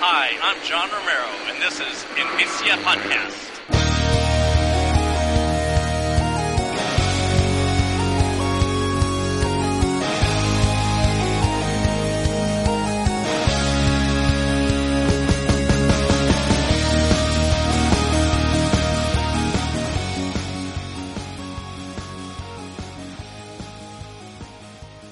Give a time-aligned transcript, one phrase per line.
[0.00, 3.57] Hi, I'm John Romero, and this is Invicia Podcast.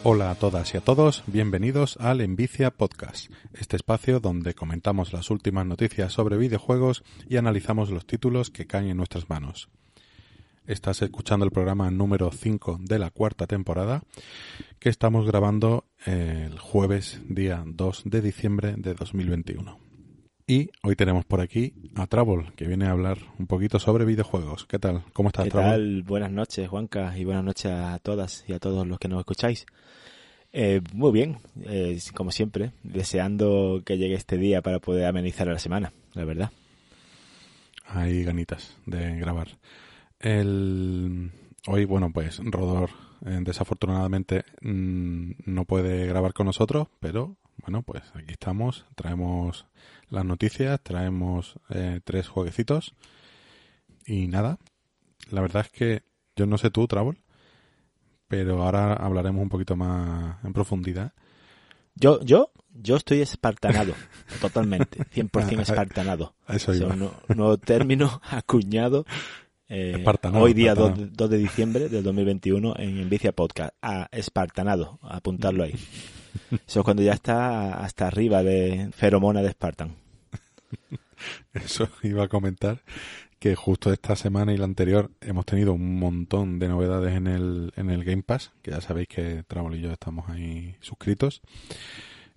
[0.09, 5.31] Hola a todas y a todos, bienvenidos al Envicia Podcast, este espacio donde comentamos las
[5.33, 9.69] últimas noticias sobre videojuegos y analizamos los títulos que caen en nuestras manos.
[10.65, 14.05] Estás escuchando el programa número 5 de la cuarta temporada
[14.79, 19.86] que estamos grabando el jueves día 2 de diciembre de 2021.
[20.49, 24.65] Y hoy tenemos por aquí a Trouble, que viene a hablar un poquito sobre videojuegos.
[24.65, 25.03] ¿Qué tal?
[25.13, 25.71] ¿Cómo estás, ¿Qué Trouble?
[25.71, 26.03] tal?
[26.05, 29.67] Buenas noches, Juanca, y buenas noches a todas y a todos los que nos escucháis.
[30.53, 35.59] Eh, muy bien, eh, como siempre, deseando que llegue este día para poder amenizar la
[35.59, 36.53] semana, la verdad.
[37.85, 39.49] Hay ganitas de grabar.
[40.21, 41.33] El...
[41.67, 42.91] Hoy, bueno, pues Rodor
[43.25, 49.67] eh, desafortunadamente mm, no puede grabar con nosotros, pero bueno, pues aquí estamos, traemos
[50.09, 52.95] las noticias, traemos eh, tres jueguecitos
[54.07, 54.59] y nada,
[55.31, 56.03] la verdad es que
[56.37, 57.19] yo no sé tú, Travel,
[58.29, 61.13] pero ahora hablaremos un poquito más en profundidad.
[61.95, 63.95] Yo, yo, yo estoy espartanado,
[64.41, 66.35] totalmente, 100% espartanado.
[66.49, 69.07] Eso un, un nuevo término acuñado
[69.69, 71.29] eh, Espartanado, hoy día 2, espartanado.
[71.29, 73.75] de diciembre del 2021 en Envicia Podcast.
[73.83, 75.75] A espartanado, a apuntarlo ahí.
[76.67, 79.95] Eso es cuando ya está hasta arriba de feromona de Spartan.
[81.55, 82.83] Eso iba a comentar
[83.39, 87.73] que justo esta semana y la anterior hemos tenido un montón de novedades en el,
[87.77, 91.43] en el Game Pass, que ya sabéis que Travel y yo estamos ahí suscritos.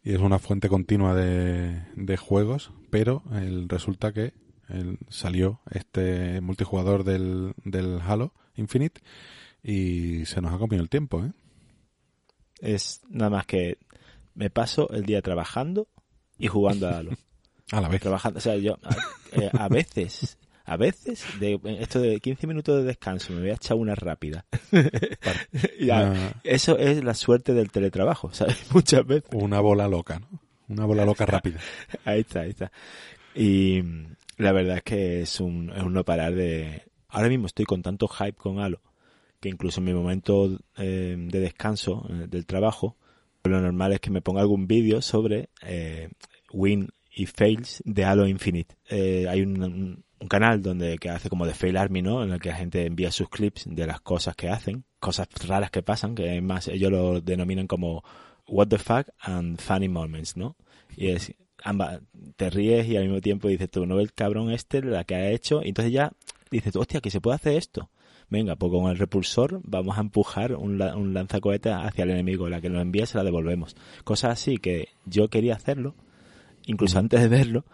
[0.03, 4.33] Y es una fuente continua de, de juegos, pero el, resulta que
[4.69, 9.01] el- salió este multijugador del, del Halo Infinite
[9.63, 11.31] y se nos ha comido el tiempo, ¿eh?
[12.61, 13.77] Es nada más que
[14.35, 15.87] me paso el día trabajando
[16.37, 17.11] y jugando a Halo.
[17.71, 18.01] A la vez.
[18.01, 18.95] trabajando, o sea, yo a,
[19.39, 23.53] eh, a veces, a veces, de esto de 15 minutos de descanso, me voy a
[23.53, 24.45] echar una rápida.
[25.79, 28.57] Y a- Una, Eso es la suerte del teletrabajo, ¿sabes?
[28.73, 29.29] Muchas veces.
[29.33, 30.39] una bola loca, ¿no?
[30.67, 31.59] Una bola loca rápida.
[32.05, 32.71] Ahí está, ahí está.
[33.35, 36.83] Y mm, la verdad es que es un, es un no parar de...
[37.07, 38.81] Ahora mismo estoy con tanto hype con Halo
[39.39, 42.97] que incluso en mi momento eh, de descanso eh, del trabajo,
[43.43, 46.09] lo normal es que me ponga algún vídeo sobre eh,
[46.51, 48.75] win y fails de Halo Infinite.
[48.89, 52.23] Eh, hay un, canal donde que hace como de fail army, ¿no?
[52.23, 55.71] En el que la gente envía sus clips de las cosas que hacen, cosas raras
[55.71, 58.03] que pasan, que además ellos lo denominan como
[58.45, 60.57] what the fuck and funny moments, ¿no?
[60.97, 61.33] Y es
[61.63, 62.01] ambas,
[62.35, 65.29] te ríes y al mismo tiempo dices tú, no el cabrón este la que ha
[65.29, 66.11] hecho, y entonces ya
[66.51, 67.89] dices tú, hostia, que se puede hacer esto.
[68.29, 72.61] Venga, pues con el repulsor vamos a empujar un, un lanzacohetes hacia el enemigo, la
[72.61, 73.75] que nos envía se la devolvemos.
[74.03, 75.95] Cosas así que yo quería hacerlo,
[76.65, 77.65] incluso antes de verlo,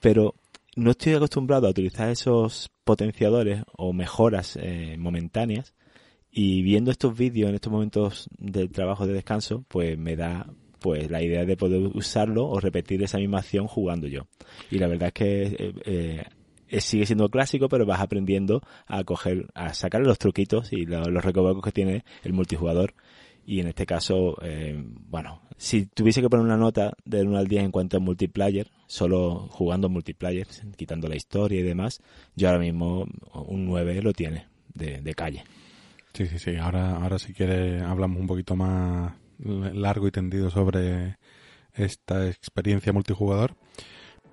[0.00, 0.34] pero
[0.76, 5.74] no estoy acostumbrado a utilizar esos potenciadores o mejoras eh, momentáneas
[6.30, 10.46] y viendo estos vídeos en estos momentos del trabajo de descanso, pues me da
[10.80, 14.26] pues la idea de poder usarlo o repetir esa misma acción jugando yo.
[14.70, 16.24] Y la verdad es que eh, eh,
[16.80, 21.24] sigue siendo clásico, pero vas aprendiendo a coger, a sacar los truquitos y lo- los
[21.24, 22.94] recovecos que tiene el multijugador.
[23.48, 24.74] Y en este caso, eh,
[25.08, 28.68] bueno, si tuviese que poner una nota del 1 al 10 en cuanto a multiplayer,
[28.88, 32.00] solo jugando multiplayer, quitando la historia y demás,
[32.34, 35.44] yo ahora mismo un 9 lo tiene de, calle.
[36.12, 36.56] Sí, sí, sí.
[36.56, 41.16] Ahora, ahora si quiere hablamos un poquito más largo y tendido sobre
[41.72, 43.54] esta experiencia multijugador.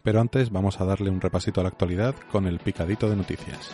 [0.03, 3.73] Pero antes vamos a darle un repasito a la actualidad con el picadito de noticias.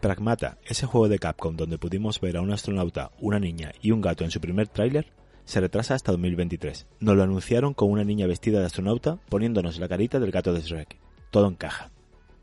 [0.00, 4.00] Pragmata, ese juego de Capcom donde pudimos ver a un astronauta, una niña y un
[4.00, 5.12] gato en su primer tráiler,
[5.44, 6.86] se retrasa hasta 2023.
[7.00, 10.60] Nos lo anunciaron con una niña vestida de astronauta poniéndonos la carita del gato de
[10.60, 10.96] Shrek.
[11.30, 11.91] Todo encaja.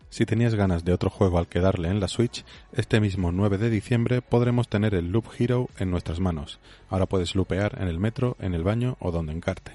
[0.10, 3.60] Si tenías ganas de otro juego al que darle en la Switch, este mismo 9
[3.60, 6.60] de diciembre podremos tener el Loop Hero en nuestras manos.
[6.90, 9.72] Ahora puedes loopear en el metro, en el baño o donde encarte.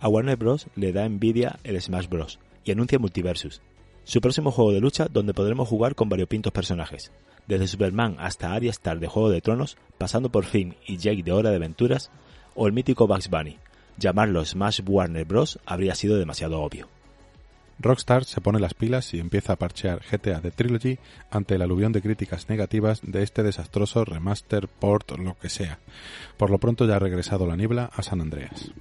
[0.00, 0.66] A Warner Bros.
[0.76, 2.38] le da envidia el Smash Bros.
[2.62, 3.62] y anuncia Multiversus,
[4.04, 7.10] su próximo juego de lucha donde podremos jugar con variopintos personajes,
[7.46, 11.32] desde Superman hasta Arya Star de Juego de Tronos, pasando por Finn y Jake de
[11.32, 12.10] Hora de Aventuras,
[12.54, 13.56] o el mítico Bugs Bunny.
[13.96, 15.58] Llamarlo Smash Warner Bros.
[15.64, 16.93] habría sido demasiado obvio.
[17.78, 20.98] Rockstar se pone las pilas y empieza a parchear GTA The Trilogy
[21.30, 25.78] ante el aluvión de críticas negativas de este desastroso remaster, port, lo que sea.
[26.36, 28.72] Por lo pronto ya ha regresado la niebla a San Andreas.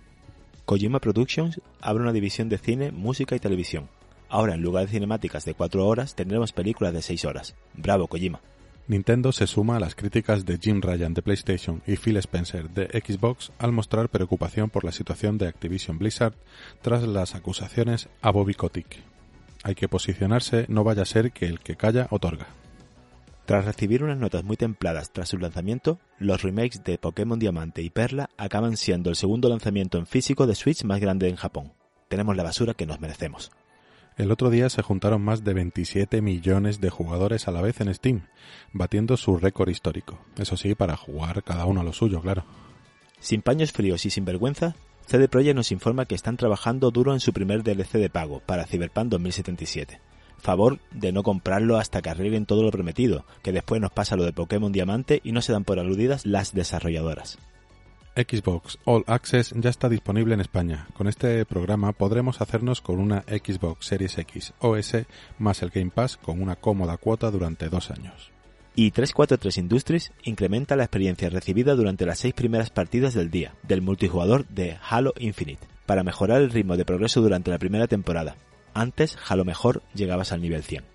[0.65, 3.89] Kojima Productions abre una división de cine, música y televisión.
[4.29, 7.55] Ahora, en lugar de cinemáticas de 4 horas, tendremos películas de 6 horas.
[7.73, 8.39] Bravo, Kojima.
[8.85, 12.87] Nintendo se suma a las críticas de Jim Ryan de PlayStation y Phil Spencer de
[12.87, 16.33] Xbox al mostrar preocupación por la situación de Activision Blizzard
[16.81, 19.01] tras las acusaciones a Bobby Kotick.
[19.63, 22.47] Hay que posicionarse, no vaya a ser que el que calla otorga.
[23.45, 27.89] Tras recibir unas notas muy templadas tras su lanzamiento, los remakes de Pokémon Diamante y
[27.89, 31.71] Perla acaban siendo el segundo lanzamiento en físico de Switch más grande en Japón.
[32.09, 33.51] Tenemos la basura que nos merecemos.
[34.15, 37.93] El otro día se juntaron más de 27 millones de jugadores a la vez en
[37.93, 38.27] Steam,
[38.71, 40.19] batiendo su récord histórico.
[40.37, 42.45] Eso sí, para jugar cada uno a lo suyo, claro.
[43.19, 44.75] Sin paños fríos y sin vergüenza,
[45.07, 48.65] CD Projekt nos informa que están trabajando duro en su primer DLC de pago para
[48.65, 49.99] Cyberpunk 2077.
[50.37, 54.25] Favor de no comprarlo hasta que arreglen todo lo prometido, que después nos pasa lo
[54.25, 57.39] de Pokémon Diamante y no se dan por aludidas las desarrolladoras.
[58.15, 60.87] Xbox All Access ya está disponible en España.
[60.93, 64.97] Con este programa podremos hacernos con una Xbox Series X OS
[65.39, 68.31] más el Game Pass con una cómoda cuota durante dos años.
[68.75, 73.81] Y 343 Industries incrementa la experiencia recibida durante las seis primeras partidas del día del
[73.81, 78.35] multijugador de Halo Infinite para mejorar el ritmo de progreso durante la primera temporada.
[78.73, 80.92] Antes, Halo mejor llegabas al nivel 100.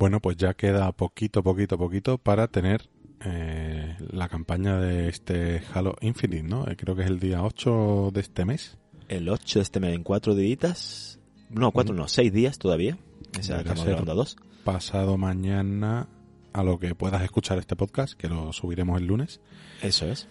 [0.00, 2.88] Bueno, pues ya queda poquito, poquito, poquito para tener
[3.22, 6.66] eh, la campaña de este Halo Infinite, ¿no?
[6.66, 8.78] Eh, creo que es el día 8 de este mes.
[9.08, 11.20] El 8 de este mes, en cuatro días.
[11.50, 12.96] No, cuatro, no, seis días todavía.
[13.38, 14.38] O sea, estamos grabando dos.
[14.64, 16.08] Pasado mañana
[16.54, 19.42] a lo que puedas escuchar este podcast, que lo subiremos el lunes.
[19.82, 20.28] Eso es.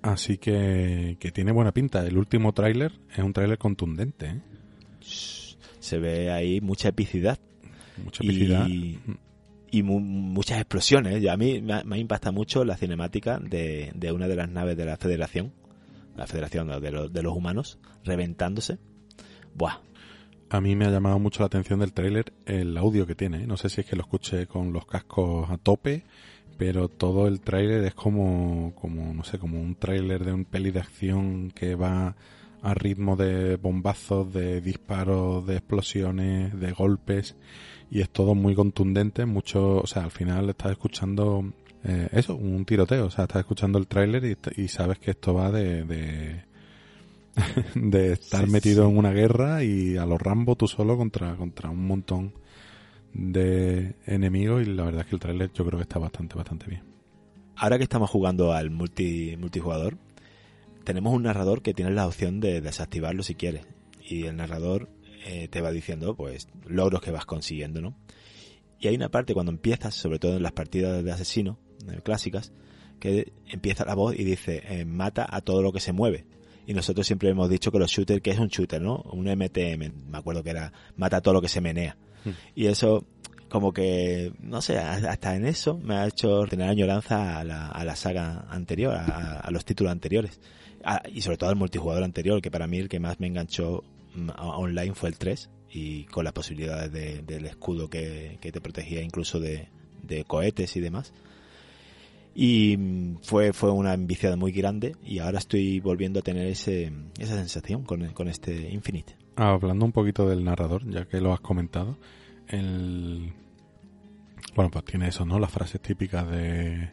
[0.00, 2.06] Así que, que tiene buena pinta.
[2.06, 4.40] El último tráiler es un tráiler contundente, ¿eh?
[5.78, 7.38] Se ve ahí mucha epicidad.
[8.04, 8.66] Mucha epicidad.
[8.68, 8.98] y,
[9.70, 11.22] y mu- muchas explosiones.
[11.22, 14.48] Y a mí me, ha- me impacta mucho la cinemática de, de una de las
[14.50, 15.52] naves de la Federación,
[16.16, 18.78] la Federación de, los- de los humanos, reventándose.
[19.54, 19.78] Buah,
[20.50, 23.42] A mí me ha llamado mucho la atención del tráiler el audio que tiene.
[23.44, 23.46] ¿eh?
[23.46, 26.04] No sé si es que lo escuché con los cascos a tope,
[26.58, 30.70] pero todo el tráiler es como, como, no sé, como un tráiler de un peli
[30.70, 32.14] de acción que va
[32.62, 37.34] a ritmo de bombazos, de disparos, de explosiones, de golpes,
[37.92, 41.52] y es todo muy contundente, mucho, o sea, al final estás escuchando
[41.84, 45.34] eh, eso, un tiroteo, o sea, estás escuchando el tráiler y, y sabes que esto
[45.34, 46.42] va de, de,
[47.74, 48.90] de estar Sí, metido sí.
[48.90, 52.32] en una guerra y a los Rambo tú solo contra, contra un montón
[53.12, 56.66] de enemigos y la verdad es que el tráiler yo creo que está bastante, bastante
[56.68, 56.82] bien.
[57.56, 59.98] ahora que estamos jugando al multi, multijugador,
[60.84, 63.66] tenemos un narrador que tiene la opción de desactivarlo si quieres.
[64.00, 64.88] Y el narrador
[65.24, 67.96] eh, te va diciendo, pues, logros que vas consiguiendo, ¿no?
[68.78, 71.58] Y hay una parte cuando empiezas, sobre todo en las partidas de asesino
[71.90, 72.52] eh, clásicas,
[72.98, 76.26] que empieza la voz y dice, eh, mata a todo lo que se mueve.
[76.66, 79.02] Y nosotros siempre hemos dicho que los shooters, que es un shooter, ¿no?
[79.12, 81.96] Un MTM, me acuerdo que era, mata a todo lo que se menea.
[82.24, 82.30] Hmm.
[82.54, 83.04] Y eso,
[83.48, 87.84] como que, no sé, hasta en eso me ha hecho tener añoranza a la, a
[87.84, 90.40] la saga anterior, a, a los títulos anteriores.
[90.84, 93.82] A- y sobre todo al multijugador anterior, que para mí el que más me enganchó
[94.38, 99.02] online fue el 3, y con las posibilidades de- del escudo que, que te protegía
[99.02, 99.68] incluso de,
[100.26, 101.12] cohetes y demás.
[102.34, 106.92] Y mm, fue, fue una enviciada muy grande y ahora estoy volviendo a tener ese,
[107.18, 109.16] esa sensación con, con este Infinite.
[109.36, 111.96] Hablando un poquito del narrador, ya que lo has comentado,
[112.48, 113.32] el...
[114.54, 115.38] Bueno, pues tiene eso, ¿no?
[115.38, 116.90] Las frases típicas de,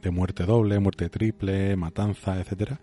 [0.00, 2.80] de muerte doble, muerte triple, matanza, etcétera.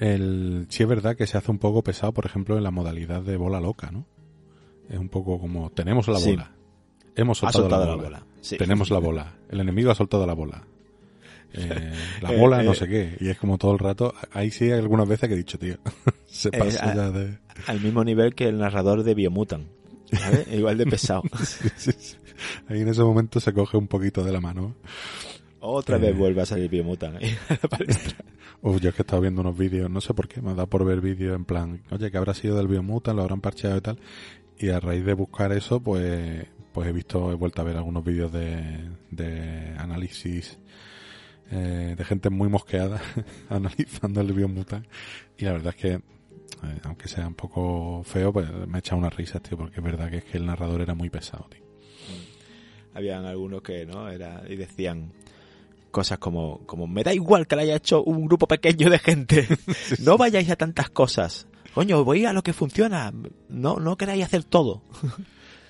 [0.00, 0.66] El...
[0.70, 3.36] Sí es verdad que se hace un poco pesado, por ejemplo, en la modalidad de
[3.36, 4.06] bola loca, ¿no?
[4.88, 6.30] Es un poco como, tenemos la Sí.
[6.32, 6.50] bola.
[7.14, 8.26] Hemos soltado, soltado la, la bola.
[8.40, 8.56] Sí.
[8.56, 9.34] Tenemos la bola.
[9.50, 10.64] El enemigo ha soltado la bola.
[11.52, 11.92] Eh,
[12.22, 12.74] la Eh, bola, no eh.
[12.76, 13.16] sé qué.
[13.18, 14.14] Y es como todo el rato.
[14.32, 15.78] Ahí sí hay algunas veces que he dicho, tío.
[16.26, 17.38] se Eh, pasa ya de.
[17.66, 19.66] Al mismo nivel que el narrador de Biomutant.
[20.12, 20.46] ¿sabes?
[20.52, 21.22] Igual de pesado.
[21.44, 22.16] Sí, sí, sí.
[22.68, 24.76] Ahí en ese momento se coge un poquito de la mano.
[25.58, 25.98] Otra Eh.
[26.00, 27.20] vez vuelve a salir Biomutant.
[28.62, 30.66] Uf, yo es que he estado viendo unos vídeos, no sé por qué, me dado
[30.66, 33.80] por ver vídeos en plan, oye, que habrá sido del Biomutant, lo habrán parcheado y
[33.80, 33.98] tal.
[34.58, 38.04] Y a raíz de buscar eso, pues, pues he visto, he vuelto a ver algunos
[38.04, 40.58] vídeos de, de análisis
[41.50, 43.00] eh, de gente muy mosqueada
[43.48, 44.86] analizando el Biomutant.
[45.38, 48.98] Y la verdad es que, eh, aunque sea un poco feo, pues me ha echado
[48.98, 51.64] unas risas, tío, porque es verdad que es que el narrador era muy pesado, tío.
[52.92, 55.12] habían algunos que no era y decían
[55.90, 59.46] cosas como como me da igual que la haya hecho un grupo pequeño de gente.
[60.00, 61.46] No vayáis a tantas cosas.
[61.74, 63.12] Coño voy a lo que funciona.
[63.48, 64.82] No no queráis hacer todo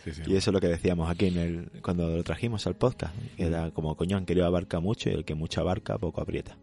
[0.04, 0.22] Sí, sí.
[0.26, 3.14] y eso es lo que decíamos aquí en el cuando lo trajimos al podcast.
[3.36, 6.56] Era como coño han querido abarca mucho y el que mucho abarca poco aprieta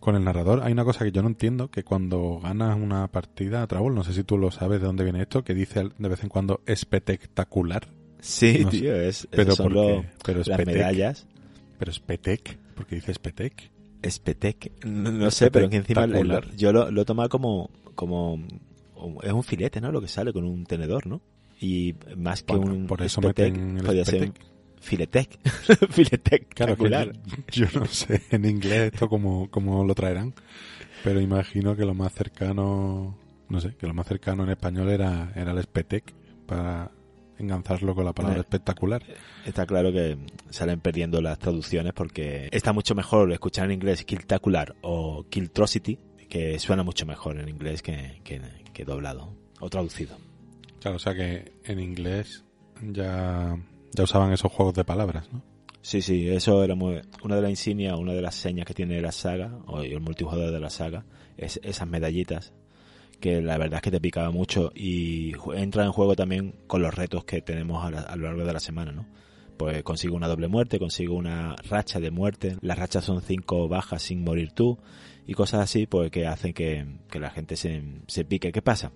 [0.00, 3.66] Con el narrador hay una cosa que yo no entiendo, que cuando ganas una partida,
[3.66, 6.22] Trabol, no sé si tú lo sabes de dónde viene esto, que dice de vez
[6.22, 7.86] en cuando espectacular.
[8.20, 8.78] sí No sé.
[8.78, 11.26] tío es Pero son los- Pero las medallas
[11.80, 13.70] Pero Spetec, porque dice Spetec.
[14.08, 14.84] Spetec.
[14.84, 16.54] No, no sé, pero que encima Espectacular.
[16.56, 18.38] yo lo, lo he tomado como, como
[19.22, 19.90] es un filete, ¿no?
[19.90, 21.20] Lo que sale con un tenedor, ¿no?
[21.60, 24.42] Y más que Bueno, un por eso meten el podría ser Spetec.
[24.80, 25.38] filetec.
[25.90, 26.54] filetec.
[26.54, 30.34] Claro, que yo, yo no sé en inglés esto cómo, cómo lo traerán,
[31.02, 33.16] pero imagino que lo más cercano,
[33.48, 36.12] no sé, que lo más cercano en español era, era el Spetec,
[36.46, 36.90] para
[37.40, 39.02] enganzarlo con la palabra Eh, espectacular.
[39.44, 40.18] Está claro que
[40.50, 46.58] salen perdiendo las traducciones porque está mucho mejor escuchar en inglés Killtacular o Killtrocity, que
[46.58, 48.40] suena mucho mejor en inglés que, que,
[48.72, 50.16] que doblado o traducido.
[50.80, 52.44] Claro, o sea que en inglés
[52.80, 53.56] ya,
[53.92, 55.42] ya usaban esos juegos de palabras, ¿no?
[55.82, 59.00] Sí, sí, eso era muy, una de las insignias, una de las señas que tiene
[59.00, 61.06] la saga, o el multijugador de la saga,
[61.38, 62.52] es esas medallitas,
[63.20, 66.94] que la verdad es que te picaba mucho y entra en juego también con los
[66.94, 69.06] retos que tenemos a, la- a lo largo de la semana, ¿no?
[69.56, 74.00] Pues consigo una doble muerte, consigo una racha de muerte, las rachas son cinco bajas
[74.02, 74.78] sin morir tú,
[75.26, 78.52] y cosas así, pues que hacen que, que la gente se, se pique.
[78.52, 78.90] ¿Qué pasa?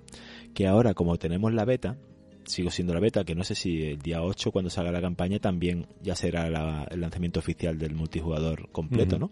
[0.54, 1.98] Que ahora, como tenemos la beta,
[2.46, 5.38] sigo siendo la beta, que no sé si el día 8 cuando salga la campaña
[5.38, 9.18] también ya será la- el lanzamiento oficial del multijugador completo.
[9.18, 9.30] ¿no?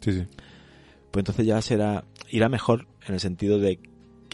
[0.00, 0.26] Sí, sí.
[1.10, 3.78] Pues entonces ya será, irá mejor en el sentido de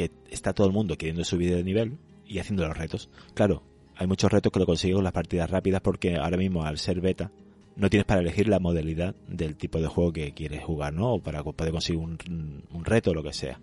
[0.09, 3.11] que está todo el mundo queriendo subir de nivel y haciendo los retos.
[3.35, 3.63] Claro,
[3.97, 7.01] hay muchos retos que lo consigues con las partidas rápidas porque ahora mismo al ser
[7.01, 7.31] beta
[7.77, 11.15] no tienes para elegir la modalidad del tipo de juego que quieres jugar, ¿no?
[11.15, 13.61] O para poder conseguir un, un reto o lo que sea.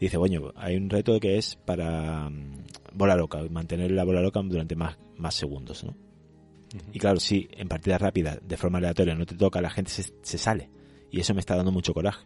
[0.00, 4.40] Dice, bueno, hay un reto que es para mm, bola loca, mantener la bola loca
[4.42, 5.94] durante más, más segundos, ¿no?
[6.92, 10.14] Y claro, si en partidas rápidas, de forma aleatoria, no te toca, la gente se,
[10.22, 10.70] se sale.
[11.10, 12.24] Y eso me está dando mucho coraje.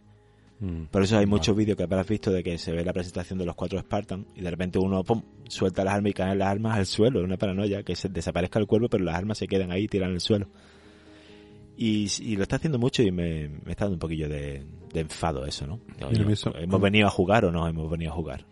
[0.59, 0.83] Mm.
[0.85, 1.31] Por eso hay Vale.
[1.31, 4.25] muchos vídeos que habrás visto de que se ve la presentación de los cuatro Spartan
[4.35, 7.19] y de repente uno pum, suelta las armas y caen las armas al suelo.
[7.19, 9.87] Es una paranoia, que se desaparezca el cuerpo, pero las armas se quedan ahí y
[9.87, 10.47] tiran al suelo.
[11.77, 14.99] Y, y lo está haciendo mucho y me, me está dando un poquillo de, de
[15.01, 15.79] enfado eso, ¿no?
[16.29, 18.45] Eso- ¿Hemos venido a jugar o no hemos venido a jugar?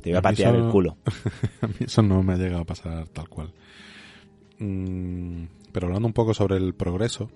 [0.00, 0.96] Te iba a patear eso- el culo.
[1.60, 3.52] A mí eso no me ha llegado a pasar tal cual.
[4.60, 7.30] Mm, pero hablando un poco sobre el progreso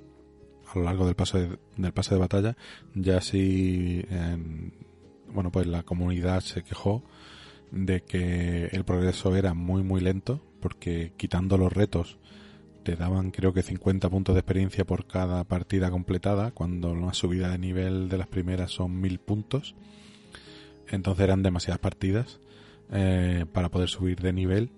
[0.72, 2.56] a lo largo del paso de, del pase de batalla,
[2.94, 4.72] ya sí, en-
[5.32, 7.02] bueno, pues la comunidad se quejó
[7.70, 12.18] de que el progreso era muy muy lento porque quitando los retos
[12.82, 17.48] te daban creo que 50 puntos de experiencia por cada partida completada cuando la subida
[17.50, 19.74] de nivel de las primeras son 1000 puntos.
[20.88, 22.40] Entonces eran demasiadas partidas
[22.90, 24.70] eh, para poder subir de nivel.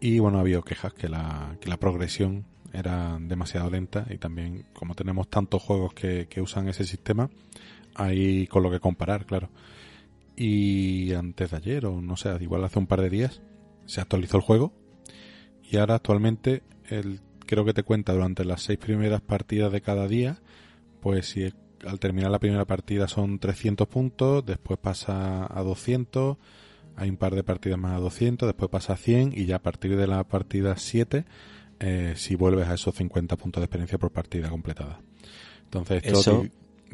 [0.00, 4.66] Y bueno ha habido quejas que la, que la progresión era demasiado lenta y también
[4.72, 7.30] como tenemos tantos juegos que, que usan ese sistema
[7.94, 9.48] hay con lo que comparar claro.
[10.36, 13.40] Y antes de ayer o no sé igual hace un par de días
[13.86, 14.72] se actualizó el juego
[15.70, 20.06] y ahora actualmente el, creo que te cuenta durante las seis primeras partidas de cada
[20.06, 20.38] día
[21.00, 21.52] pues si
[21.86, 26.36] al terminar la primera partida son 300 puntos después pasa a 200
[26.96, 29.62] hay un par de partidas más a 200, después pasa a 100 y ya a
[29.62, 31.24] partir de la partida 7
[31.80, 35.00] eh, si vuelves a esos 50 puntos de experiencia por partida completada.
[35.64, 36.46] Entonces esto Eso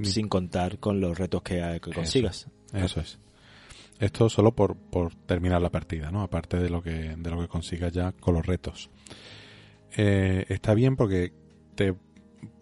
[0.02, 2.48] sin contar con los retos que, que consigas.
[2.72, 3.18] eso es.
[3.98, 6.22] Esto solo por, por terminar la partida, ¿no?
[6.22, 8.90] Aparte de lo que de lo que consigas ya con los retos.
[9.96, 11.32] Eh, está bien porque
[11.74, 11.94] te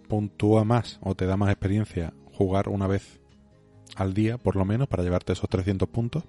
[0.08, 3.20] puntúa más o te da más experiencia jugar una vez
[3.96, 6.24] al día, por lo menos, para llevarte esos 300 puntos.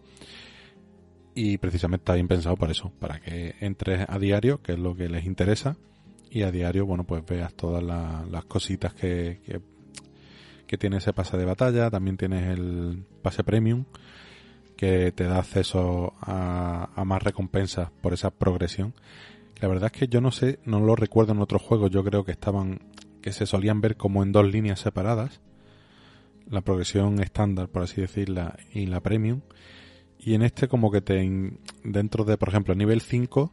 [1.34, 4.96] Y precisamente está bien pensado para eso, para que entres a diario, que es lo
[4.96, 5.78] que les interesa,
[6.30, 9.62] y a diario, bueno, pues veas todas la- las cositas que, que,
[10.68, 11.90] que tiene ese pase de batalla.
[11.90, 13.86] También tienes el pase premium,
[14.78, 18.94] que te da acceso a, a más recompensas por esa progresión.
[19.62, 22.26] La verdad es que yo no sé, no lo recuerdo en otros juegos, yo creo
[22.26, 22.80] que estaban,
[23.22, 25.40] que se solían ver como en dos líneas separadas.
[26.50, 29.42] La progresión estándar, por así decirla, y la premium.
[30.24, 31.52] Y en este como que te,
[31.84, 33.52] dentro de, por ejemplo, nivel 5,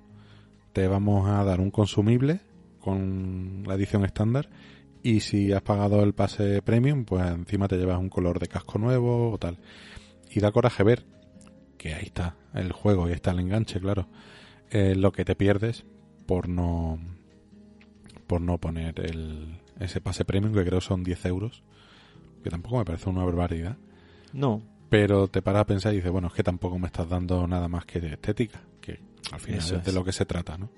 [0.74, 2.40] te vamos a dar un consumible
[2.80, 4.50] con la edición estándar.
[5.02, 8.78] Y si has pagado el pase premium, pues encima te llevas un color de casco
[8.78, 9.58] nuevo o tal.
[10.30, 11.06] Y da coraje ver
[11.78, 14.08] que ahí está el juego y está el enganche, claro.
[14.70, 15.86] eh, lo que te pierdes
[16.26, 16.98] por no
[18.26, 21.62] por no poner el, ese pase premium que creo son 10 euros,
[22.44, 23.78] que tampoco me parece una barbaridad.
[24.34, 24.62] No.
[24.88, 27.68] Pero te paras a pensar y dices, bueno, es que tampoco me estás dando nada
[27.68, 29.00] más que estética, que
[29.32, 30.70] al final es de lo que se trata, ¿no?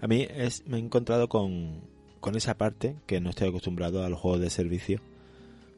[0.00, 1.82] A mí es, me he encontrado con,
[2.20, 5.00] con esa parte que no estoy acostumbrado a los juegos de servicio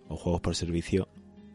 [0.09, 1.09] o juegos por servicio,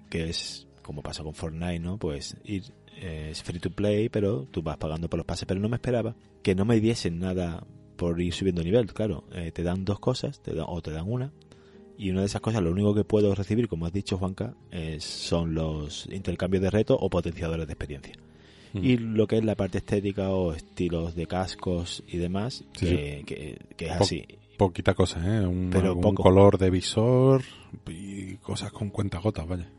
[0.09, 1.97] que es como pasa con Fortnite, ¿no?
[1.97, 2.63] Pues ir
[2.99, 5.45] eh, es free to play, pero tú vas pagando por los pases.
[5.45, 8.93] Pero no me esperaba que no me diesen nada por ir subiendo nivel.
[8.93, 11.31] Claro, eh, te dan dos cosas, te o te dan una.
[11.98, 14.54] Y una de esas cosas, lo único que puedo recibir, como has dicho, Juanca,
[15.00, 18.13] son los intercambios de reto o potenciadores de experiencia.
[18.74, 18.84] Hmm.
[18.84, 23.92] Y lo que es la parte estética o estilos de cascos y demás, que, es
[23.92, 24.25] así.
[24.58, 25.46] Poquita cosa, ¿eh?
[25.46, 25.72] Un,
[26.16, 27.44] color de visor
[27.88, 29.70] y cosas con cuentagotas, vaya.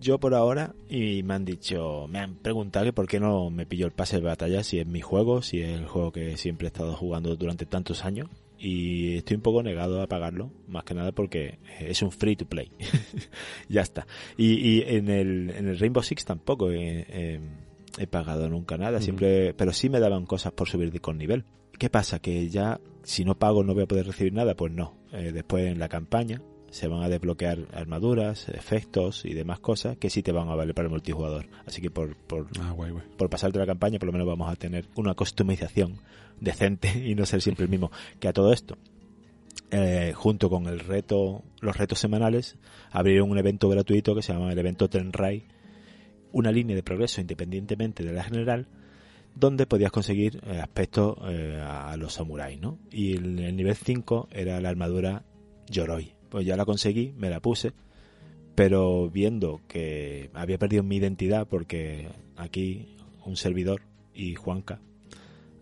[0.00, 3.64] Yo por ahora, y me han dicho, me han preguntado que por qué no me
[3.64, 6.66] pillo el pase de batalla si es mi juego, si es el juego que siempre
[6.66, 8.28] he estado jugando durante tantos años.
[8.62, 12.44] Y estoy un poco negado a pagarlo, más que nada porque es un free to
[12.44, 12.70] play.
[13.68, 14.06] ya está.
[14.36, 17.40] Y, en, el, en el Rainbow Six tampoco he,
[18.10, 21.44] pagado nunca nada, siempre, pero sí me daban cosas por subir con nivel.
[21.78, 22.18] ¿Qué pasa?
[22.18, 24.94] Que ya si no pago no voy a poder recibir nada, pues no.
[25.12, 30.08] Eh, después en la campaña se van a desbloquear armaduras, efectos y demás cosas que
[30.08, 31.46] sí te van a valer para el multijugador.
[31.66, 32.74] Así que por, por, ah,
[33.16, 35.98] por pasarte la campaña, por lo menos vamos a tener una customización
[36.40, 37.90] decente y no ser siempre el mismo.
[38.20, 38.78] Que a todo esto,
[39.72, 42.56] eh, junto con el reto, los retos semanales,
[42.92, 45.44] abrieron un evento gratuito que se llama el evento Tenrai,
[46.32, 48.68] una línea de progreso independientemente de la general,
[49.34, 52.78] donde podías conseguir eh, aspectos eh, a los samuráis, ¿no?
[52.92, 55.24] Y el, el nivel 5 era la armadura
[55.68, 57.72] Yoroi, pues ya la conseguí, me la puse,
[58.54, 63.82] pero viendo que había perdido mi identidad porque aquí un servidor
[64.14, 64.80] y Juanca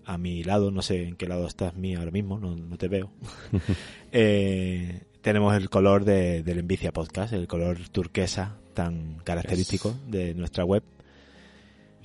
[0.04, 3.10] a mi lado, no sé en qué lado estás mío ahora mismo, no, te veo,
[4.12, 10.64] eh, tenemos el color de, del Envicia Podcast, el color turquesa tan característico de nuestra
[10.64, 10.82] web.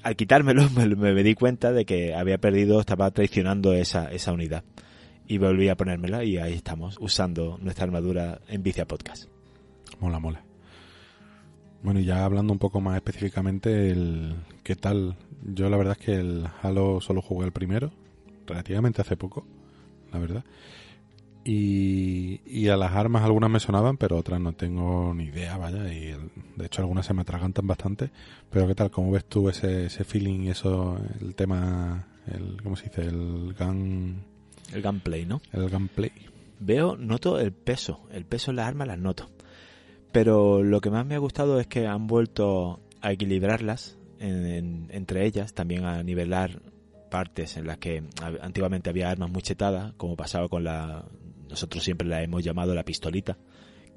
[0.01, 4.65] Al quitármelo me, me, di cuenta de que había perdido, estaba traicionando esa, esa unidad
[5.27, 9.29] y volví a ponérmela y ahí estamos, usando nuestra armadura en Vicia Podcast.
[9.99, 10.43] Mola, mola.
[11.81, 15.17] Bueno, y ya hablando un poco más específicamente, el ¿qué tal?
[15.43, 17.91] Yo la verdad es que el Halo solo jugué el primero,
[18.47, 19.45] relativamente hace poco,
[20.11, 20.43] la verdad.
[21.45, 25.93] Y, y a las armas algunas me sonaban, pero otras no tengo ni idea, vaya.
[25.93, 26.15] Y
[26.55, 28.11] de hecho algunas se me atragantan bastante.
[28.49, 28.89] Pero ¿qué tal?
[28.89, 33.01] ¿Cómo ves tú ese, ese feeling y eso, el tema, el, ¿cómo se dice?
[33.01, 34.23] El gun
[34.71, 35.41] el gameplay, ¿no?
[35.51, 36.11] El gameplay.
[36.59, 39.29] Veo, noto el peso, el peso en las armas las noto.
[40.11, 45.53] Pero lo que más me ha gustado es que han vuelto a equilibrarlas entre ellas,
[45.53, 46.61] también a nivelar
[47.09, 48.03] partes en las que
[48.41, 51.05] antiguamente había armas muy chetadas, como pasaba con la...
[51.49, 53.37] Nosotros siempre la hemos llamado la pistolita,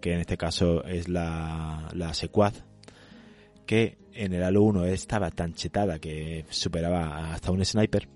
[0.01, 2.65] que en este caso es la, la secuaz,
[3.65, 8.09] que en el Halo 1 estaba tan chetada que superaba hasta un sniper,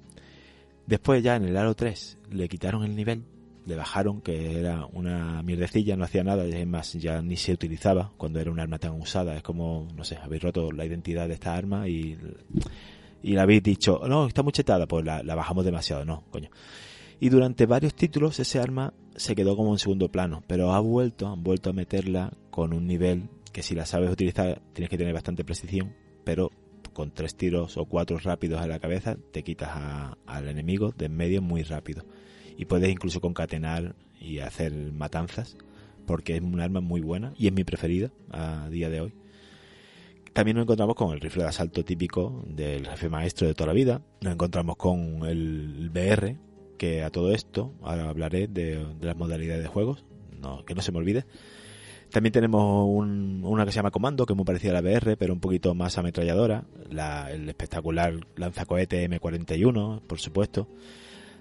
[0.91, 3.23] Después ya en el Halo 3 le quitaron el nivel,
[3.65, 8.13] le bajaron, que era una mierdecilla, no hacía nada, es más, ya ni se utilizaba
[8.17, 9.37] cuando era un arma tan usada.
[9.37, 12.19] Es como, no sé, habéis roto la identidad de esta arma y,
[13.23, 16.51] y la habéis dicho, no, está muy chetada, pues la, la bajamos demasiado, no, coño.
[17.21, 21.29] Y durante varios títulos ese arma se quedó como en segundo plano, pero ha vuelto,
[21.29, 25.15] han vuelto a meterla con un nivel que si la sabes utilizar tienes que tener
[25.15, 26.51] bastante precisión, pero
[26.93, 29.71] con tres tiros o cuatro rápidos a la cabeza te quitas
[30.27, 32.05] al enemigo de en medio muy rápido.
[32.57, 35.57] Y puedes incluso concatenar y hacer matanzas,
[36.07, 39.15] porque es un arma muy buena y es mi preferida a día de hoy.
[40.33, 43.73] También nos encontramos con el rifle de asalto típico del jefe maestro de toda la
[43.73, 44.03] vida.
[44.21, 46.37] Nos encontramos con el BR,
[46.79, 50.05] que a todo esto ahora hablaré de, de las modalidades de juegos,
[50.39, 51.25] no, que no se me olvide.
[52.11, 55.33] También tenemos una que se llama Comando, que es muy parecida a la BR, pero
[55.33, 56.65] un poquito más ametralladora.
[57.31, 60.69] el espectacular lanzacohete M41, por supuesto.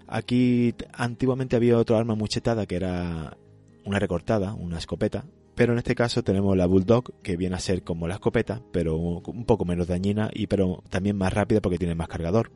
[0.08, 3.38] Aquí antiguamente había otra arma muy chetada que era
[3.84, 5.25] una recortada, una escopeta.
[5.55, 8.95] Pero en este caso tenemos la Bulldog, que viene a ser como la escopeta, pero
[8.97, 12.51] un poco menos dañina y pero también más rápida porque tiene más cargador.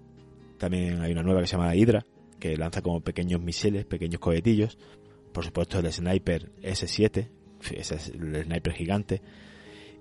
[0.57, 2.05] También hay una nueva que se llama Hydra,
[2.39, 4.77] que lanza como pequeños misiles, pequeños cohetillos.
[5.33, 7.29] Por supuesto el Sniper S7,
[7.71, 9.21] ese es el sniper gigante.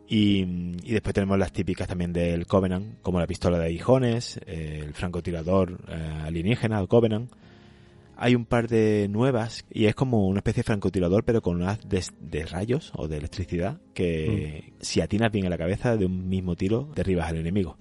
[0.08, 0.44] Y,
[0.92, 5.94] después tenemos las típicas también del Covenant, como la pistola de aguijones, el francotirador eh,
[6.24, 7.30] alienígena, el Covenant.
[8.16, 11.80] Hay un par de nuevas y es como una especie de francotirador, pero con unas
[11.88, 14.82] de, rayos o de electricidad que mm.
[14.82, 17.78] si atinas bien a la cabeza de un mismo tiro derribas al enemigo.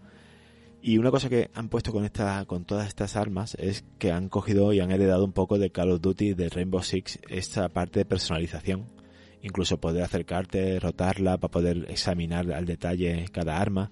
[0.82, 4.30] Y una cosa que han puesto con esta, con todas estas armas es que han
[4.30, 8.00] cogido y han heredado un poco de Call of Duty, de Rainbow Six, esta parte
[8.00, 9.01] de personalización.
[9.44, 13.92] Incluso poder acercarte, rotarla para poder examinar al detalle cada arma.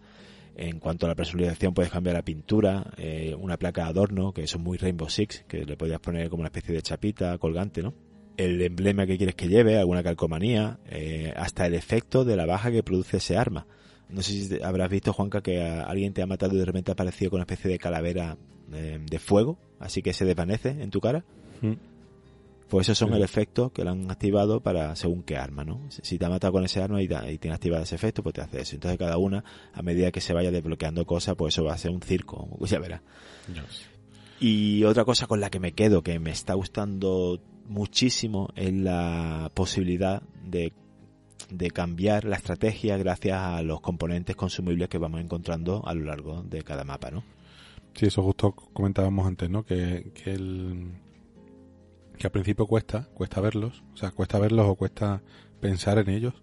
[0.56, 4.44] En cuanto a la personalización, puedes cambiar la pintura, eh, una placa de adorno, que
[4.44, 7.94] es muy Rainbow Six, que le podías poner como una especie de chapita colgante, ¿no?
[8.36, 12.72] El emblema que quieres que lleve, alguna calcomanía, eh, hasta el efecto de la baja
[12.72, 13.68] que produce ese arma.
[14.10, 16.94] No sé si habrás visto, Juanca, que alguien te ha matado y de repente ha
[16.94, 18.38] aparecido con una especie de calavera
[18.74, 21.24] eh, de fuego, así que se desvanece en tu cara.
[21.62, 21.74] Mm.
[22.70, 23.16] Pues esos son Sí.
[23.16, 25.82] el efecto que lo han activado para según qué arma, ¿no?
[25.90, 28.42] Si te ha matado con ese arma y, y tiene activado ese efecto, pues te
[28.42, 28.76] hace eso.
[28.76, 31.92] Entonces cada una, a medida que se vaya desbloqueando cosas, pues eso va a ser
[31.92, 33.02] un circo, ya verás.
[34.40, 39.52] Y otra cosa con la que me quedo, que me está gustando muchísimo, es la
[39.54, 40.72] posibilidad de,
[41.50, 46.44] de cambiar la estrategia gracias a los componentes consumibles que vamos encontrando a lo largo
[46.44, 47.24] de cada mapa, ¿no?
[47.96, 49.64] Sí, eso justo comentábamos antes, ¿no?
[49.64, 50.92] Que, que, el,
[52.20, 55.24] que al principio cuesta, cuesta verlos, o sea, cuesta verlos o cuesta
[55.62, 56.34] pensar en ellos,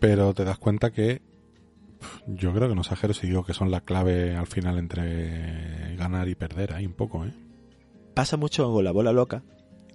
[0.00, 1.22] pero te das cuenta que
[2.26, 6.28] yo creo que no exagero si digo que son la clave al final entre ganar
[6.28, 7.32] y perder, ahí un poco, ¿eh?
[8.14, 9.42] Pasa mucho con la bola loca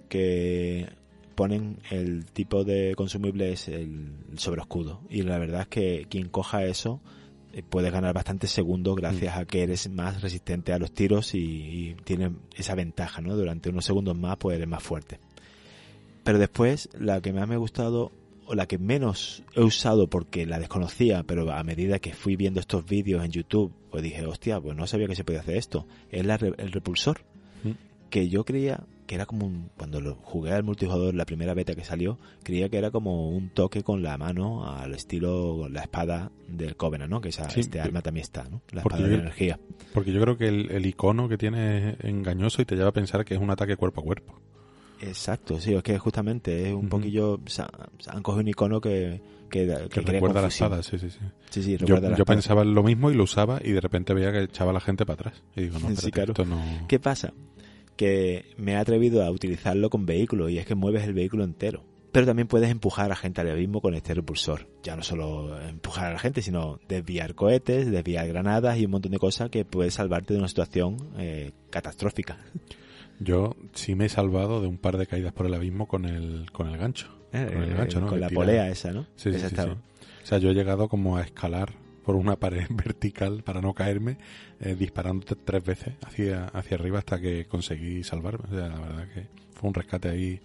[0.08, 0.88] que
[1.34, 6.64] ponen el tipo de consumible es el sobreescudo y la verdad es que quien coja
[6.64, 7.00] eso
[7.52, 11.38] eh, puede ganar bastantes segundos gracias a que eres más resistente a los tiros y,
[11.38, 13.36] y tienes esa ventaja, ¿no?
[13.36, 15.20] Durante unos segundos más pues eres más fuerte.
[16.24, 18.12] Pero después la que más me ha gustado
[18.46, 22.60] o la que menos he usado porque la desconocía, pero a medida que fui viendo
[22.60, 25.86] estos vídeos en YouTube, pues dije, hostia, pues no sabía que se podía hacer esto.
[26.10, 27.20] Es la el repulsor
[27.64, 27.70] Mm.
[28.10, 28.80] que yo creía
[29.12, 32.70] que era como un, cuando lo jugué al multijugador la primera beta que salió, creía
[32.70, 37.20] que era como un toque con la mano al estilo la espada del Covenant, ¿no?
[37.20, 38.62] Que esa, Sí, este arma también está, ¿no?
[38.70, 39.60] La espada de yo- energía.
[39.92, 42.92] Porque yo creo que el, el icono que tiene es engañoso y te lleva a
[42.92, 44.32] pensar que es un ataque cuerpo a cuerpo.
[45.02, 47.68] Exacto, sí, es que justamente es un poquillo, o sea,
[48.06, 49.20] han cogido un icono que,
[49.50, 51.18] que, que recuerda la espada, sí, sí, sí.
[51.50, 54.32] Sí, sí, Yo, yo pensaba en lo mismo y lo usaba y de repente veía
[54.32, 55.42] que echaba a la gente para atrás.
[55.54, 56.32] Y digo, no, Sí, espérate, claro.
[56.32, 56.86] esto no...
[56.88, 57.34] ¿Qué pasa?
[58.02, 61.84] Que me he atrevido a utilizarlo con vehículos y es que mueves el vehículo entero.
[62.10, 64.66] Pero también puedes empujar a gente al abismo con este repulsor.
[64.82, 69.12] Ya no solo empujar a la gente, sino desviar cohetes, desviar granadas y un montón
[69.12, 72.38] de cosas que puede salvarte de una situación eh, catastrófica.
[73.20, 76.50] Yo sí me he salvado de un par de caídas por el abismo con el,
[76.50, 77.06] con el gancho.
[77.32, 78.08] Eh, Con el gancho, ¿no?
[78.08, 79.06] Con Que la polea esa, ¿no?
[79.14, 79.56] Sí, Esa sí.
[79.56, 81.72] O sea, yo he llegado como a escalar
[82.04, 84.18] por una pared vertical para no caerme,
[84.60, 88.44] eh, disparando tres veces hacia, hacia arriba hasta que conseguí salvarme.
[88.50, 90.40] O sea, la verdad que fue un rescate ahí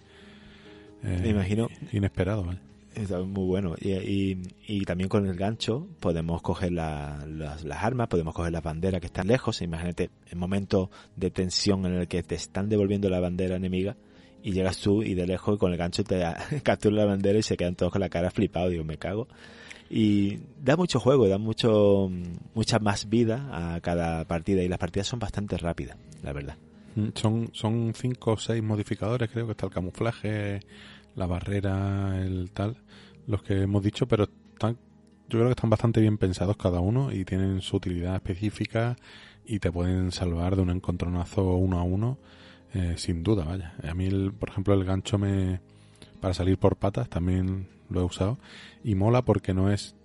[1.02, 1.68] eh, Me imagino.
[1.92, 2.44] inesperado.
[2.44, 2.58] ¿vale?
[2.94, 3.74] Está muy bueno.
[3.80, 8.52] Y, y- y también con el gancho podemos coger la- las, las armas, podemos coger
[8.52, 9.62] las banderas que están lejos.
[9.62, 13.96] Imagínate el momento de tensión en el que te están devolviendo la bandera enemiga
[14.42, 16.22] y llegas tú y de lejos y con el gancho te
[16.62, 18.70] captura la bandera y se quedan todos con la cara flipados.
[18.70, 19.28] Digo, me cago.
[19.90, 22.10] Y da mucho juego, da mucho
[22.54, 26.56] mucha más vida a cada partida y las partidas son bastante rápidas, la verdad.
[26.94, 30.60] Mm, Son, son cinco o seis modificadores, creo que está el camuflaje,
[31.14, 32.76] la barrera, el tal,
[33.26, 34.74] los que hemos dicho, pero están,
[35.28, 38.96] yo creo que están bastante bien pensados cada uno y tienen su utilidad específica
[39.46, 42.18] y te pueden salvar de un encontronazo uno a uno,
[42.74, 43.74] eh, sin duda, vaya.
[43.82, 45.60] A mí, por ejemplo, el gancho me
[46.20, 48.38] para salir por patas también lo he usado
[48.84, 49.96] y mola porque no es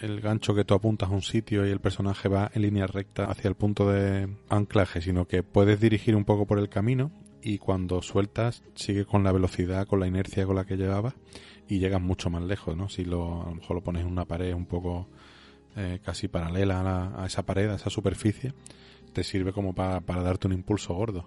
[0.00, 3.24] el gancho que tú apuntas a un sitio y el personaje va en línea recta
[3.30, 7.10] hacia el punto de anclaje, sino que puedes dirigir un poco por el camino
[7.42, 11.14] y cuando sueltas sigue con la velocidad, con la inercia con la que llevabas
[11.68, 12.88] y llegas mucho más lejos, ¿no?
[12.88, 15.08] Si lo, a lo mejor lo pones en una pared un poco
[15.76, 18.52] eh, casi paralela a, la- esa pared, a esa superficie,
[19.14, 21.24] te sirve como pa- para darte un impulso gordo.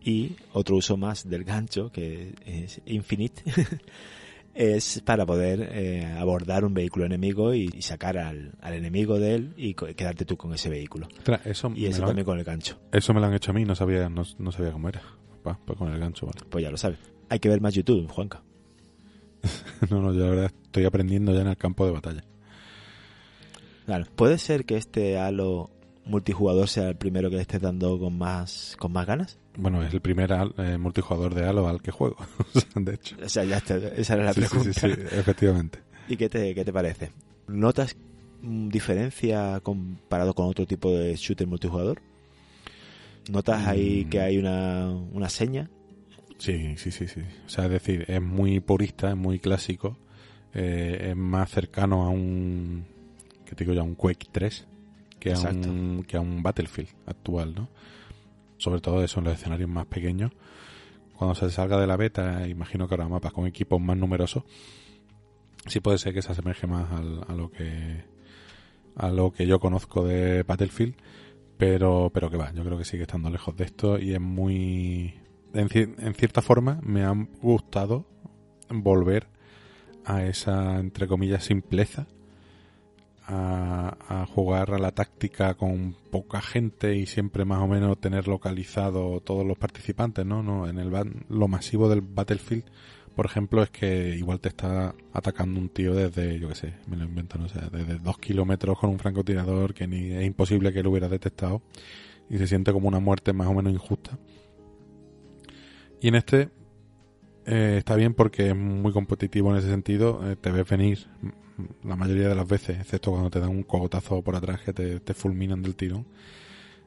[0.00, 3.42] Y otro uso más del gancho, que es infinite,
[4.54, 9.34] es para poder eh, abordar un vehículo enemigo y, y sacar al, al enemigo de
[9.34, 11.08] él y quedarte tú con ese vehículo.
[11.44, 12.78] Eso, Y eso han, también con el gancho.
[12.92, 15.02] eso me lo han hecho a mí, no sabía, no, no sabía cómo era.
[15.42, 16.40] Pa, pues con el gancho, vale.
[16.48, 16.98] Pues ya lo sabes.
[17.28, 18.42] Hay que ver más YouTube, Juanca.
[19.90, 22.24] No, no, yo la verdad estoy aprendiendo ya en el campo de batalla.
[23.84, 24.06] Claro.
[24.16, 25.70] Puede ser que este Halo
[26.06, 29.38] multijugador sea el primero que le estés dando con más, con más ganas.
[29.56, 32.16] Bueno, es el primer al- eh, multijugador de Halo al que juego,
[32.74, 33.16] de hecho.
[33.24, 34.72] O sea, ya está, esa era la Sí, pregunta.
[34.72, 35.78] sí, sí, efectivamente.
[36.08, 37.10] ¿Y qué te, qué te parece?
[37.48, 37.96] ¿Notas
[38.42, 42.00] diferencia comparado con otro tipo de shooter multijugador?
[43.30, 44.08] ¿Notas ahí Mm.
[44.10, 45.70] que hay una, una seña?
[46.38, 47.20] Sí, sí, sí, sí.
[47.46, 49.96] O sea, es decir, es muy purista, es muy clásico,
[50.52, 52.84] eh, es más cercano a un,
[53.46, 54.66] que te digo ya, un Quake 3
[55.24, 57.70] que a, un, que a un Battlefield actual, ¿no?
[58.58, 60.32] Sobre todo eso en los escenarios más pequeños.
[61.16, 64.44] Cuando se salga de la beta, imagino que habrá mapas con equipos más numerosos.
[65.66, 68.04] Sí puede ser que se asemeje más a lo que
[68.96, 70.94] a lo que yo conozco de Battlefield,
[71.56, 75.14] pero pero que va, yo creo que sigue estando lejos de esto y es muy
[75.54, 78.04] en, en cierta forma me ha gustado
[78.68, 79.28] volver
[80.04, 82.06] a esa entre comillas simpleza
[83.26, 89.20] a, jugar a la táctica con poca gente y siempre más o menos tener localizado
[89.20, 90.42] todos los participantes, ¿no?
[90.42, 90.92] no en el
[91.28, 92.64] lo masivo del Battlefield,
[93.14, 96.96] por ejemplo, es que igual te está atacando un tío desde, yo qué sé, me
[96.96, 100.82] lo invento, no sé, desde dos kilómetros con un francotirador que ni es imposible que
[100.82, 101.62] lo hubiera detectado
[102.28, 104.18] y se siente como una muerte más o menos injusta.
[106.00, 106.50] Y en este
[107.46, 111.06] eh, está bien porque es muy competitivo en ese sentido, eh, te ves venir
[111.84, 115.14] la mayoría de las veces, excepto cuando te dan un cogotazo por atrás que te,
[115.14, 116.04] fulminan del tiro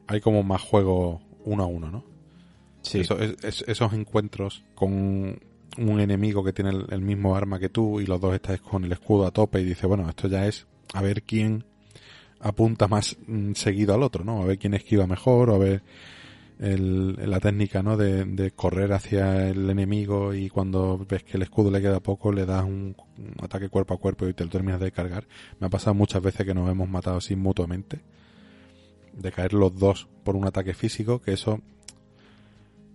[0.06, 2.04] hay como más juego uno a uno, ¿no?
[2.82, 3.00] Sí.
[3.00, 5.38] esos encuentros con
[5.78, 8.92] un enemigo que tiene el, mismo arma que tú y los dos estáis con el
[8.92, 11.64] escudo a tope y dice, bueno, esto ya es a ver quién
[12.40, 14.42] apunta más mm, seguido al otro, ¿no?
[14.42, 15.82] A ver quién esquiva mejor o a ver
[16.58, 17.96] el, la técnica ¿no?
[17.96, 22.46] De, correr hacia el enemigo y cuando ves que el escudo le queda poco le
[22.46, 22.96] das un,
[23.42, 25.26] ataque cuerpo a cuerpo y te lo terminas de cargar.
[25.60, 28.00] Me ha pasado muchas veces que nos hemos matado así mutuamente.
[29.12, 31.60] De caer los dos por un ataque físico, que eso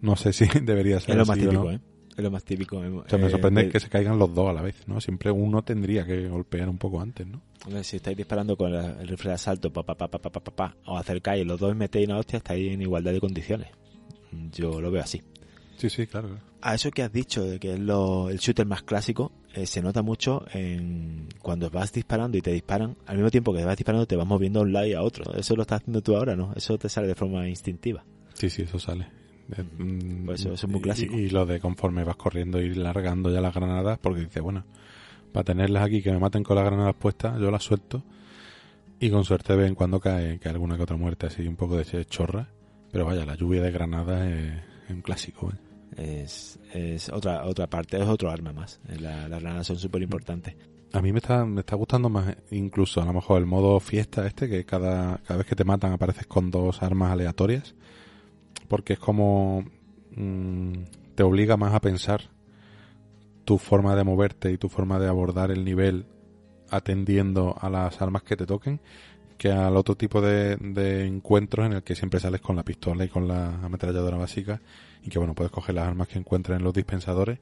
[0.02, 1.12] no sé si debería ser.
[1.12, 1.80] Es lo más típico, ¿eh?
[2.15, 2.80] Es lo más típico.
[2.80, 5.02] me eh, sorprende que se caigan los dos a la vez, ¿no?
[5.02, 7.41] Siempre uno tendría que golpear un poco antes, ¿no?
[7.84, 10.97] Si estáis disparando con el rifle de asalto, pa, pa, pa, pa, pa, pa, o
[10.97, 13.69] acercáis y los dos metéis una hostia, estáis en igualdad de condiciones.
[14.52, 15.21] Yo lo veo así.
[15.78, 16.39] Sí, sí, claro.
[16.62, 19.82] A eso que has dicho, de que es lo, el shooter más clásico, eh, se
[19.82, 24.06] nota mucho en cuando vas disparando y te disparan, al mismo tiempo que vas disparando
[24.06, 25.34] te vas moviendo a un lado y a otro.
[25.36, 26.54] Eso lo estás haciendo tú ahora, ¿no?
[26.56, 28.06] Eso te sale de forma instintiva.
[28.34, 29.22] Sí, sí, eso sale.
[29.47, 31.15] Mm, pues eso, es muy clásico.
[31.15, 34.65] Y, lo de conforme vas corriendo y largando ya las granadas, porque dice, bueno,
[35.32, 38.03] para tenerlas aquí que me maten con las granadas puestas, yo las suelto
[38.99, 42.06] y con suerte ven cuando cae, que alguna que otra muerte así un poco de
[42.06, 42.47] chorra.
[42.91, 45.51] Pero vaya, la lluvia de granadas es, un clásico.
[45.51, 46.21] ¿eh?
[46.23, 48.79] Es, es otra otra parte, es otro arma más.
[48.88, 50.56] las granadas son súper importantes.
[50.93, 54.27] A mí me está, me está gustando más incluso a lo mejor el modo fiesta
[54.27, 57.73] este, que cada, cada vez que te matan apareces con dos armas aleatorias
[58.67, 59.65] porque es como
[60.15, 60.73] mm,
[61.15, 62.30] te obliga más a pensar
[63.45, 66.06] tu forma de moverte y tu forma de abordar el nivel
[66.69, 68.80] atendiendo a las armas que te toquen
[69.38, 73.10] que al otro tipo de, encuentros en el que siempre sales con la pistola y
[73.10, 74.62] con la ametralladora básica
[75.04, 77.39] y que bueno puedes coger las armas que encuentres en los dispensadores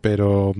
[0.00, 0.54] pero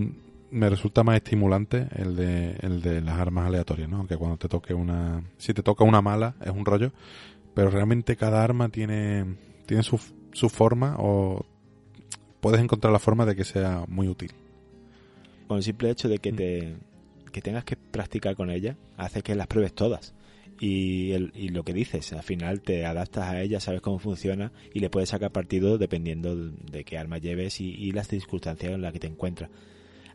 [0.50, 3.98] me resulta más estimulante el de, el de las armas aleatorias, ¿no?
[3.98, 5.22] Aunque cuando te toque una...
[5.38, 6.92] Si te toca una mala es un rollo,
[7.56, 9.24] pero realmente cada arma tiene,
[9.64, 9.98] tiene su,
[10.32, 11.46] su forma o
[12.38, 14.30] puedes encontrar la forma de que sea muy útil.
[15.48, 16.36] Con el simple hecho de que mm.
[16.36, 16.76] te
[17.32, 20.14] que tengas que practicar con ella hace que las pruebes todas.
[20.60, 24.52] Y, el, y lo que dices, al final te adaptas a ella, sabes cómo funciona
[24.74, 28.82] y le puedes sacar partido dependiendo de qué arma lleves y, y las circunstancias en
[28.82, 29.48] las que te encuentras.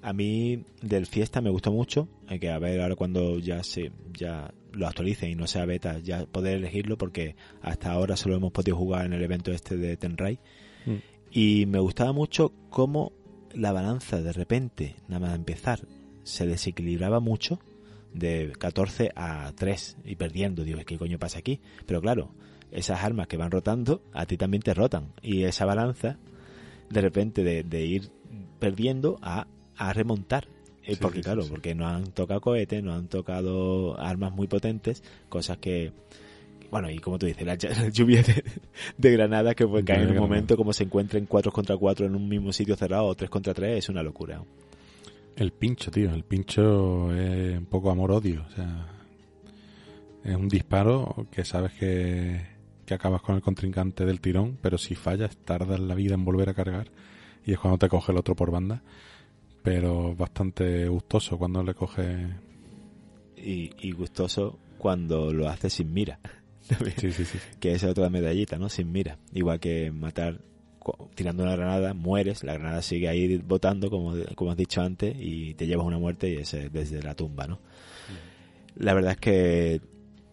[0.01, 3.91] A mí del Fiesta me gustó mucho, hay que a ver ahora cuando ya se
[4.13, 8.51] ya lo actualicen y no sea beta, ya poder elegirlo porque hasta ahora solo hemos
[8.51, 10.39] podido jugar en el evento este de Tenrai.
[10.85, 10.95] Mm.
[11.31, 13.11] Y me gustaba mucho cómo
[13.53, 15.81] la balanza de repente, nada más empezar,
[16.23, 17.59] se desequilibraba mucho
[18.13, 20.63] de 14 a 3 y perdiendo.
[20.63, 21.59] Digo, ¿qué coño pasa aquí?
[21.85, 22.33] Pero claro,
[22.71, 25.13] esas armas que van rotando, a ti también te rotan.
[25.21, 26.17] Y esa balanza,
[26.89, 28.09] de repente, de ir
[28.59, 29.47] perdiendo a
[29.81, 30.47] a remontar.
[30.83, 35.57] Eh, porque claro, porque no han tocado cohetes, no han tocado armas muy potentes, cosas
[35.57, 35.91] que,
[36.71, 37.55] bueno, y como tú dices, la,
[37.91, 38.23] lluvia
[38.97, 42.15] de, granadas que pueden caer en un momento como se encuentren 4 contra 4 en
[42.15, 44.41] un mismo sitio cerrado o 3 contra 3 es una locura.
[45.35, 48.87] El pincho, tío, el pincho es un poco amor-odio, o sea,
[50.23, 52.41] es un disparo que sabes que,
[52.85, 56.49] que acabas con el contrincante del tirón, pero si fallas tardas la vida en volver
[56.49, 56.91] a cargar
[57.45, 58.81] y es cuando te coge el otro por banda
[59.63, 62.27] pero bastante gustoso cuando le coge.
[63.35, 66.19] Y, gustoso cuando lo hace sin mira.
[66.97, 68.69] Sí, sí, sí, Que es otra medallita, ¿no?
[68.69, 69.17] Sin mira.
[69.33, 70.39] Igual que matar
[71.15, 75.53] tirando una granada, mueres, la granada sigue ahí botando, como, como has dicho antes, y
[75.55, 77.55] te llevas una muerte y es desde la tumba, ¿no?
[77.55, 78.83] Mm.
[78.83, 79.81] La verdad es que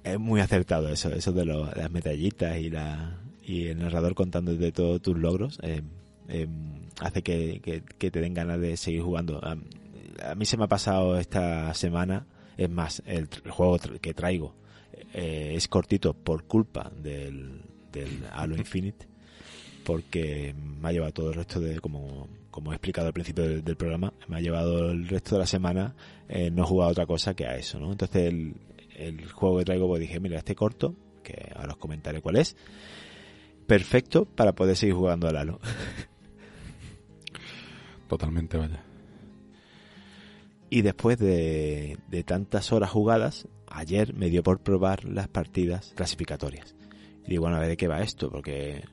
[0.04, 4.72] es muy acertado eso, eso de, las medallitas y, la, y el narrador contando de
[4.72, 5.58] todos tus logros.
[5.62, 5.82] Eh,
[6.28, 9.40] Em, hace que, te den ganas de seguir jugando.
[9.42, 14.54] A, mí se me ha pasado esta semana Es más, el, el juego que traigo
[15.14, 17.62] eh, es cortito por culpa del,
[17.92, 19.06] del Halo Infinite,
[19.84, 23.64] porque me ha llevado todo el resto de, como, como he explicado al principio del,
[23.64, 25.94] del programa, me ha llevado el resto de la semana
[26.28, 27.90] eh, no jugar a otra cosa que a eso, ¿no?
[27.92, 28.54] Entonces el,
[28.96, 32.56] el juego que traigo, pues dije, mira, este corto, que ahora os comentaré cuál es,
[33.66, 35.60] perfecto para poder seguir jugando al Halo.
[38.08, 38.82] Totalmente, vaya.
[40.70, 46.74] Y después de, de tantas horas jugadas, ayer me dio por probar las partidas clasificatorias.
[47.24, 48.84] Y digo, bueno, a ver de qué va esto, porque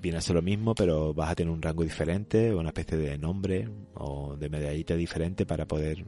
[0.00, 3.18] viene a ser lo mismo, pero vas a tener un rango diferente, una especie de
[3.18, 6.04] nombre o de medallita diferente para poder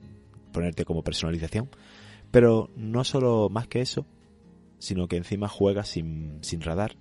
[0.52, 1.70] ponerte como personalización.
[2.30, 4.06] Pero no solo más que eso,
[4.78, 6.96] sino que encima juegas sin, sin radar.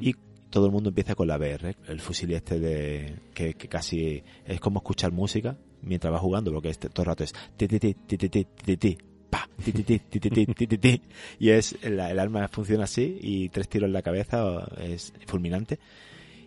[0.00, 0.14] Y
[0.54, 4.60] todo el mundo empieza con la VR, el fusil este de que, que casi es
[4.60, 7.92] como escuchar música mientras vas jugando, porque este, todo el rato es ti ti ti
[7.92, 11.02] ti ti ti pa ti ti ti ti ti ti ti ti
[11.40, 15.80] y es el, el arma funciona así y tres tiros en la cabeza es fulminante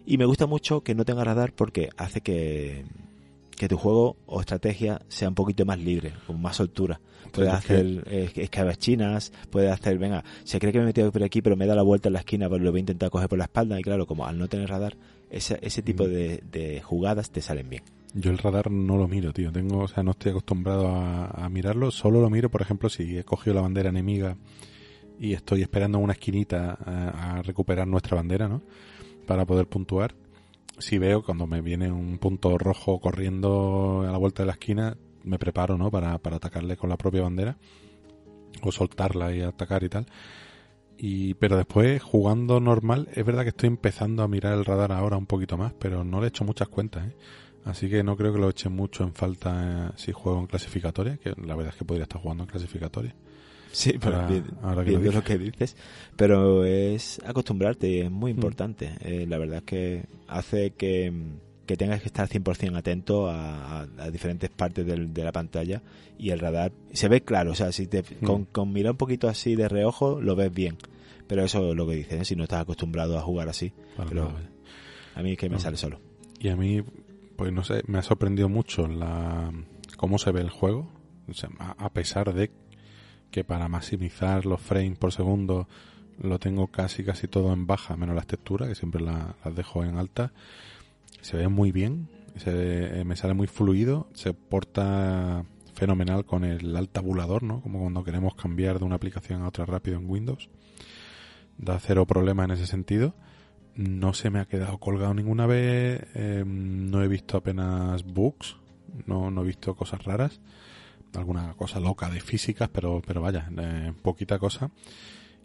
[0.06, 2.86] y me gusta mucho que no tenga radar porque hace que
[3.58, 7.02] que tu juego o estrategia sea un poquito más libre, con más soltura.
[7.32, 11.41] Puedes hacer eh, escabechinas, puedes hacer, venga, se cree que me he metido por aquí,
[11.41, 13.38] pero me da la vuelta en la esquina, pero lo voy a intentar coger por
[13.38, 13.80] la espalda.
[13.80, 14.96] Y claro, como al no tener radar,
[15.30, 17.84] ese, ese tipo de, de jugadas te salen bien.
[18.13, 19.52] Yo el radar no lo miro, tío.
[19.52, 21.91] Tengo, o sea, no estoy acostumbrado a, a mirarlo.
[21.91, 24.38] Solo lo miro, por ejemplo, si he cogido la bandera enemiga
[25.20, 28.62] y estoy esperando en una esquinita a, a recuperar nuestra bandera, ¿no?
[29.26, 30.15] Para poder puntuar.
[30.80, 34.98] Si veo cuando me viene un punto rojo corriendo a la vuelta de la esquina,
[35.24, 35.90] me preparo, ¿no?
[35.90, 37.58] Para, para atacarle con la propia bandera.
[38.62, 40.08] O soltarla y atacar y tal.
[40.98, 45.18] Y, pero después, jugando normal, es verdad que estoy empezando a mirar el radar ahora
[45.18, 47.16] un poquito más, pero no le he hecho muchas cuentas, ¿eh?
[47.66, 51.18] Así que no creo que lo eche mucho en falta eh, si juego en clasificatoria,
[51.18, 53.13] que la verdad es que podría estar jugando en clasificatoria.
[53.71, 54.15] Sí, pero
[54.63, 55.75] Ahora- que lo lo que dices.
[56.15, 58.36] Pero es acostumbrarte y es muy Mm.
[58.38, 58.91] importante.
[59.01, 61.12] Eh, la verdad es que hace que,
[61.65, 65.82] que tengas que estar 100% atento a, a- a diferentes partes del- de la pantalla
[66.17, 67.51] y el radar se ve claro.
[67.51, 68.25] O sea, si te, Mm.
[68.25, 70.77] con, con mirar un poquito así de reojo lo ves bien.
[71.27, 72.25] Pero eso es lo que dices, ¿eh?
[72.25, 73.73] si no estás acostumbrado a jugar así.
[74.10, 74.32] Pero
[75.13, 75.60] a mí es que me No.
[75.60, 75.99] sale solo.
[76.39, 76.82] Y a mí,
[77.36, 79.51] pues no sé, me ha sorprendido mucho la
[79.97, 80.89] cómo se ve el juego.
[81.27, 82.49] O sea, a pesar de
[83.32, 85.68] que para maximizar los frames por segundo
[86.22, 89.84] lo tengo casi casi todo en baja, menos las texturas, que siempre la- las dejo
[89.84, 90.32] en alta.
[91.22, 96.76] Se ve muy bien, se, eh, me sale muy fluido, se porta fenomenal con el
[96.76, 97.62] alt tabulador, ¿no?
[97.62, 100.50] Como cuando queremos cambiar de una aplicación a otra rápido en Windows.
[101.58, 103.13] Da cero problema en ese sentido
[103.76, 108.58] no se me ha quedado colgado ninguna vez, eh, no he visto apenas bugs,
[109.06, 110.40] no, no he visto cosas raras,
[111.17, 114.71] alguna cosa loca de físicas, pero, pero vaya, eh, poquita cosa.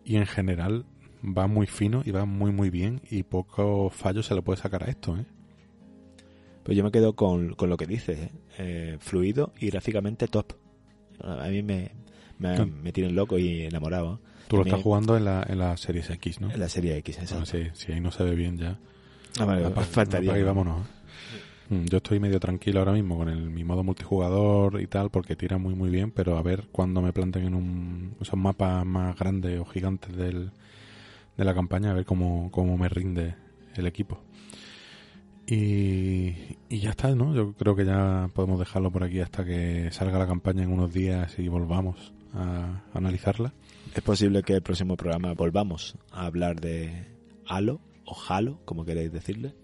[0.04, 0.85] Y en general
[1.24, 4.82] va muy fino y va muy muy bien y poco fallo se le puede sacar
[4.85, 5.24] a esto, ¿eh?
[6.64, 8.30] Pues yo me quedo con, con lo que dices, ¿eh?
[8.58, 10.52] Eh, fluido y gráficamente top.
[11.20, 11.92] A mí me,
[12.38, 12.64] me, Sí.
[12.64, 14.20] me tienen loco y enamorado.
[14.48, 16.50] Tú lo También estás jugando en la, en la Series X, ¿no?
[16.50, 17.35] En la serie X, esa.
[17.37, 18.78] Bueno, sí, si ahí no se ve bien ya.
[19.40, 20.30] Ah, vale, Apa- faltaría.
[20.30, 20.87] apaga y vámonos.
[21.85, 25.56] Yo estoy medio tranquilo ahora mismo con el, mi modo multijugador y tal, porque tira
[25.58, 29.58] muy muy bien, pero a ver cuando me planten en un, esos mapas más grandes
[29.58, 30.50] o gigantes del,
[31.37, 33.37] de la campaña, a ver cómo, cómo me rinde
[33.74, 34.20] el equipo.
[35.46, 36.35] Y,
[36.68, 37.35] y ya está, ¿no?
[37.35, 40.92] Yo creo que ya podemos dejarlo por aquí hasta que salga la campaña en unos
[40.92, 43.52] días y volvamos a analizarla.
[43.94, 47.06] Es posible que el próximo programa volvamos a hablar de
[47.46, 49.54] Halo o Halo, como queréis decirle.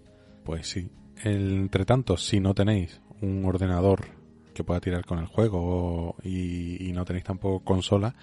[0.45, 0.91] Pues sí.
[1.25, 4.07] Entre tanto, si no tenéis un ordenador
[4.55, 8.15] que pueda tirar con el juego y no tenéis tampoco consola,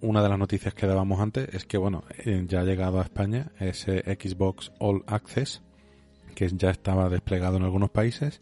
[0.00, 3.02] una de las noticias que dábamos antes es que, bueno, eh, ya ha llegado a
[3.02, 5.62] España ese Xbox All Access,
[6.34, 8.40] que ya estaba desplegado en algunos países,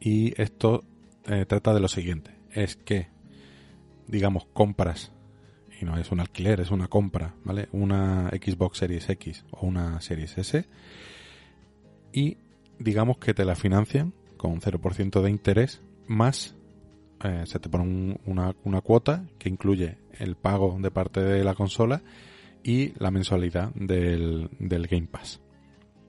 [0.00, 0.84] y esto
[1.26, 3.08] eh, trata de lo siguiente, es que,
[4.08, 5.12] digamos, compras,
[5.80, 7.68] y no es un alquiler, es una compra, ¿vale?
[7.72, 10.66] Una Xbox Series X o una Series S,
[12.12, 12.38] y
[12.78, 16.54] digamos que te la financian con 0% de interés más
[17.22, 21.42] eh, se te pone un- una, una cuota que incluye el pago de parte de
[21.44, 22.02] la consola
[22.62, 25.40] y la mensualidad del, del Game Pass.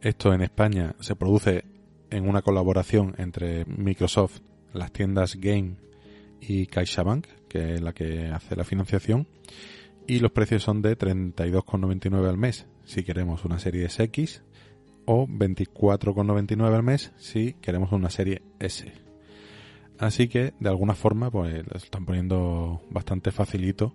[0.02, 1.64] Esto en España se produce
[2.10, 4.40] en una colaboración entre Microsoft,
[4.74, 5.76] las tiendas Game
[6.42, 9.28] y CaixaBank, que es la que hace la financiación,
[10.08, 14.44] y los precios son de 32,99 al mes si queremos una serie X
[15.06, 18.92] o 24,99 al mes si queremos una serie S.
[19.98, 23.94] Así que, de alguna forma, pues lo están poniendo bastante facilito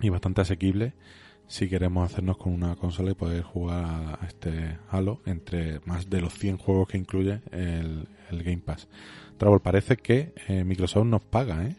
[0.00, 0.94] y bastante asequible
[1.48, 6.20] si queremos hacernos con una consola y poder jugar a este Halo entre más de
[6.20, 8.86] los 100 juegos que incluye el, Game Pass.
[9.38, 11.76] Travel, parece que eh, Microsoft nos paga, ¿eh?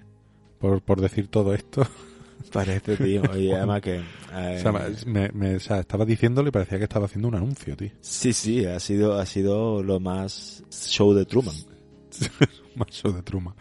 [0.57, 1.83] Por, por decir todo esto.
[2.51, 3.21] Parece, tío.
[3.37, 3.95] Y además que...
[3.97, 4.71] eh, O sea,
[5.05, 7.91] me, me- o sea, estaba diciéndolo y parecía que estaba haciendo un anuncio, tío.
[8.01, 11.55] sí, sí, ha sido, ha sido lo más show de Truman.
[12.75, 13.55] Más show de Truma.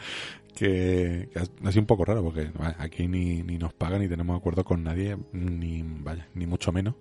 [0.54, 4.08] Que, que ha sido un poco raro porque vaya, aquí ni, ni nos pagan ni
[4.08, 6.94] tenemos acuerdo con nadie, ni vaya, ni mucho menos.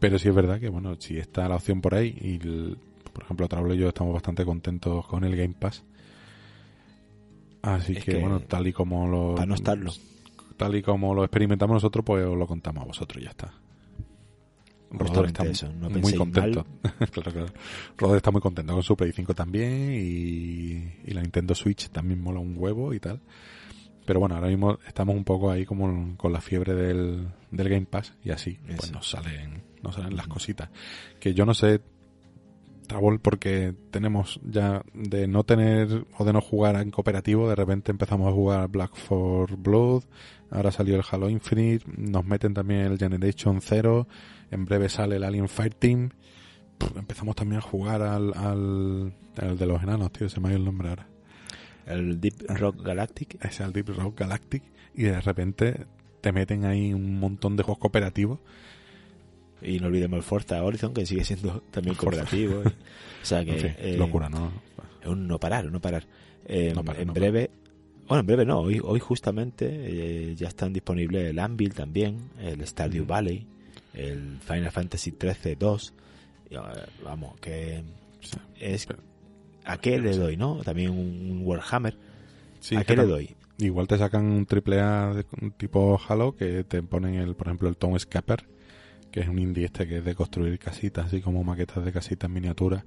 [0.00, 2.78] Pero sí es verdad que, bueno, si está la opción por ahí y, el-
[3.12, 5.82] por ejemplo, Trablo y yo estamos bastante contentos con el Game Pass.
[7.62, 9.34] Así que, bueno, tal y como lo...
[9.34, 9.92] Para no estarlo.
[10.58, 13.54] Tal y como lo experimentamos nosotros, pues os lo contamos a vosotros y ya está.
[14.90, 16.66] Roder Justamente está eso, no muy contento.
[17.96, 22.20] claro, está muy contento con su Play 5 también y, y la Nintendo Switch también
[22.20, 23.20] mola un huevo y tal.
[24.04, 27.86] Pero bueno, ahora mismo estamos un poco ahí como con la fiebre del, del Game
[27.86, 30.70] Pass y así pues nos salen, nos salen las cositas.
[31.20, 31.82] Que yo no sé,
[32.88, 37.92] Trabol, porque tenemos ya de no tener o de no jugar en cooperativo, de repente
[37.92, 40.02] empezamos a jugar Black for Blood,
[40.50, 44.08] ahora salió el Halo Infinite, nos meten también el Generation Zero,
[44.50, 46.10] en breve sale el Alien Fireteam,
[46.96, 50.58] empezamos también a jugar al, al, al de los enanos, tío, se me ha ido
[50.58, 51.06] el nombre ahora.
[51.88, 53.42] El Deep Rock Galactic.
[53.42, 54.62] Es el Deep Rock Galactic
[54.94, 55.86] y de repente
[56.20, 58.40] te meten ahí un montón de juegos cooperativos.
[59.62, 62.60] Y no olvidemos el Forza Horizon, que sigue siendo también cooperativo.
[62.60, 63.52] o sea que...
[63.52, 64.52] En fin, eh, locura, ¿no?
[65.02, 66.04] Es un no parar, un no parar.
[66.46, 67.50] Eh, No parar, en no breve...
[68.06, 72.66] Bueno, en breve no, hoy, hoy justamente eh, ya están disponibles el Anvil también, el
[72.66, 73.06] Stardew Mm.
[73.06, 73.46] Valley,
[73.92, 75.94] el Final Fantasy XIII 2.
[76.50, 76.58] Y, eh,
[77.04, 77.82] vamos, que
[78.58, 78.86] es...
[79.64, 80.62] ¿A qué le doy, no?
[80.62, 81.96] También un Warhammer.
[82.60, 83.34] sí, ¿A qué le doy?
[83.58, 87.48] Igual te sacan un triple A de un tipo Halo que te ponen el, por
[87.48, 88.44] ejemplo, el Tom Scapper,
[89.10, 92.30] que es un indie este que es de construir casitas, así como maquetas de casitas
[92.30, 92.84] miniaturas,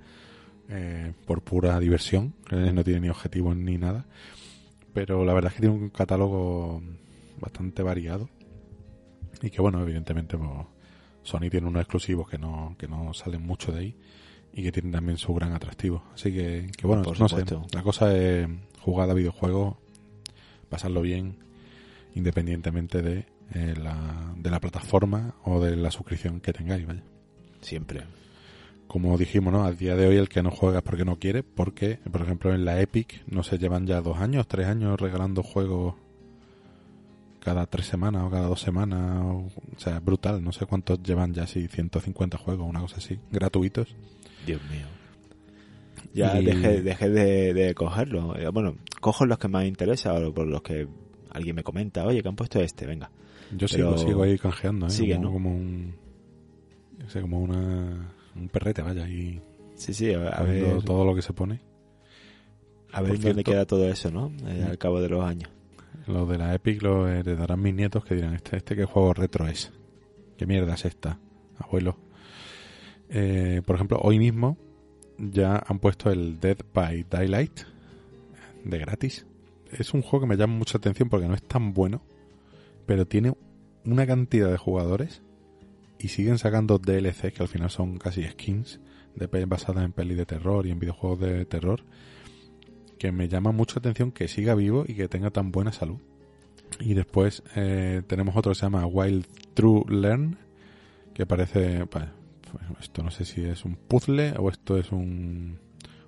[0.70, 4.06] eh, por pura diversión, eh, no tiene ni objetivos ni nada.
[4.94, 6.82] Pero la verdad es que tiene un catálogo
[7.40, 8.30] bastante variado.
[9.42, 10.50] Y que bueno, evidentemente pues,
[11.24, 13.96] Sony tiene unos exclusivos que no, que no salen mucho de ahí
[14.54, 16.04] y que tienen también su gran atractivo.
[16.14, 17.44] Así que, que bueno, Por no sé,
[17.74, 18.48] la cosa es
[18.80, 19.78] jugar a videojuegos,
[20.70, 21.38] pasarlo bien,
[22.14, 27.04] independientemente de, eh, la, de la plataforma o de la suscripción que tengáis, vaya.
[27.62, 28.04] Siempre.
[28.88, 29.64] Como dijimos, ¿no?
[29.64, 32.54] A día de hoy el que no juega es porque no quiere, porque, por ejemplo,
[32.54, 35.96] en la Epic no se llevan ya dos años, tres años regalando juegos
[37.40, 41.02] cada tres semanas o cada dos semanas, o, o sea, es brutal, no sé cuántos
[41.02, 43.96] llevan ya, si 150 juegos, una cosa así, gratuitos.
[44.46, 44.86] Dios mío.
[46.14, 48.36] Ya Y- dejé, dejé de, de cogerlo.
[48.38, 50.88] Eh, Bueno, cojo los que más interesa o por los que
[51.32, 53.10] alguien me comenta, oye, que han puesto este, venga.
[53.56, 54.90] Yo sigo, sigo ahí canjeando, ¿eh?
[54.90, 55.34] sigue, como, ¿no?
[55.34, 55.94] como un,
[57.22, 59.42] como una, un perrete, vaya, y
[59.76, 61.60] Sí, sí, a, ver, todo lo que se pone.
[62.92, 64.32] a ver por dónde cierto- queda todo eso, ¿no?
[64.48, 65.50] Eh, al cabo de los años.
[66.08, 69.48] Lo de la Epic lo heredarán mis nietos que dirán, este, este qué juego retro
[69.48, 69.72] es.
[70.38, 71.20] ¿Qué mierda es esta,
[71.60, 71.98] abuelo?
[73.10, 74.58] Eh, por ejemplo, hoy mismo
[75.18, 77.62] ya han puesto el Dead by Daylight
[78.64, 79.26] de gratis.
[79.72, 82.02] Es un juego que me llama mucha atención porque no es tan bueno,
[82.92, 83.34] pero tiene
[83.86, 85.22] una cantidad de jugadores
[85.98, 88.82] y siguen sacando DLCs que al final son casi skins
[89.16, 91.86] de basadas en pelis de terror y en videojuegos de terror
[93.00, 96.00] que me llama mucho atención que siga vivo y que tenga tan buena salud.
[96.82, 100.38] Y después eh, tenemos otro que se llama Wild True Learn,
[101.14, 102.12] que parece, pa-
[102.52, 105.60] pues esto no sé si es un puzzle o esto es un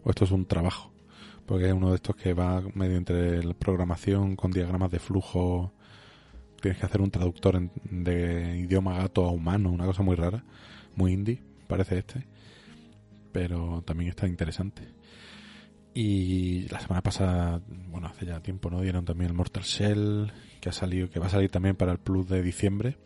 [0.03, 0.91] o esto es un trabajo,
[1.45, 5.71] porque es uno de estos que va medio entre la programación con diagramas de flujo,
[6.63, 10.45] tienes que hacer un traductor de idioma gato a humano, una cosa muy rara,
[10.95, 12.25] muy indie, parece este,
[13.33, 14.87] pero también está interesante.
[15.93, 18.79] Y la semana pasada, bueno, hace ya tiempo, ¿no?
[18.79, 21.99] Dieron también el Mortal Shell, que ha salido, que va a salir también para el
[21.99, 22.97] Plus de diciembre.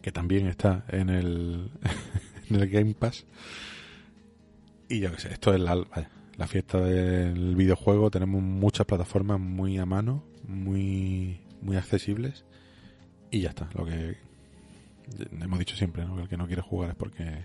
[0.00, 1.72] Que también está en el,
[2.50, 3.26] en el Game Pass.
[4.88, 5.74] Y yo qué sé, esto es la,
[6.36, 8.10] la fiesta del videojuego.
[8.10, 12.44] Tenemos muchas plataformas muy a mano, muy, muy accesibles.
[13.30, 14.16] Y ya está, lo que
[15.40, 16.16] hemos dicho siempre, ¿no?
[16.16, 17.44] Que el que no quiere jugar es porque,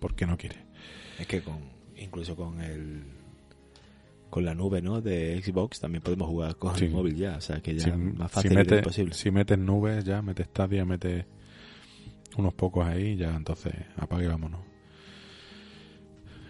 [0.00, 0.56] porque no quiere.
[1.18, 1.58] Es que con
[1.96, 3.02] incluso con el
[4.30, 5.00] con la nube, ¿no?
[5.00, 6.84] De Xbox también podemos jugar con Sí.
[6.84, 9.14] el móvil ya, o sea que ya si, más si fácil mete- de imposible.
[9.14, 11.24] si metes nubes ya, metes Stadia, metes
[12.36, 14.60] unos pocos ahí, ya entonces apague y vámonos.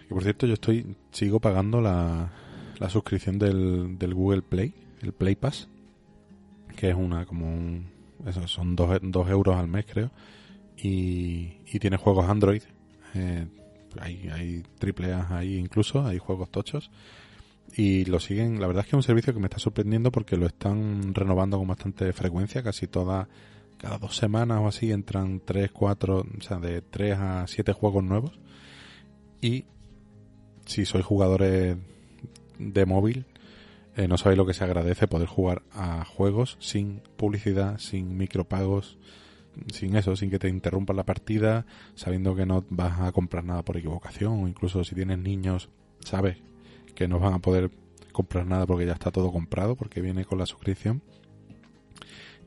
[0.05, 2.31] Y por cierto, yo estoy, sigo pagando la,
[2.79, 5.69] la suscripción del, del Google Play, el Play Pass,
[6.79, 7.91] que es una como un,
[8.25, 10.11] eso, son dos, dos euros al mes creo,
[10.77, 12.61] y, y tiene juegos Android.
[13.15, 13.47] Eh,
[13.99, 16.89] hay, hay triple A ahí incluso, hay juegos tochos.
[17.75, 20.37] Y lo siguen, la verdad es que es un servicio que me está sorprendiendo porque
[20.37, 23.27] lo están renovando con bastante frecuencia, casi toda,
[23.77, 28.05] cada dos semanas o así entran tres, cuatro, o sea, de tres a siete juegos
[28.05, 28.39] nuevos.
[29.41, 29.65] Y
[30.65, 31.75] si sois jugadores
[32.57, 33.25] de móvil,
[33.99, 38.97] eh, no sabéis lo que se agradece poder jugar a juegos sin publicidad, sin micropagos,
[39.73, 43.61] sin eso, sin que te interrumpan la partida, sabiendo que no vas a comprar nada
[43.63, 45.67] por equivocación, o incluso si tienes niños,
[45.99, 46.37] sabes
[46.95, 47.71] que no van a poder
[48.13, 51.01] comprar nada porque ya está todo comprado, porque viene con la suscripción.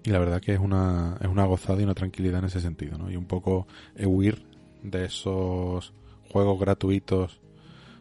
[0.04, 2.96] Y la verdad que es una, es una gozada y una tranquilidad en ese sentido,
[2.96, 3.10] ¿no?
[3.10, 3.66] Y un poco
[4.02, 4.46] huir
[4.82, 5.92] de esos
[6.30, 7.42] juegos gratuitos.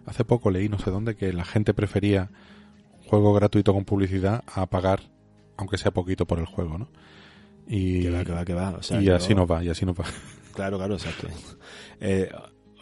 [0.05, 2.31] Hace poco leí, no sé dónde, que la gente prefería
[3.11, 5.01] juego gratuito con publicidad a pagar,
[5.57, 6.87] aunque sea poquito por el juego, ¿no?
[7.67, 8.69] Y, Que va, que va, que va.
[8.71, 10.05] O sea, y así nos va, y así nos va.
[10.53, 11.27] Claro, claro, exacto.
[12.01, 12.29] Eh,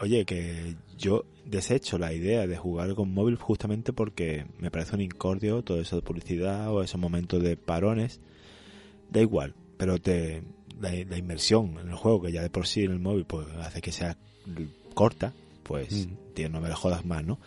[0.00, 5.02] oye, que yo desecho la idea de jugar con móvil justamente porque me parece un
[5.02, 8.20] incordio todo eso de publicidad o esos momentos de parones.
[9.08, 10.42] Da igual, pero te
[10.80, 13.46] la, la inmersión en el juego, que ya de por sí en el móvil pues
[13.60, 14.16] hace que sea
[14.94, 16.12] corta, pues Mm.
[16.34, 17.38] tío, no me lo jodas más, ¿no?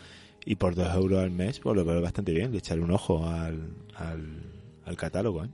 [0.45, 3.25] Y por dos euros al mes, pues lo veo bastante bien, de echarle un ojo
[3.25, 4.41] al, al,
[4.85, 5.49] al catálogo, ¿eh?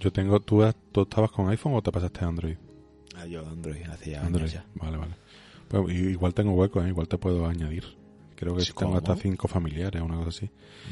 [0.00, 0.62] Yo tengo, ¿tú,
[0.92, 2.56] ¿tú estabas con iPhone o te pasaste a Android?
[3.16, 4.50] Ah, yo Android hacía Android.
[4.50, 4.66] ya.
[4.74, 5.14] Vale, vale.
[5.68, 6.88] Pues igual tengo hueco, ¿eh?
[6.88, 7.84] igual te puedo añadir.
[8.36, 10.50] Creo que tengo hasta cinco familiares, una cosa así.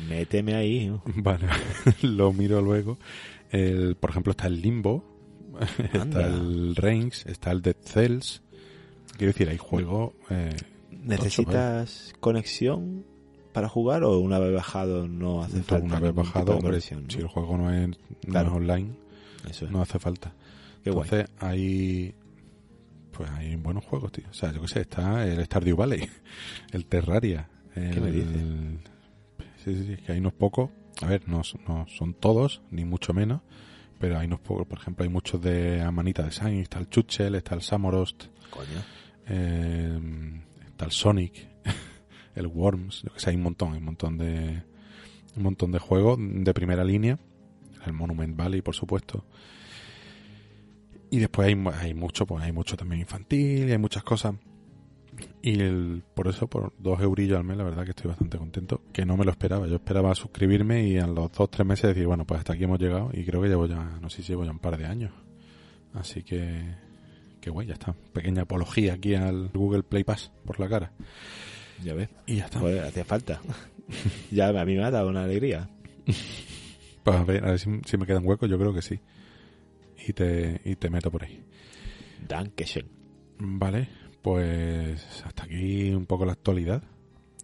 [0.09, 1.03] Méteme ahí, ¿no?
[1.17, 1.47] Vale,
[2.03, 2.99] lo miro luego.
[3.51, 5.05] El, por ejemplo, está el Limbo,
[5.93, 8.43] está el Reigns, está el Dead Cells.
[9.19, 10.15] Quiero decir, hay juegos...
[10.31, 10.57] Eh,
[10.91, 13.05] ¿Necesitas conexión
[13.55, 15.87] para jugar o una vez bajado no hace falta?
[15.87, 17.97] una vez bajado, si el juego no es, no
[18.27, 18.49] Claro.
[18.49, 18.91] es online,
[19.49, 19.71] Eso es.
[19.71, 20.35] no hace falta.
[20.83, 21.09] Qué guay.
[21.11, 22.15] Entonces hay
[23.13, 24.25] pues hay buenos juegos, tío.
[24.29, 26.07] O sea, yo qué sé, está el Stardew Valley,
[26.73, 28.43] el Terraria, el, ¿Qué me dices?
[29.65, 30.71] Sí, sí, sí, que hay unos pocos.
[31.01, 33.41] A ver, no, no son todos, ni mucho menos,
[34.01, 34.67] pero hay unos pocos.
[34.67, 38.67] Por ejemplo, hay muchos de Amanita Design, está el Chuchel, está el Samorost, Coño.
[39.29, 39.99] eh,
[40.67, 41.49] está el Sonic,
[42.35, 44.63] el Worms, yo que sé, hay un montón, hay un montón de
[45.37, 47.19] un montón de juegos de primera línea,
[47.85, 49.25] el Monument Valley, por supuesto.
[51.11, 54.35] Y después hay, hay mucho, pues hay mucho también infantil y hay muchas cosas.
[55.43, 58.81] Y el, por eso, por dos eurillos al mes, la verdad que estoy bastante contento.
[58.93, 59.67] Que no me lo esperaba.
[59.67, 62.81] Yo esperaba suscribirme y a los dos, tres meses decir, bueno, pues hasta aquí hemos
[62.81, 63.11] llegado.
[63.13, 65.13] Y creo que llevo ya, no sé si llevo ya un par de años.
[65.93, 66.75] Así que,
[67.41, 67.95] que guay, ya está.
[68.13, 70.93] Pequeña apología aquí al Google Play Pass por la cara.
[71.83, 72.09] Ya ves.
[72.27, 72.61] Y ya está.
[72.61, 73.41] Joder, hacía falta.
[74.31, 75.69] ya a mí me ha dado una alegría.
[77.03, 79.01] Pues a ver, a ver si, si me quedan huecos, yo creo que sí.
[80.07, 81.43] Y te, y te meto por ahí.
[82.27, 82.87] Dankeschön.
[83.39, 83.89] Vale,
[84.23, 86.83] pues hasta aquí un poco la actualidad.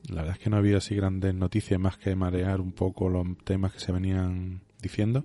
[0.08, 3.26] La verdad es que no había así grandes noticias más que marear un poco los
[3.44, 5.24] temas que se venían diciendo.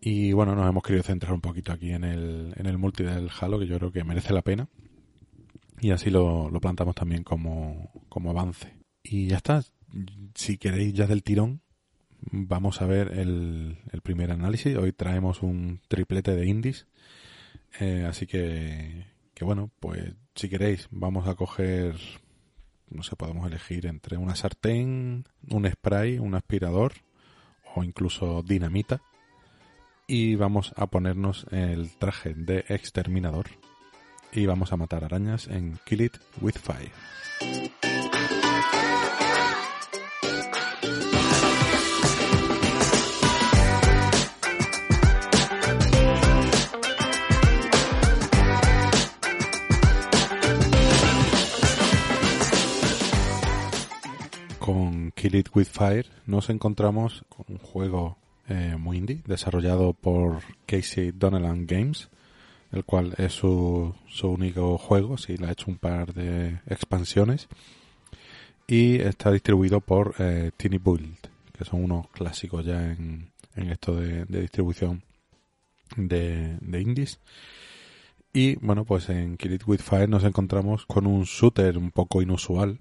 [0.00, 3.30] Y bueno, nos hemos querido centrar un poquito aquí en el, en el multi del
[3.38, 4.68] Halo, que yo creo que merece la pena.
[5.82, 8.72] Y así lo, plantamos también como, como avance.
[9.02, 9.64] Y ya está.
[10.32, 11.60] Si queréis ya del tirón,
[12.20, 14.76] vamos a ver el, el primer análisis.
[14.76, 16.86] Hoy traemos un triplete de indies.
[17.80, 21.96] Eh, así que, que bueno, pues si queréis, vamos a coger,
[22.88, 26.92] no sé, podemos elegir entre una sartén, un spray, un aspirador
[27.74, 29.02] o incluso dinamita.
[30.06, 33.46] Y vamos a ponernos el traje de exterminador.
[34.34, 36.90] Y vamos a matar arañas en Kill It With Fire.
[54.58, 58.16] Con Kill It With Fire nos encontramos con un juego
[58.48, 62.08] eh, muy indie desarrollado por Casey Donelan Games,
[62.72, 67.48] el cual es su, su único juego, sí, le ha hecho un par de expansiones
[68.66, 71.16] y está distribuido por eh, Build,
[71.56, 75.02] que son unos clásicos ya en, en esto de, de distribución
[75.96, 77.20] de, de indies.
[78.32, 82.22] Y bueno, pues en Kill It With Fire nos encontramos con un shooter un poco
[82.22, 82.80] inusual,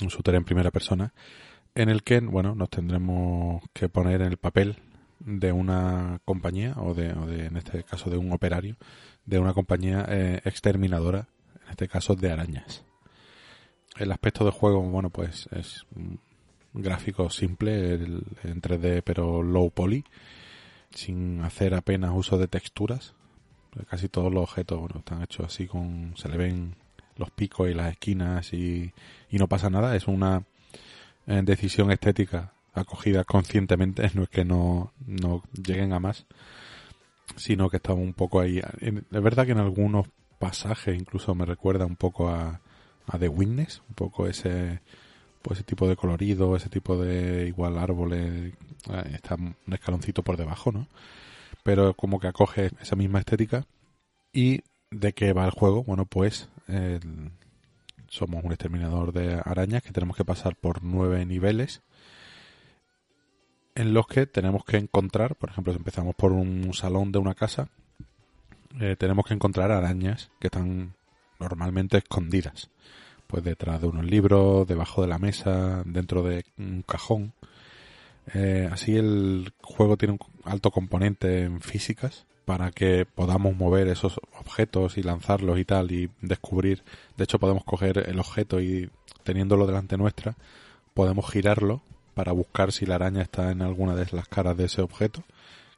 [0.00, 1.12] un shooter en primera persona,
[1.74, 4.76] en el que, bueno, nos tendremos que poner en el papel
[5.20, 8.76] de una compañía, o de, o de en este caso de un operario,
[9.26, 11.28] de una compañía eh, exterminadora,
[11.64, 12.84] en este caso de arañas.
[13.98, 16.14] El aspecto del juego, bueno, pues es mm,
[16.80, 20.04] gráfico simple el- en 3D pero low poly,
[20.90, 23.14] sin hacer apenas uso de texturas.
[23.88, 26.74] Casi todos los objetos bueno, están hechos así con se le ven
[27.16, 28.92] los picos y las esquinas y,
[29.30, 29.94] y no pasa nada.
[29.94, 30.42] Es una
[31.26, 36.26] eh, decisión estética acogida conscientemente, no es que no, no lleguen a más,
[37.36, 38.60] sino que está un poco ahí.
[38.80, 40.06] Es verdad que en algunos
[40.38, 42.60] pasajes incluso me recuerda un poco a,
[43.06, 44.80] a The Witness, un poco ese
[45.42, 48.52] pues ese tipo de colorido, ese tipo de igual árboles,
[48.90, 50.86] eh, está un escaloncito por debajo, ¿no?
[51.62, 53.64] Pero como que acoge esa misma estética.
[54.32, 55.82] ¿Y de qué va el juego?
[55.84, 56.48] Bueno, pues
[58.08, 61.82] somos un exterminador de arañas que tenemos que pasar por nueve niveles
[63.74, 67.34] en los que tenemos que encontrar, por ejemplo, si empezamos por un salón de una
[67.34, 67.68] casa,
[68.78, 70.94] eh, tenemos que encontrar arañas que están
[71.38, 72.70] normalmente escondidas,
[73.26, 77.32] pues detrás de unos libros, debajo de la mesa, dentro de un cajón.
[78.34, 84.20] Eh, así el juego tiene un alto componente en físicas para que podamos mover esos
[84.38, 86.82] objetos y lanzarlos y tal y descubrir.
[87.16, 88.90] De hecho, podemos coger el objeto y
[89.24, 90.36] teniéndolo delante nuestra,
[90.94, 91.82] podemos girarlo
[92.20, 95.24] para buscar si la araña está en alguna de las caras de ese objeto,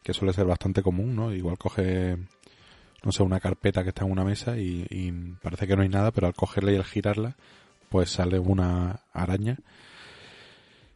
[0.02, 1.32] que suele ser bastante común, ¿no?
[1.32, 2.18] Igual coge,
[3.04, 6.10] no sé, una carpeta que está en una mesa y, parece que no hay nada,
[6.10, 7.36] pero al cogerla y al girarla,
[7.90, 9.56] pues sale una araña.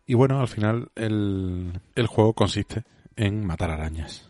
[0.05, 2.83] Y bueno, al final el, el juego consiste
[3.15, 4.29] en matar arañas.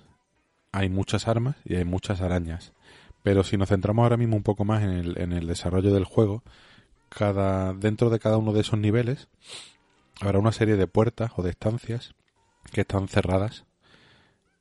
[0.71, 2.75] Hay muchas armas y hay muchas arañas.
[3.23, 6.05] Pero si nos centramos ahora mismo un poco más en el, en el desarrollo del
[6.05, 6.43] juego,
[7.09, 9.29] cada, dentro de cada uno de esos niveles
[10.21, 12.15] habrá una serie de puertas o de estancias
[12.73, 13.65] que están cerradas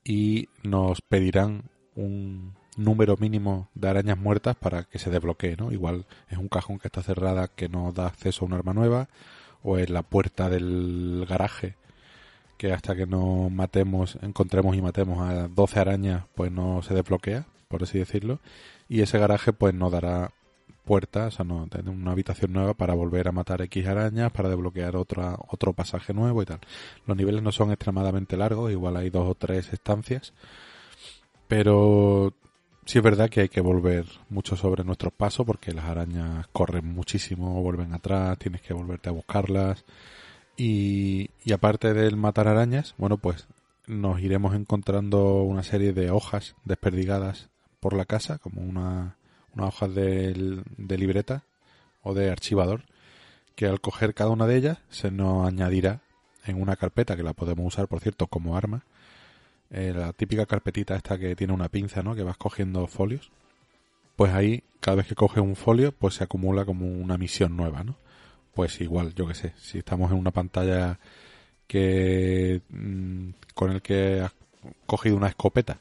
[0.04, 5.72] y nos pedirán un número mínimo de arañas muertas para que se desbloquee, ¿no?
[5.72, 9.08] Igual es un cajón que está cerrada que no da acceso a un arma nueva
[9.64, 11.76] o es la puerta del garaje
[12.58, 17.46] que hasta que no matemos, encontremos y matemos a 12 arañas, pues no se desbloquea,
[17.68, 18.40] por así decirlo,
[18.88, 20.32] y ese garaje pues nos dará
[20.86, 24.50] puertas, o sea, no, tener una habitación nueva para volver a matar X arañas, para
[24.50, 26.60] desbloquear otra, otro pasaje nuevo y tal.
[27.06, 30.34] Los niveles no son extremadamente largos, igual hay dos o tres estancias,
[31.48, 32.34] pero
[32.86, 36.86] sí es verdad que hay que volver mucho sobre nuestros pasos porque las arañas corren
[36.94, 39.84] muchísimo, vuelven atrás, tienes que volverte a buscarlas.
[40.58, 43.48] Y, y aparte del matar arañas, bueno, pues
[43.88, 49.18] nos iremos encontrando una serie de hojas desperdigadas por la casa, como una,
[49.56, 50.64] unas hojas de,
[50.98, 51.44] libreta
[52.04, 52.84] o de archivador,
[53.56, 56.02] que al coger cada una de ellas se nos añadirá
[56.46, 58.84] en una carpeta que la podemos usar, por cierto, como arma.
[59.72, 62.16] Eh, la típica carpetita esta que tiene una pinza, ¿no?
[62.16, 63.32] Que vas cogiendo folios.
[64.16, 67.84] Pues ahí, cada vez que coges un folio, pues se acumula como una misión nueva,
[67.84, 67.98] ¿no?
[68.54, 71.00] Pues igual, yo que sé, si estamos en una pantalla
[71.68, 74.34] que mmm, con el que has
[74.86, 75.80] cogido una escopeta,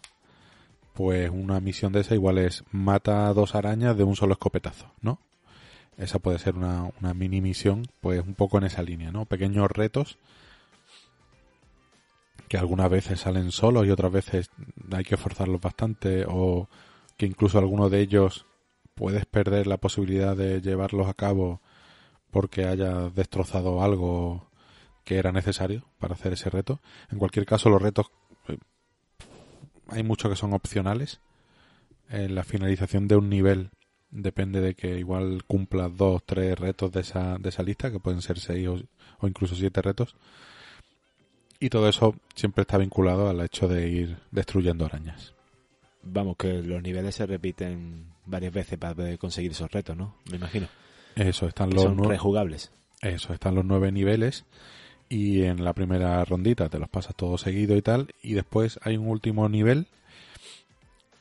[0.95, 5.21] pues una misión de esa igual es mata dos arañas de un solo escopetazo, ¿no?
[5.99, 9.27] Esa puede ser una, una mini misión, pues un poco en esa línea, ¿no?
[9.27, 10.19] Pequeños retos
[12.49, 14.51] que algunas veces salen solos y otras veces
[14.93, 16.69] hay que forzarlos bastante o
[17.17, 18.47] que incluso alguno de ellos
[18.95, 21.61] puedes perder la posibilidad de llevarlos a cabo
[22.31, 24.49] porque haya destrozado algo
[25.05, 26.81] que era necesario para hacer ese reto.
[27.11, 28.11] En cualquier caso, los retos
[29.89, 31.21] hay muchos que son opcionales.
[32.11, 33.71] En la finalización de un nivel
[34.11, 38.23] depende de que igual cumplas dos, tres retos de esa, de esa lista, que pueden
[38.23, 38.79] ser seis o,
[39.21, 40.15] o incluso siete retos.
[41.61, 45.35] Y todo eso siempre está vinculado al hecho de ir destruyendo arañas.
[46.03, 50.17] Vamos, que los niveles se repiten varias veces para poder conseguir esos retos, ¿no?
[50.31, 50.69] Me imagino.
[51.17, 52.71] Eso, están los son rejugables.
[53.01, 54.45] Eso, están los nueve niveles
[55.09, 58.97] y en la primera rondita te los pasas todo seguido y tal y después hay
[58.97, 59.87] un último nivel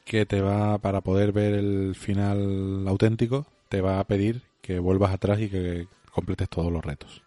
[0.05, 5.13] que te va, para poder ver el final auténtico, te va a pedir que vuelvas
[5.13, 7.23] atrás y que completes todos los retos.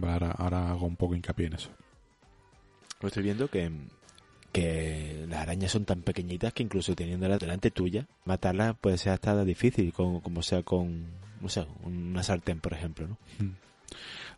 [0.00, 1.70] Ahora, ahora hago un poco hincapié en eso.
[3.00, 3.70] Lo estoy viendo que,
[4.52, 9.44] que las arañas son tan pequeñitas que incluso teniéndolas delante tuya, matarlas puede ser hasta
[9.44, 11.06] difícil, como, como sea con,
[11.40, 13.18] no sé, una sartén, por ejemplo, ¿no?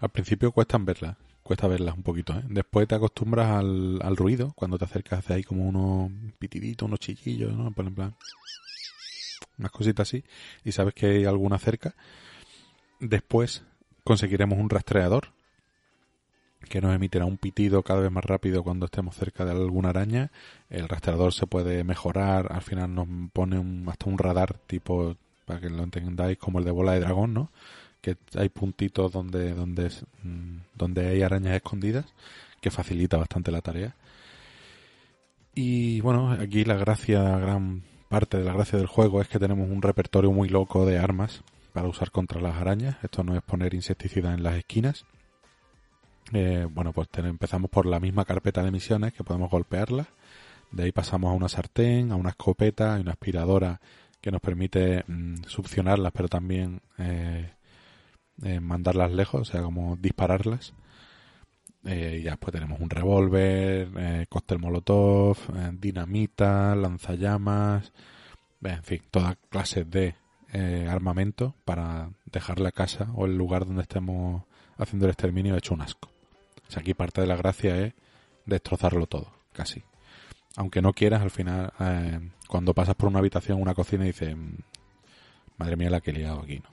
[0.01, 2.43] Al principio cuestan verlas, cuesta verlas un poquito, ¿eh?
[2.49, 6.99] Después te acostumbras al, al ruido, cuando te acercas hace ahí como unos pitiditos, unos
[6.99, 7.69] chillillos, ¿no?
[7.69, 8.17] En plan,
[9.59, 10.25] unas cositas así,
[10.65, 11.95] y sabes que hay alguna cerca.
[13.01, 13.63] Después
[14.05, 15.29] conseguiremos un rastreador
[16.69, 20.33] que nos emitirá un pitido cada vez más rápido cuando estemos cerca de alguna araña.
[20.69, 25.61] El rastreador se puede mejorar, al final nos pone un, hasta un radar tipo, para
[25.61, 27.53] que lo entendáis, como el de bola de dragón, ¿no?
[28.07, 29.91] Que hay puntitos donde, donde,
[30.23, 32.05] mm, donde hay arañas escondidas,
[32.61, 33.97] que facilita bastante la tarea.
[35.57, 39.69] Y bueno, aquí la gracia, gran parte de la gracia del juego es que tenemos
[39.69, 41.43] un repertorio muy loco de armas
[41.73, 42.97] para usar contra las arañas.
[43.03, 45.05] Esto no es poner insecticida en las esquinas.
[46.33, 50.07] Eh, bueno, pues empezamos por la misma carpeta de misiones que podemos golpearlas.
[50.71, 53.81] De ahí pasamos a una sartén, a una escopeta, y una aspiradora
[54.21, 57.56] que nos permite mm, succionarlas, pero también eh,
[58.43, 60.75] eh, mandarlas lejos, o sea, como dispararlas.
[61.87, 67.93] Eh, y ya después tenemos un revólver, eh, cóctel molotov, eh, dinamita, lanzallamas,
[68.63, 70.15] en fin, toda clase de
[70.89, 74.45] armamento para dejar la casa o el lugar donde estemos
[74.79, 76.09] haciendo el exterminio hecho un asco.
[76.67, 77.93] O sea, aquí parte de la gracia es
[78.47, 79.83] destrozarlo todo, casi.
[80.57, 81.73] Aunque no quieras, al final,
[82.49, 84.55] cuando pasas por una habitación, una cocina, dices, "Mm,
[85.59, 86.71] madre mía la que he liado aquí, ¿no?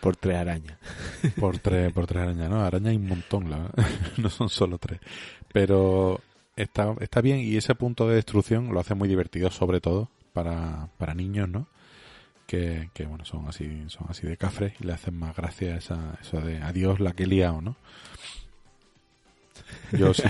[0.00, 0.78] Por tres arañas.
[1.40, 3.70] por tres por tres arañas no arañas hay un montón la
[4.16, 5.00] no son solo tres
[5.52, 6.20] pero
[6.56, 10.88] está está bien y ese punto de destrucción lo hace muy divertido sobre todo para,
[10.98, 11.66] para niños no
[12.46, 16.18] que, que bueno son así son así de cafres y le hacen más gracia esa
[16.20, 17.76] eso de adiós la que he liado no
[19.92, 20.22] yo sí,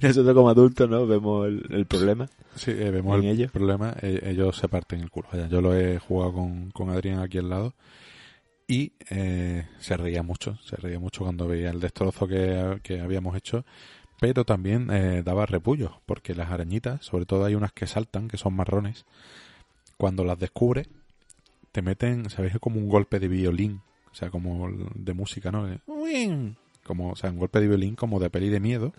[0.00, 1.06] Nosotros como adultos, ¿no?
[1.06, 2.28] Vemos el, el problema.
[2.56, 3.50] sí, eh, vemos ¿En el ellos?
[3.50, 7.38] problema eh, ellos se parten el culo yo lo he jugado con, con Adrián aquí
[7.38, 7.74] al lado
[8.70, 13.36] y eh, se reía mucho, se reía mucho cuando veía el destrozo que, que habíamos
[13.36, 13.64] hecho,
[14.20, 18.36] pero también eh, daba repullo, porque las arañitas, sobre todo hay unas que saltan, que
[18.36, 19.06] son marrones,
[19.96, 20.86] cuando las descubre,
[21.72, 22.54] te meten, ¿sabéis?
[22.60, 23.80] Como un golpe de violín,
[24.12, 25.66] o sea, como de música, ¿no?
[25.86, 28.92] Uing, Como, o sea, un golpe de violín como de peli de miedo,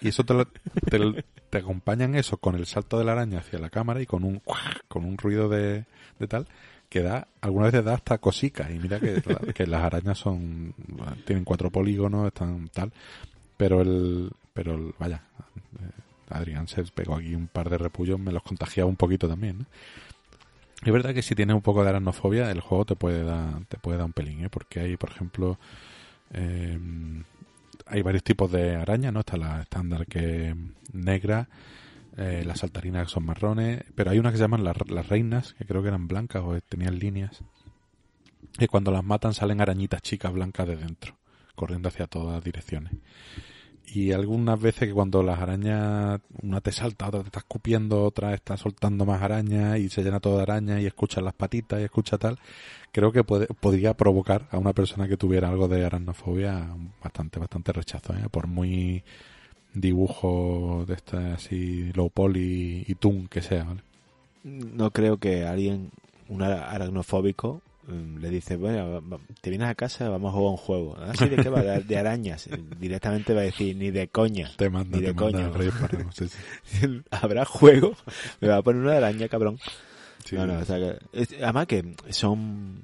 [0.00, 3.58] y eso te, lo- te, te acompañan eso con el salto de la araña hacia
[3.58, 4.40] la cámara y con un
[4.88, 5.84] con un ruido de,
[6.18, 6.46] de tal
[6.90, 9.22] que da algunas veces da hasta cosica y mira que,
[9.54, 10.74] que las arañas son
[11.24, 12.92] tienen cuatro polígonos están tal
[13.56, 15.22] pero el pero el- vaya
[15.80, 15.90] eh,
[16.28, 19.66] Adrián se pegó aquí un par de repullos me los contagiaba un poquito también
[20.84, 23.78] es verdad que si tienes un poco de aracnofobia el juego te puede dar te
[23.78, 24.48] puede dar un pelín ¿eh?
[24.50, 25.58] porque hay por ejemplo
[26.32, 26.78] eh,
[27.86, 29.20] hay varios tipos de araña, ¿no?
[29.20, 30.54] Está la estándar que
[30.92, 31.48] negra,
[32.16, 35.64] eh, las saltarinas son marrones, pero hay unas que se llaman las, las reinas, que
[35.64, 37.42] creo que eran blancas o tenían líneas.
[38.58, 41.16] Y cuando las matan salen arañitas chicas blancas de dentro,
[41.54, 42.92] corriendo hacia todas direcciones.
[43.92, 48.34] Y algunas veces que cuando las arañas, una te salta, otra te está escupiendo, otra
[48.34, 51.84] está soltando más arañas y se llena todo de arañas y escucha las patitas y
[51.84, 52.38] escucha tal,
[52.92, 56.68] creo que puede, podría provocar a una persona que tuviera algo de aracnofobia
[57.02, 58.28] bastante, bastante rechazo, ¿eh?
[58.30, 59.02] por muy
[59.74, 63.80] dibujo de este así low poly y toon que sea, ¿vale?
[64.42, 65.90] No creo que alguien,
[66.28, 69.02] un ara- aracnofóbico, mm, le dice, bueno,
[69.40, 70.96] te vienes a casa, vamos a jugar un juego.
[70.96, 71.62] ¿Así de qué va?
[71.62, 72.48] De, de arañas.
[72.80, 74.50] Directamente va a decir, ni de coña.
[74.56, 75.46] Te manda, Ni de te manda coña.
[75.48, 77.02] el rey espárrago, sí, sí.
[77.10, 77.92] Habrá juego.
[78.40, 79.58] Me va a poner una araña, cabrón.
[80.24, 82.82] Sí, no, no, o sea que, es- además que son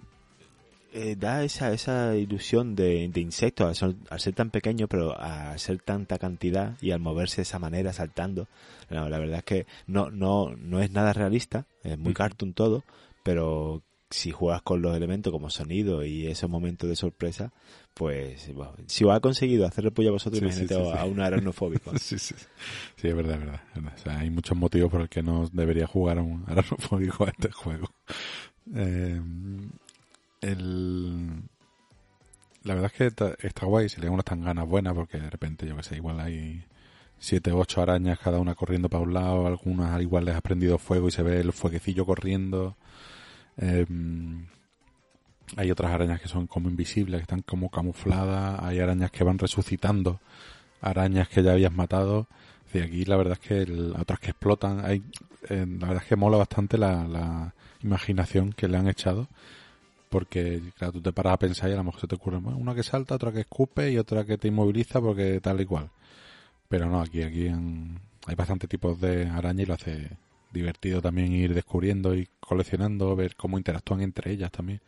[0.93, 5.18] eh, da esa esa ilusión de, de insectos al ser, al ser tan pequeño pero
[5.18, 8.49] al ser tanta cantidad y al moverse de esa manera saltando
[8.91, 12.84] no, la verdad es que no no no es nada realista es muy cartoon todo
[13.22, 17.53] pero si juegas con los elementos como sonido y esos momentos de sorpresa
[17.93, 20.99] pues bueno, si os ha conseguido hacer repullo a vosotros Sí, imagínate sí, sí.
[20.99, 22.34] a un aracnofóbico Sí, sí,
[22.97, 23.41] sí, es verdad, es
[23.74, 23.95] verdad.
[23.97, 27.30] O sea, hay muchos motivos por los que no debería jugar a un aracnofóbico a
[27.30, 27.91] este juego.
[28.74, 29.20] Eh,
[30.47, 31.42] el...
[32.62, 35.30] La verdad es que está, está guay si le unas tan ganas buenas porque de
[35.30, 36.64] repente, yo que sé, igual hay
[37.18, 40.40] siete o ocho arañas cada una corriendo para un lado, algunas al igual les ha
[40.40, 42.76] prendido fuego y se ve el fueguecillo corriendo.
[43.57, 43.86] Eh,
[45.57, 49.38] hay otras arañas que son como invisibles, que están como camufladas, hay arañas que van
[49.38, 50.20] resucitando
[50.80, 52.26] arañas que ya habías matado.
[52.64, 55.05] Decir, aquí la verdad es que otras que explotan, hay,
[55.49, 59.28] eh, la verdad es que mola bastante la imaginación que le han echado.
[60.16, 62.56] Porque, claro, tú te paras a pensar y a lo mejor se te ocurre bueno,
[62.56, 65.90] una que salta, otra que escupe y otra que te inmoviliza porque tal y cual.
[66.70, 70.08] Pero no, aquí, aquí hay bastante tipos de araña y lo hace
[70.54, 74.80] divertido también ir descubriendo y coleccionando, ver cómo interactúan entre ellas también.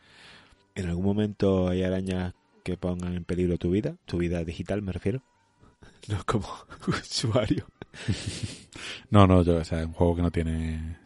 [0.73, 4.91] en algún momento hay arañas que pongan en peligro tu vida tu vida digital me
[4.93, 5.21] refiero
[6.07, 6.47] no como
[6.87, 7.67] usuario
[9.11, 10.97] No, no, yo, o sea, es un juego que no tiene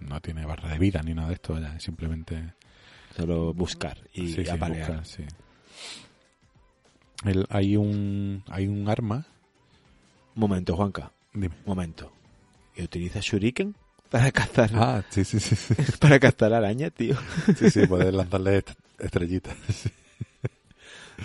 [0.00, 2.54] no tiene barra de vida ni nada de esto, ya, es simplemente
[3.16, 4.28] Solo buscar y
[5.04, 5.24] sí.
[7.24, 9.26] El- hay un hay un arma,
[10.34, 11.12] Un momento, Juanca.
[11.34, 11.54] dime.
[11.64, 12.12] Un momento.
[12.76, 13.74] ¿Y utiliza Shuriken
[14.10, 17.16] para cazar, Ah, sí, sí, sí, sí, para cazar arañas, tío?
[17.56, 18.64] sí, sí, puedes lanzarle
[18.98, 19.56] Estrellitas.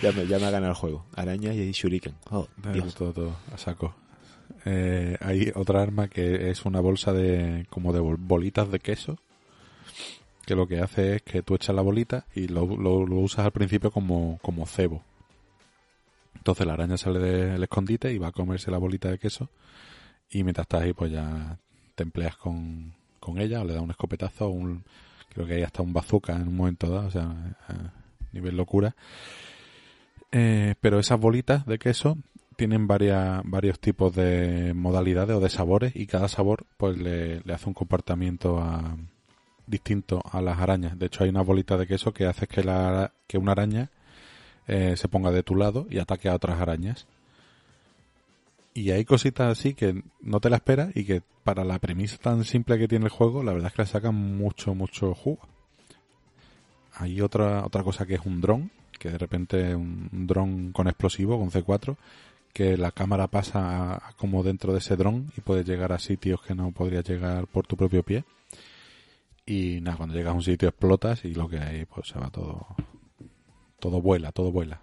[0.01, 1.05] Ya me, ya me ha ganado el juego.
[1.15, 2.15] Arañas y shuriken.
[2.29, 2.93] Oh, Dios.
[2.95, 3.95] Todo, todo, a saco.
[4.65, 9.17] Eh, hay otra arma que es una bolsa de como de bol- bolitas de queso
[10.45, 13.51] que lo que hace es que tú echas la bolita y lo, lo- usas al
[13.51, 15.03] principio como, como cebo.
[16.35, 19.49] Entonces la araña sale del escondite y va a comerse la bolita de queso
[20.29, 21.57] y mientras estás ahí pues ya
[21.95, 24.83] te empleas con, con ella o le das un escopetazo un,
[25.33, 27.23] creo que hay hasta un bazooka en un momento dado, o sea,
[27.67, 27.93] a
[28.33, 28.95] nivel locura.
[30.31, 32.17] Eh, pero esas bolitas de queso
[32.57, 37.53] tienen varias, varios tipos de modalidades o de sabores y cada sabor pues le, le
[37.53, 38.97] hace un comportamiento a-
[39.67, 40.97] distinto a las arañas.
[40.97, 43.89] De hecho hay una bolita de queso que hace que, la, que una araña
[44.67, 47.07] eh, se ponga de tu lado y ataque a otras arañas.
[48.73, 52.43] Y hay cositas así que no te la esperas y que para la premisa tan
[52.43, 55.39] simple que tiene el juego, la verdad es que le sacan mucho, mucho jugo.
[56.93, 60.87] Hay otra, otra cosa que es un dron, que de repente un, un dron con
[60.87, 61.95] explosivo, con C4,
[62.53, 66.41] que la cámara pasa a- como dentro de ese dron y puedes llegar a sitios
[66.41, 68.23] que no podrías llegar por tu propio pie.
[69.45, 72.29] Y nada, cuando llegas a un sitio explotas y lo que hay, pues se va
[72.31, 72.67] todo.
[73.79, 74.81] Todo vuela, todo vuela.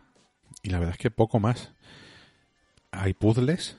[0.62, 1.72] Y la verdad es que poco más.
[2.92, 3.76] Hay puzzles.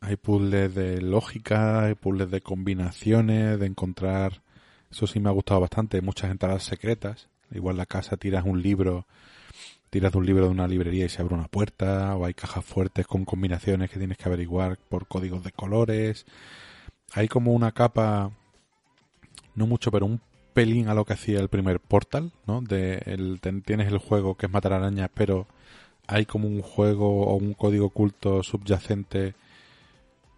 [0.00, 4.42] Hay puzzles de lógica, hay puzzles de combinaciones, de encontrar.
[4.90, 6.02] Eso sí me ha gustado bastante.
[6.02, 7.28] Muchas entradas secretas.
[7.50, 9.06] Igual la casa tiras un libro,
[9.88, 12.14] tiras de un libro de una librería y se abre una puerta.
[12.16, 16.26] O hay cajas fuertes con combinaciones que tienes que averiguar por códigos de colores.
[17.12, 18.32] Hay como una capa
[19.54, 20.20] no mucho, pero un
[20.52, 22.60] pelín a lo que hacía el primer Portal, ¿no?
[22.60, 25.46] De el, tienes el juego que es matar arañas, pero
[26.06, 29.34] hay como un juego o un código oculto subyacente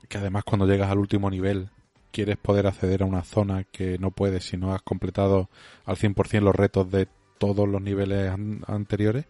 [0.08, 1.70] que además cuando llegas al último nivel
[2.10, 5.48] quieres poder acceder a una zona que no puedes si no has completado
[5.86, 7.08] al 100% los retos de
[7.38, 9.24] todos los niveles an- anteriores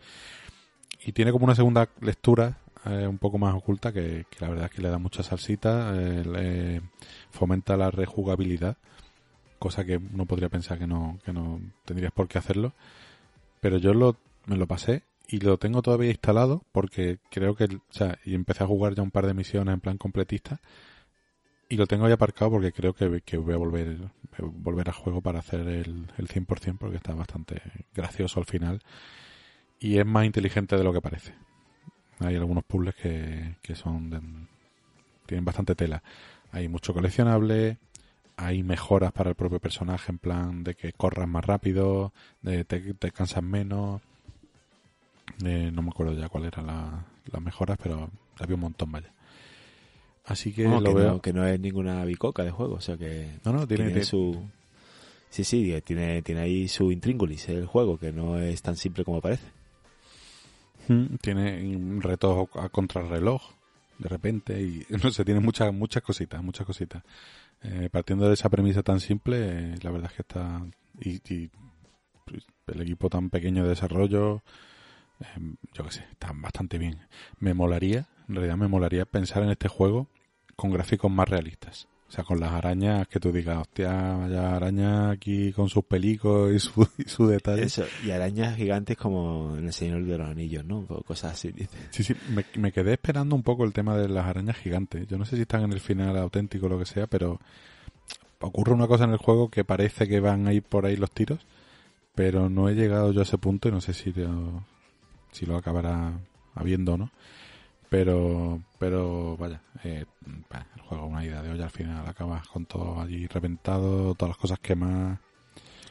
[1.05, 4.71] y tiene como una segunda lectura eh, un poco más oculta que, la verdad es
[4.73, 6.81] que le da mucha salsita, eh,
[7.31, 8.77] fomenta la rejugabilidad
[9.63, 12.73] cosa que uno podría pensar que no, que no tendrías por qué hacerlo.
[13.61, 17.81] Pero yo lo, me lo pasé y lo tengo todavía instalado porque creo que, o
[17.93, 20.61] sea, y empecé a jugar ya un par de misiones en plan completista
[21.69, 23.97] y lo tengo ahí aparcado porque creo que, que voy a volver,
[24.39, 27.63] voy a juego para hacer el, el 100% porque está bastante
[27.95, 28.81] gracioso al final
[29.79, 31.35] y es más inteligente de lo que parece.
[32.19, 34.21] Hay algunos puzzles que, que son de-
[35.27, 36.03] tienen bastante tela.
[36.51, 37.79] Hay mucho coleccionable,
[38.45, 42.13] hay mejoras para el propio personaje en plan de que corras más rápido,
[42.43, 44.01] de te, te cansas menos.
[45.45, 49.13] Eh, no me acuerdo ya cuál eran la- las mejoras, pero había un montón, vaya.
[50.25, 51.13] Así que No, lo que, veo.
[51.15, 54.45] no, que no es ninguna bicoca de juego, o sea que No, no, tiene, su...
[55.31, 59.05] Sí, sí, que tiene, tiene ahí su intríngulis el juego, que no es tan simple
[59.05, 59.47] como parece.
[60.89, 63.41] Mm, tiene retos a contrarreloj
[63.99, 67.03] de repente y no sé, tiene muchas muchas cositas, muchas cositas.
[67.65, 70.67] Eh, partiendo de esa premisa tan simple, la verdad es que está
[71.01, 71.51] y, y,
[72.67, 74.43] el equipo tan pequeño de desarrollo,
[75.21, 77.07] eh, yo qué sé, está bastante bien.
[77.39, 80.09] Me molaría, en realidad me molaría pensar en este juego
[80.57, 81.89] con gráficos más realistas.
[82.13, 86.53] O sea, con las arañas que tú digas, hostia, vaya araña aquí con sus pelicos
[86.53, 87.63] y su, y su detalle.
[87.63, 90.85] Eso, y arañas gigantes como en El Señor de los Anillos, ¿no?
[90.91, 91.55] O Cosas así.
[91.89, 95.09] Sí, sí, me, me quedé esperando un poco el tema de las arañas gigantes.
[95.09, 97.41] Yo no sé si están en el final auténtico o lo que sea, pero
[98.41, 101.13] ocurre una cosa en el juego que parece que van a ir por ahí los
[101.13, 101.41] tiros,
[102.15, 104.63] pero no he llegado yo a ese punto y no sé si lo,
[105.31, 106.13] si lo acabará
[106.55, 107.11] habiendo no.
[107.93, 110.07] Pero, pero vaya, eh,
[110.49, 114.15] bah, el juego es una idea de olla al final, acabas con todo allí reventado,
[114.15, 115.19] todas las cosas quemadas.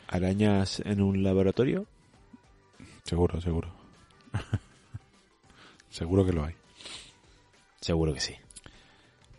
[0.07, 1.85] Arañas en un laboratorio.
[3.03, 3.71] Seguro, seguro.
[5.91, 6.55] seguro que lo hay.
[7.81, 8.33] Seguro que sí.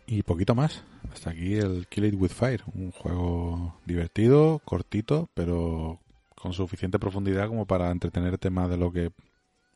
[0.07, 0.85] Y poquito más.
[1.11, 2.63] Hasta aquí el Kill It With Fire.
[2.75, 5.99] Un juego divertido, cortito, pero
[6.33, 9.11] con suficiente profundidad como para entretenerte más de lo que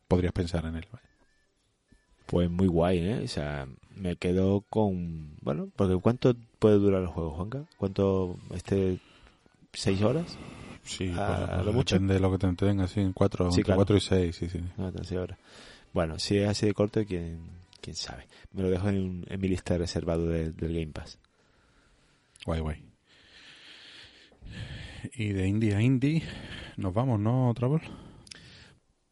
[0.07, 0.87] podrías pensar en él.
[2.27, 3.21] Pues muy guay, ¿eh?
[3.23, 5.35] O sea, me quedo con...
[5.41, 7.63] Bueno, porque ¿cuánto puede durar el juego, Juanca?
[7.77, 8.37] ¿Cuánto?
[8.53, 8.99] ¿Este...
[9.73, 10.37] ¿Seis horas?
[10.83, 11.95] Sí, A pues, lo mucho.
[11.95, 13.77] depende de lo que te entretengas, sí, en cuatro, Sí, entre claro.
[13.77, 14.61] cuatro y seis, sí, sí.
[14.77, 15.37] No, tan seis horas.
[15.93, 17.39] Bueno, si es así de corto, ¿quién,
[17.81, 18.27] quién sabe?
[18.53, 21.19] Me lo dejo en, un- en mi lista reservado de- del Game Pass.
[22.45, 22.83] Guay, guay.
[25.15, 26.23] Y de indie a indie,
[26.77, 27.81] nos vamos, ¿no, Trevor?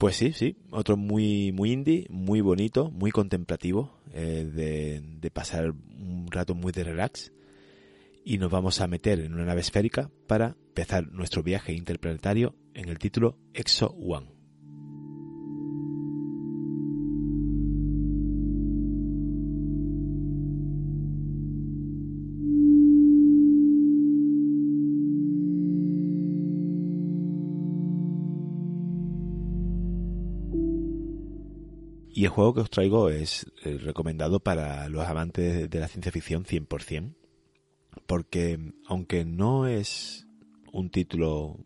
[0.05, 5.71] Pues sí, sí, otro muy muy indie, muy bonito, muy contemplativo, eh, de, de pasar
[5.71, 7.31] un rato muy de relax.
[8.23, 12.89] Y nos vamos a meter en una nave esférica para empezar nuestro viaje interplanetario en
[12.89, 14.34] el título Exo One.
[32.17, 36.13] Y el juego que os traigo es eh, recomendado para los amantes de la ciencia
[36.13, 37.13] ficción 100%,
[38.07, 38.57] porque
[38.87, 40.25] aunque no es
[40.71, 41.59] un título,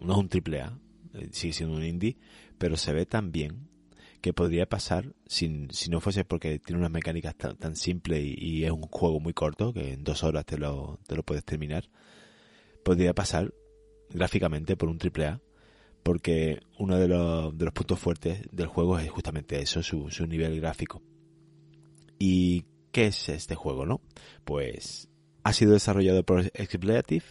[0.00, 0.76] no es un triple A,
[1.14, 2.16] eh, sigue siendo un indie,
[2.58, 3.68] pero se ve tan bien
[4.20, 8.34] que podría pasar sin, si no fuese porque tiene unas mecánicas tan, tan simples y,
[8.36, 11.44] y, es un juego muy corto que en dos horas te lo, te lo puedes
[11.44, 11.88] terminar,
[12.82, 13.54] podría pasar
[14.10, 15.40] gráficamente por un triple A
[16.02, 21.02] porque uno de los, puntos fuertes del juego es justamente eso, su, su nivel gráfico.
[22.18, 24.00] ¿Y qué es este juego, no?
[24.44, 25.08] Pues
[25.44, 27.24] ha sido desarrollado por Expleative,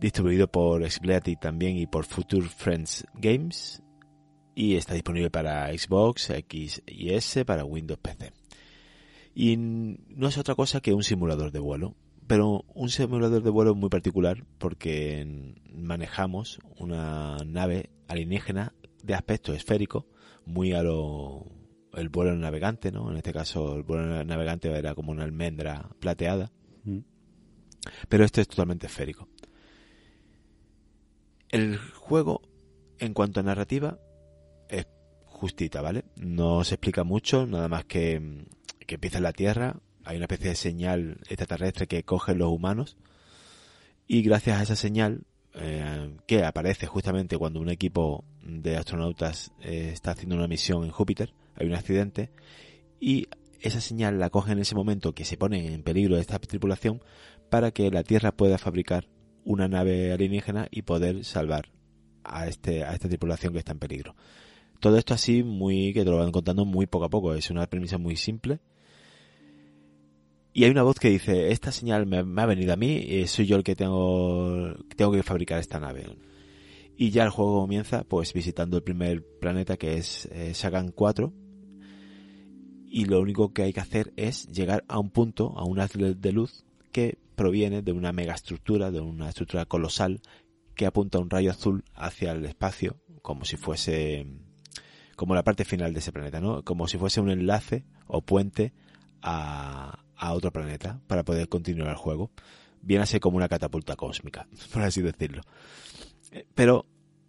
[0.00, 3.82] distribuido por Expleative también y por Future Friends Games,
[4.54, 8.32] y está disponible para Xbox, X y S, para Windows PC.
[9.34, 11.94] Y no es otra cosa que un simulador de vuelo
[12.26, 20.06] pero un simulador de vuelo muy particular porque manejamos una nave alienígena de aspecto esférico,
[20.44, 21.46] muy a lo
[21.94, 23.10] el vuelo navegante, ¿no?
[23.10, 26.52] En este caso el vuelo navegante era como una almendra plateada.
[26.84, 26.98] Mm.
[28.08, 29.28] Pero este es totalmente esférico.
[31.48, 32.42] El juego,
[32.98, 33.98] en cuanto a narrativa,
[34.68, 34.86] es
[35.24, 36.04] justita, ¿vale?
[36.16, 38.46] No se explica mucho, nada más que,
[38.86, 42.96] que empieza en la Tierra, hay una especie de señal extraterrestre que cogen los humanos
[44.06, 49.90] y gracias a esa señal eh, que aparece justamente cuando un equipo de astronautas eh,
[49.92, 52.30] está haciendo una misión en Júpiter, hay un accidente
[53.00, 53.26] y
[53.60, 57.02] esa señal la cogen en ese momento que se pone en peligro esta tripulación
[57.50, 59.08] para que la Tierra pueda fabricar
[59.44, 61.72] una nave alienígena y poder salvar
[62.22, 64.14] a este a esta tripulación que está en peligro.
[64.78, 67.66] Todo esto así muy que te lo van contando muy poco a poco, es una
[67.66, 68.60] premisa muy simple
[70.56, 73.44] y hay una voz que dice, esta señal me, ha venido a mí, y soy
[73.44, 76.06] yo el que tengo, tengo que fabricar esta nave.
[76.96, 81.30] Y ya el juego comienza pues visitando el primer planeta que es eh, Sagan 4.
[82.88, 85.90] Y lo único que hay que hacer es llegar a un punto, a un haz
[85.92, 90.22] de luz que proviene de una megaestructura, de una estructura colosal
[90.74, 94.26] que apunta un rayo azul hacia el espacio, como si fuese
[95.16, 96.64] como la parte final de ese planeta, ¿no?
[96.64, 98.72] Como si fuese un enlace o puente
[99.20, 102.30] a, a otro planeta para poder continuar el juego.
[102.82, 105.42] Viene a ser como una catapulta cósmica, por así decirlo.
[106.32, 106.86] Eh, pero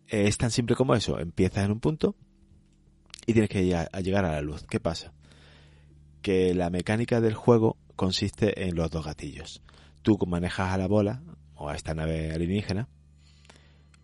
[0.08, 1.20] eh, es tan simple como eso.
[1.20, 2.16] Empiezas en un punto
[3.26, 4.66] y tienes que llegar a la luz.
[4.70, 5.14] ¿Qué pasa?
[6.22, 9.62] Que la mecánica del juego consiste en los dos gatillos.
[10.02, 11.24] Tú manejas a la bola
[11.56, 12.88] o a esta nave alienígena,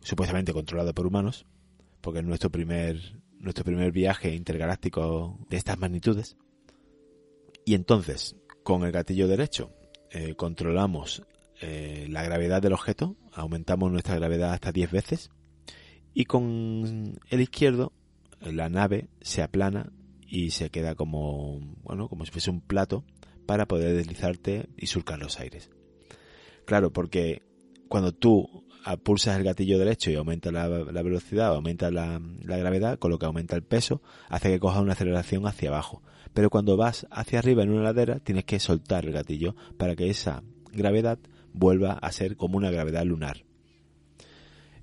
[0.02, 1.46] supuestamente controlada por humanos,
[2.02, 6.36] porque es nuestro primer, nuestro primer viaje intergaláctico de estas magnitudes.
[7.66, 9.72] Y entonces, con el gatillo derecho
[10.12, 11.24] eh, controlamos
[11.60, 15.32] eh, la gravedad del objeto, aumentamos nuestra gravedad hasta 10 veces.
[16.14, 17.94] Y con el izquierdo
[18.40, 19.92] la nave se aplana
[20.28, 23.04] y se queda como, bueno, como si fuese un plato
[23.48, 25.72] para poder deslizarte y surcar los aires.
[26.66, 27.42] Claro, porque
[27.88, 28.66] cuando tú
[29.04, 33.26] pulsas el gatillo derecho y aumenta la, velocidad, aumenta la, la, gravedad, con lo que
[33.26, 36.04] aumenta el peso, hace que coja una aceleración hacia abajo
[36.34, 40.10] pero cuando vas hacia arriba en una ladera tienes que soltar el gatillo para que
[40.10, 41.20] esa gravedad
[41.54, 43.46] vuelva a ser como una gravedad lunar.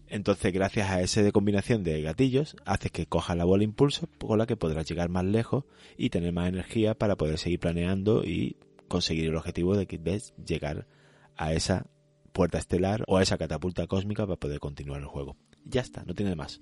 [0.07, 4.47] Entonces, gracias a esa combinación de gatillos, haces que coja la bola impulso con la
[4.47, 5.65] que podrás llegar más lejos
[5.97, 8.57] y tener más energía para poder seguir planeando y
[8.89, 10.89] conseguir el objetivo de que ves llegar
[11.37, 11.87] a esa
[12.33, 15.37] puerta estelar o a esa catapulta cósmica para poder continuar el juego.
[15.65, 16.61] Ya está, no tiene más.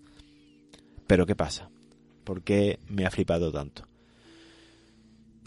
[1.07, 1.70] Pero ¿qué pasa?
[2.24, 3.88] ¿Por qué me ha flipado tanto?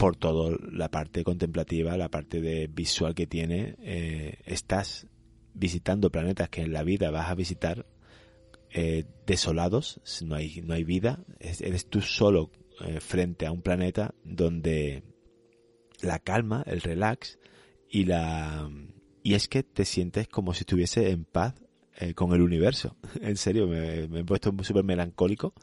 [0.02, 3.76] Por toda la parte contemplativa, la parte de visual que tiene.
[3.78, 5.06] Eh, estás
[5.54, 7.86] visitando planetas que en la vida vas a visitar
[8.72, 12.50] eh, desolados, no hay, no hay vida, eres tú solo
[12.84, 15.04] eh, frente a un planeta donde
[16.00, 17.38] la calma, el relax
[17.88, 18.68] y la...
[19.22, 21.54] Y es que te sientes como si estuviese en paz
[22.16, 22.96] con el universo.
[23.20, 25.54] en serio, me, me he puesto súper melancólico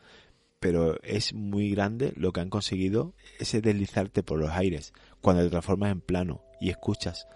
[0.59, 5.49] pero es muy grande lo que han conseguido ese deslizarte por los aires cuando te
[5.49, 7.27] transformas en plano y escuchas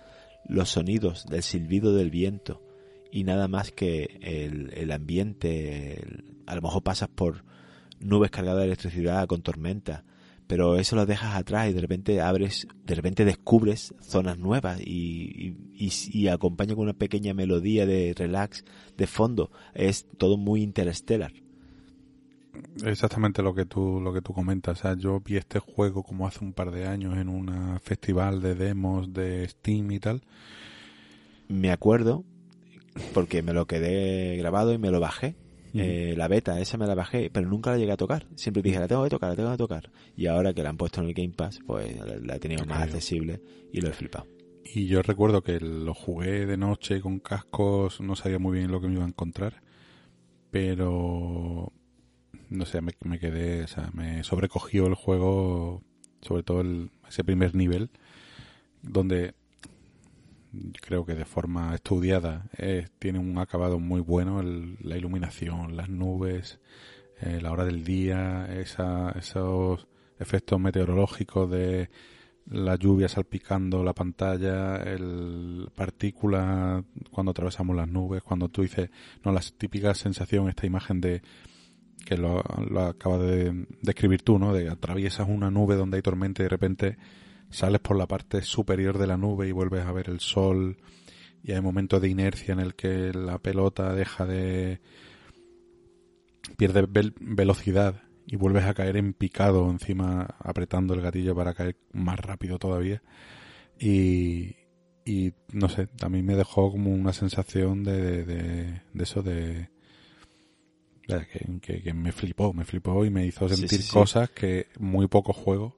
[0.45, 2.61] los sonidos del silbido del viento
[3.11, 6.03] y nada más que el, ambiente,
[6.47, 7.45] a lo mejor pasas por
[7.99, 10.03] nubes cargadas de electricidad con tormenta,
[10.47, 15.55] pero eso lo dejas atrás y de repente abres, de repente descubres zonas nuevas y,
[15.74, 18.65] y, y con una pequeña melodía de relax
[18.97, 19.51] de fondo.
[19.76, 21.43] Es todo muy interestelar
[22.84, 24.80] exactamente lo que tú lo que tú comentas.
[24.80, 28.41] O sea, yo vi este juego como hace un par de años en un festival
[28.41, 30.24] de demos de Steam y tal.
[31.47, 32.24] Me acuerdo
[33.14, 35.36] porque me lo quedé grabado y me lo bajé
[35.74, 38.28] eh, la beta, esa me la bajé, pero nunca la llegué a tocar.
[38.36, 39.91] Siempre dije, la tengo que tocar, la tengo que tocar.
[40.16, 42.84] Y ahora que la han puesto en el Game Pass, pues la he tenido más
[42.84, 43.41] accesible
[43.72, 44.28] y lo he flipado.
[44.66, 48.80] Y yo recuerdo que lo jugué de noche con cascos, no sabía muy bien lo
[48.80, 49.62] que me iba a encontrar,
[50.51, 51.74] pero
[52.49, 55.81] no sé, me, quedé, o sea, me sobrecogió el juego,
[56.21, 56.63] sobre todo
[57.07, 57.89] ese primer nivel,
[58.81, 59.34] donde
[60.81, 66.59] creo que de forma estudiada eh, tiene un acabado muy bueno, la iluminación, las nubes,
[67.21, 69.88] eh, la hora del día, esa, esos
[70.19, 71.89] efectos meteorológicos de
[72.49, 78.89] la lluvia salpicando la pantalla, el partícula cuando atravesamos las nubes, cuando tú dices,
[79.23, 81.21] no, la típica sensación, esta imagen de
[82.06, 84.54] que lo, lo acabas de describir tú, ¿no?
[84.54, 86.97] De atraviesas una nube donde hay tormenta y de repente
[87.49, 90.78] sales por la parte superior de la nube y vuelves a ver el sol
[91.43, 94.82] y hay momentos de inercia en el que la pelota deja de
[96.58, 96.88] pierde
[97.20, 102.58] velocidad y vuelves a caer en picado encima apretando el gatillo para caer más rápido
[102.58, 103.01] todavía
[103.80, 104.56] y,
[105.06, 109.70] y no sé, también me dejó como una sensación de, de, eso de,
[111.08, 115.74] que, que, me flipó, me flipó y me hizo sentir cosas que muy pocos juegos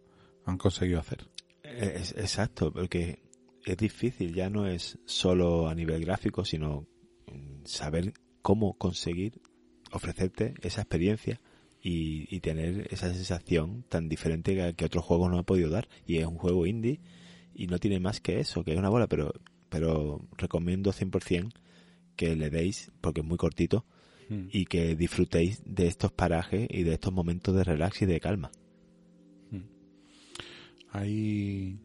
[0.45, 1.27] han conseguido hacer.
[1.63, 3.19] Es, exacto, porque
[3.65, 6.87] es difícil, ya no es solo a nivel gráfico, sino
[7.63, 9.41] saber cómo conseguir
[9.91, 11.41] ofrecerte esa experiencia
[11.81, 15.87] y, tener esa sensación tan diferente que, que otros juegos no han podido dar.
[16.05, 16.99] Y es un juego indie
[17.53, 19.33] y no tiene más que eso, que es una bola, pero,
[19.69, 21.51] pero recomiendo 100%
[22.15, 23.85] que le deis, porque es muy cortito,
[24.29, 24.47] hmm.
[24.51, 28.51] y que disfrutéis de estos parajes y de estos momentos de relax y de calma.
[30.91, 31.77] Hay.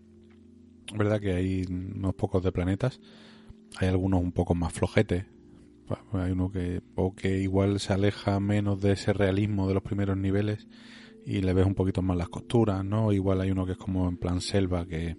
[0.93, 3.01] Es verdad que hay unos pocos de planetas.
[3.77, 5.25] Hay algunos un poco más flojetes.
[6.13, 10.17] Hay uno que, o que igual se aleja menos de ese realismo de los primeros
[10.17, 10.69] niveles
[11.27, 13.13] y le ves un poquito más las costuras, ¿no?
[13.13, 15.17] Igual hay uno que es como en plan selva, que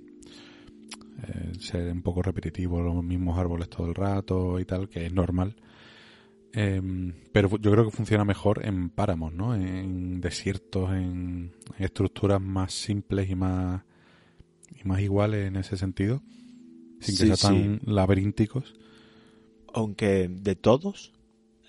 [1.23, 5.13] eh, ser un poco repetitivo, los mismos árboles todo el rato y tal, que es
[5.13, 5.55] normal.
[6.53, 9.55] Em, pero yo creo que funciona mejor en páramos, ¿no?
[9.55, 13.83] En desiertos, en, estructuras más simples y más
[14.83, 16.21] y más iguales en ese sentido,
[16.99, 18.73] sin que sean tan laberínticos.
[19.73, 21.13] Aunque de todos,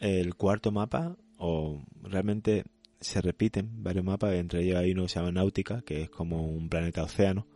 [0.00, 2.64] el cuarto mapa, o realmente
[3.00, 6.46] se repiten varios mapas, entre ellos hay uno que se llama Náutica, que es como
[6.46, 7.46] un planeta océano.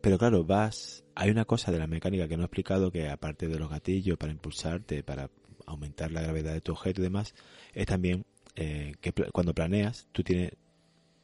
[0.00, 1.04] Pero claro, vas.
[1.14, 4.18] Hay una cosa de la mecánica que no he explicado, que aparte de los gatillos
[4.18, 5.30] para impulsarte, para
[5.66, 7.34] aumentar la gravedad de tu objeto y demás,
[7.72, 8.24] es también
[8.56, 10.52] eh, que cuando planeas, tú tienes,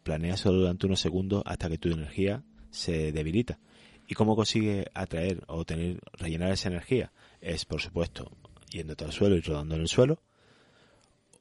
[0.02, 3.58] planeas solo durante unos segundos hasta que tu energía se debilita.
[4.08, 7.12] ¿Y cómo consigue atraer o tener, rellenar esa energía?
[7.40, 8.32] Es, por supuesto,
[8.70, 10.20] yéndote al suelo y rodando en el suelo,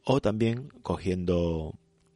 [0.06, 1.74] o también cogiendo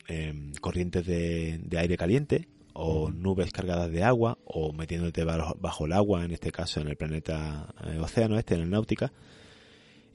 [0.08, 6.26] em, corrientes de, aire caliente, o nubes cargadas de agua, o metiéndote bajo, el agua,
[6.26, 9.12] en este caso en el planeta eh, océano este, en el náutica,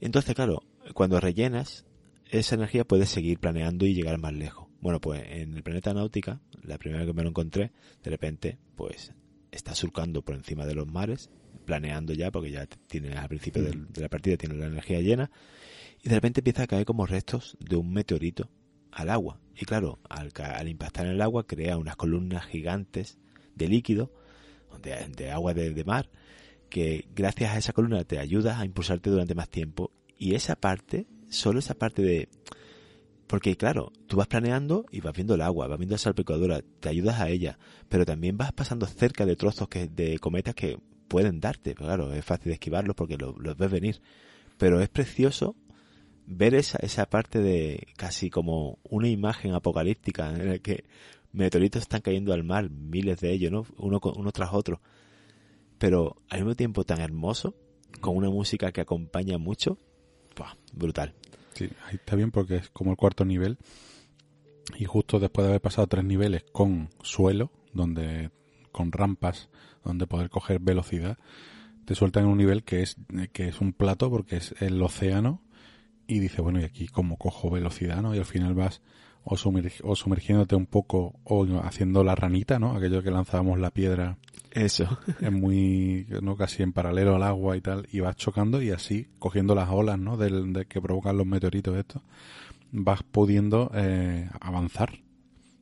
[0.05, 1.85] entonces, claro, cuando rellenas,
[2.29, 4.67] esa energía puede seguir planeando y llegar más lejos.
[4.81, 7.71] Bueno, pues en el planeta náutica, la primera vez que me lo encontré,
[8.03, 9.13] de repente, pues
[9.51, 11.29] está surcando por encima de los mares,
[11.65, 15.31] planeando ya, porque ya tiene al principio de, la partida tiene la energía llena,
[16.01, 18.49] y de repente empieza a caer como restos de un meteorito
[18.91, 19.41] al agua.
[19.55, 23.17] Y claro, al, impactar en el agua crea unas columnas gigantes
[23.55, 24.13] de líquido,
[24.81, 26.09] de, agua de mar,
[26.69, 31.07] que gracias a esa columna te ayuda a impulsarte durante más tiempo y esa parte,
[31.29, 32.29] solo esa parte de...
[33.27, 36.89] Porque claro, tú vas planeando y vas viendo el agua, vas viendo la salpicadura, te
[36.89, 41.39] ayudas a ella, pero también vas pasando cerca de trozos que, de cometas que pueden
[41.39, 41.75] darte.
[41.75, 44.01] Claro, es fácil esquivarlos porque los, ves venir.
[44.57, 45.55] Pero es precioso
[46.25, 50.85] ver esa, esa parte de casi como una imagen apocalíptica en la que
[51.31, 53.65] meteoritos están cayendo al mar, miles de ellos, ¿no?
[53.77, 54.81] Uno tras otro
[55.79, 57.55] pero al mismo tiempo tan hermoso,
[58.01, 59.77] con una música que acompaña mucho,
[60.73, 61.13] brutal.
[61.53, 63.57] Sí, ahí está bien porque es como el cuarto nivel
[64.77, 68.31] y justo después de haber pasado tres niveles con suelo, donde
[68.71, 69.49] con rampas,
[69.83, 71.17] donde poder coger velocidad,
[71.85, 72.97] te sueltan en un nivel que es
[73.33, 75.41] que es un plato porque es el océano
[76.07, 78.15] y dice bueno y aquí como cojo velocidad, ¿no?
[78.15, 78.81] Y al final vas
[79.23, 82.75] o, o sumergiéndote un poco o haciendo la ranita, ¿no?
[82.75, 84.17] Aquello que lanzábamos la piedra.
[84.51, 84.97] Eso.
[85.21, 86.35] Es muy, ¿no?
[86.35, 87.87] Casi en paralelo al agua y tal.
[87.91, 90.17] Y vas chocando y así, cogiendo las olas, ¿no?
[90.17, 92.01] Del, de que provocan los meteoritos estos,
[92.71, 94.99] vas pudiendo eh, avanzar.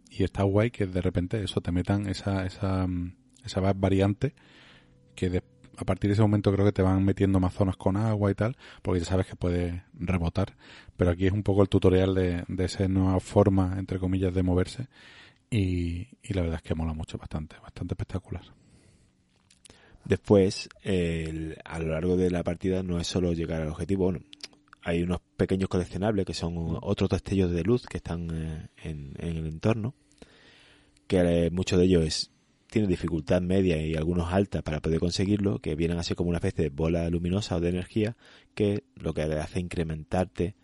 [0.09, 2.87] Y está guay que de repente eso te metan esa, esa,
[3.43, 4.33] esa variante
[5.15, 5.43] que
[5.77, 8.35] a partir de ese momento creo que te van metiendo más zonas con agua y
[8.35, 10.55] tal, porque ya sabes que puede rebotar.
[10.97, 14.43] Pero aquí es un poco el tutorial de, de esa nueva forma, entre comillas, de
[14.43, 14.87] moverse.
[15.49, 18.43] Y, la verdad es que mola mucho, bastante, bastante espectacular.
[20.03, 24.19] Después, el- a lo largo de la partida no es solo llegar al objetivo, bueno,
[24.83, 29.37] hay unos pequeños coleccionables que son otros destellos de luz que están eh, en, en
[29.37, 29.93] el entorno,
[31.07, 32.31] que eh, muchos de ellos es-
[32.69, 36.65] tienen dificultad media y algunos alta para poder conseguirlo, que vienen así como una especie
[36.65, 38.17] de bola luminosa o de energía
[38.53, 40.55] que lo que hace incrementarte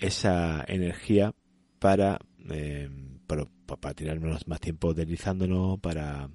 [0.00, 1.34] esa energía
[1.78, 2.18] para,
[2.50, 2.88] eh,
[3.26, 6.30] para, para tirarnos más tiempo deslizándonos, para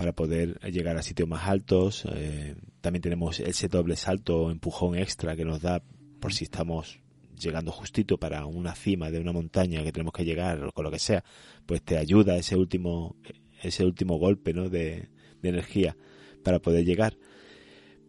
[0.00, 2.06] para poder llegar a sitios más altos.
[2.14, 5.82] Eh, también tenemos ese doble salto o empujón extra que nos da
[6.20, 7.00] por si estamos
[7.38, 10.90] llegando justito para una cima de una montaña que tenemos que llegar o con lo
[10.90, 11.22] que sea,
[11.66, 13.16] pues te ayuda ese último
[13.62, 14.68] ese último golpe ¿no?
[14.68, 15.08] de,
[15.42, 15.96] de energía
[16.42, 17.16] para poder llegar.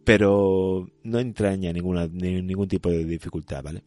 [0.04, 3.84] Pero no entraña ninguna, ni- ningún tipo de dificultad, ¿vale?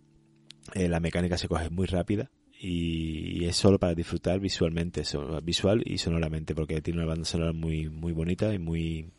[0.75, 5.41] Eh, la mecánica se coge muy rápida y, y es solo para disfrutar visualmente, so-
[5.43, 9.11] visual y sonoramente, porque tiene una banda sonora muy, muy bonita y muy,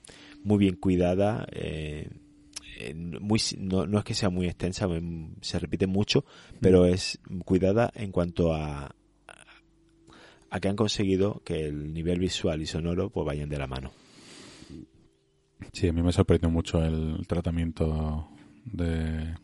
[0.44, 1.46] muy bien cuidada.
[1.52, 2.10] eh,
[2.80, 4.88] eh, muy, no, no es que sea muy extensa,
[5.42, 6.26] se repite mucho,
[6.60, 8.94] pero es cuidada en cuanto a,
[10.50, 13.92] a que han conseguido que el nivel visual y sonoro pues vayan de la mano.
[15.74, 18.30] Sí, a mí me sorprendió mucho el tratamiento
[18.66, 19.36] de,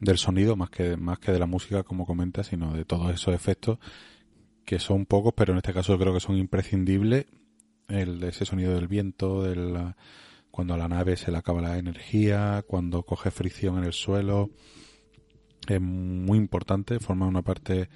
[0.00, 3.34] del sonido, más que, más que de la música, como comenta, sino de todos esos
[3.34, 3.78] efectos
[4.64, 7.26] que son pocos, pero en este caso creo que son imprescindibles.
[7.88, 9.94] El, ese sonido del viento, del,
[10.50, 14.50] cuando a la nave se le acaba la energía, cuando coge fricción en el suelo,
[15.66, 17.88] es muy importante, forma una parte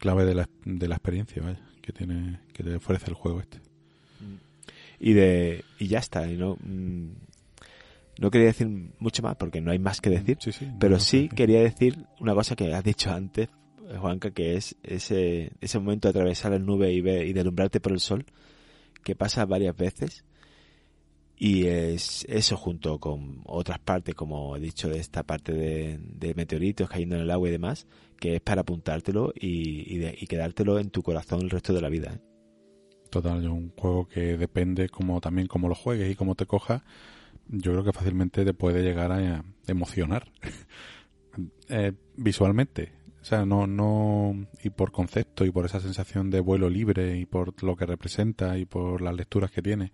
[0.00, 3.60] clave de la, de la experiencia vaya, que tiene que te ofrece el juego este.
[4.98, 7.10] y de y ya está y no mm,
[8.18, 8.66] no quería decir
[8.98, 12.06] mucho más porque no hay más que decir Sí, sí, pero no, sí quería decir
[12.18, 13.48] una cosa que has dicho antes
[14.00, 17.92] Juanca que es ese ese momento de atravesar las nubes y ver y deslumbrarte por
[17.92, 18.24] el sol
[19.04, 20.24] que pasa varias veces
[21.36, 26.34] y es eso junto con otras partes como he dicho de esta parte de, de
[26.34, 27.86] meteoritos cayendo en el agua y demás
[28.20, 31.88] que es para apuntártelo y, de- y quedártelo en tu corazón el resto de la
[31.88, 32.20] vida ¿eh?
[33.10, 36.84] Total, un juego que depende como también cómo lo juegues y cómo te coja,
[37.48, 40.30] yo creo que fácilmente te puede llegar a emocionar
[41.68, 42.92] Eh, visualmente.
[43.20, 47.26] O sea, no, no, y por concepto y por esa sensación de vuelo libre y
[47.26, 49.92] por lo que representa y por las lecturas que tiene.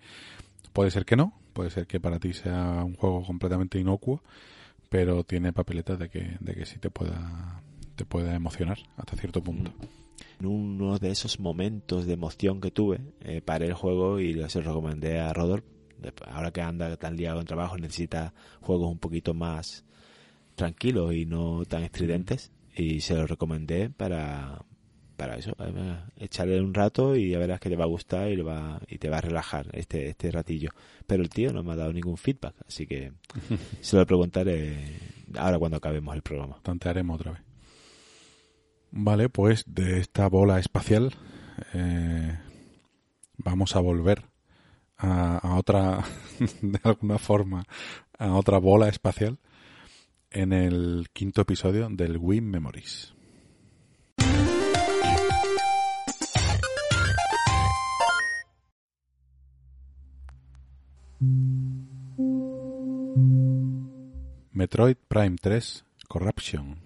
[0.73, 4.23] Puede ser que no, puede ser que para ti sea un juego completamente inocuo,
[4.89, 7.63] pero tiene papeletas de que, de que sí te pueda,
[7.97, 9.73] te pueda emocionar hasta cierto punto.
[10.41, 14.61] en uno de esos momentos de emoción que tuve, eh, paré el juego y se
[14.61, 15.65] lo recomendé a Rodor.
[16.27, 19.85] Ahora que anda tan liado en trabajo, necesita juegos un poquito más
[20.55, 22.53] tranquilos y no tan estridentes.
[22.77, 24.63] Y se lo recomendé para,
[25.17, 28.37] para eso, eh, echarle un rato y ya verás que te va a gustar y,
[28.37, 30.71] le va, y te va a relajar este, este ratillo.
[31.07, 33.13] Pero el tío no me ha dado ningún feedback, así que
[33.81, 34.99] se lo preguntaré
[35.39, 36.59] ahora cuando acabemos el programa.
[36.63, 37.46] tantearemos otra vez.
[38.99, 41.13] Vale, pues de esta bola espacial
[41.75, 42.39] eh,
[43.37, 44.25] vamos a volver
[44.97, 46.03] a, a otra,
[46.63, 47.65] de alguna forma,
[48.19, 49.39] a otra bola espacial
[50.31, 53.13] en el quinto episodio del Wii Memories.
[64.53, 66.86] Metroid Prime 3 Corruption.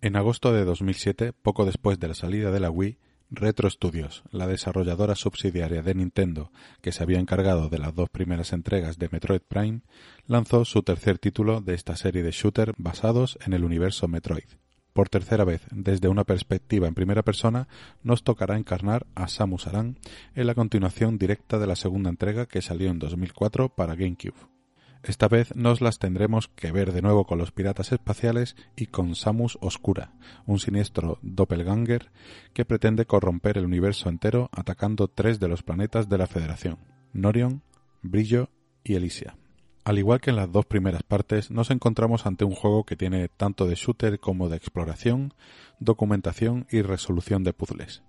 [0.00, 2.98] En agosto de 2007, poco después de la salida de la Wii,
[3.30, 8.52] Retro Studios, la desarrolladora subsidiaria de Nintendo que se había encargado de las dos primeras
[8.52, 9.80] entregas de Metroid Prime,
[10.28, 14.48] lanzó su tercer título de esta serie de shooter basados en el universo Metroid.
[14.92, 17.66] Por tercera vez, desde una perspectiva en primera persona,
[18.04, 19.98] nos tocará encarnar a Samus Aran
[20.36, 24.57] en la continuación directa de la segunda entrega que salió en 2004 para GameCube.
[25.02, 29.14] Esta vez nos las tendremos que ver de nuevo con los piratas espaciales y con
[29.14, 30.12] Samus Oscura,
[30.44, 32.10] un siniestro doppelganger
[32.52, 36.78] que pretende corromper el universo entero atacando tres de los planetas de la Federación,
[37.12, 37.62] Norion,
[38.02, 38.50] Brillo
[38.82, 39.36] y Elysia.
[39.84, 43.28] Al igual que en las dos primeras partes, nos encontramos ante un juego que tiene
[43.28, 45.32] tanto de shooter como de exploración,
[45.78, 48.02] documentación y resolución de puzzles.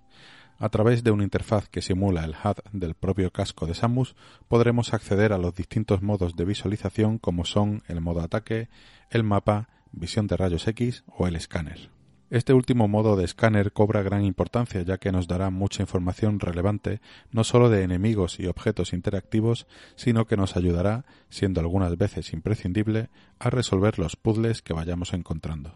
[0.62, 4.14] A través de una interfaz que simula el HUD del propio casco de Samus,
[4.46, 8.68] podremos acceder a los distintos modos de visualización como son el modo ataque,
[9.08, 11.88] el mapa, visión de rayos X o el escáner.
[12.28, 17.00] Este último modo de escáner cobra gran importancia ya que nos dará mucha información relevante
[17.32, 19.66] no solo de enemigos y objetos interactivos,
[19.96, 23.08] sino que nos ayudará, siendo algunas veces imprescindible,
[23.38, 25.72] a resolver los puzzles que vayamos encontrando.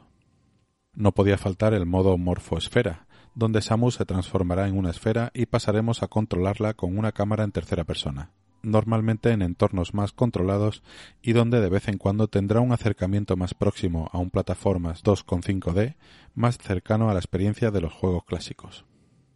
[0.92, 6.02] No podía faltar el modo morfoesfera, donde Samus se transformará en una esfera y pasaremos
[6.02, 8.30] a controlarla con una cámara en tercera persona
[8.64, 10.82] normalmente en entornos más controlados
[11.22, 15.96] y donde de vez en cuando tendrá un acercamiento más próximo a un plataformas 2.5D
[16.34, 18.84] más cercano a la experiencia de los juegos clásicos.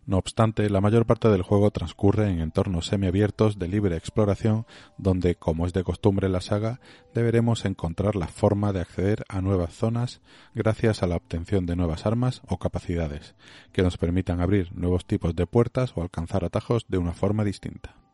[0.08, 4.64] No obstante, la mayor parte del juego transcurre en entornos semiabiertos de libre exploración,
[4.96, 6.80] donde, como es de costumbre en la saga,
[7.12, 10.22] deberemos encontrar la forma de acceder a nuevas zonas
[10.54, 13.34] gracias a la obtención de nuevas armas o capacidades,
[13.70, 18.07] que nos permitan abrir nuevos tipos de puertas o alcanzar atajos de una forma distinta.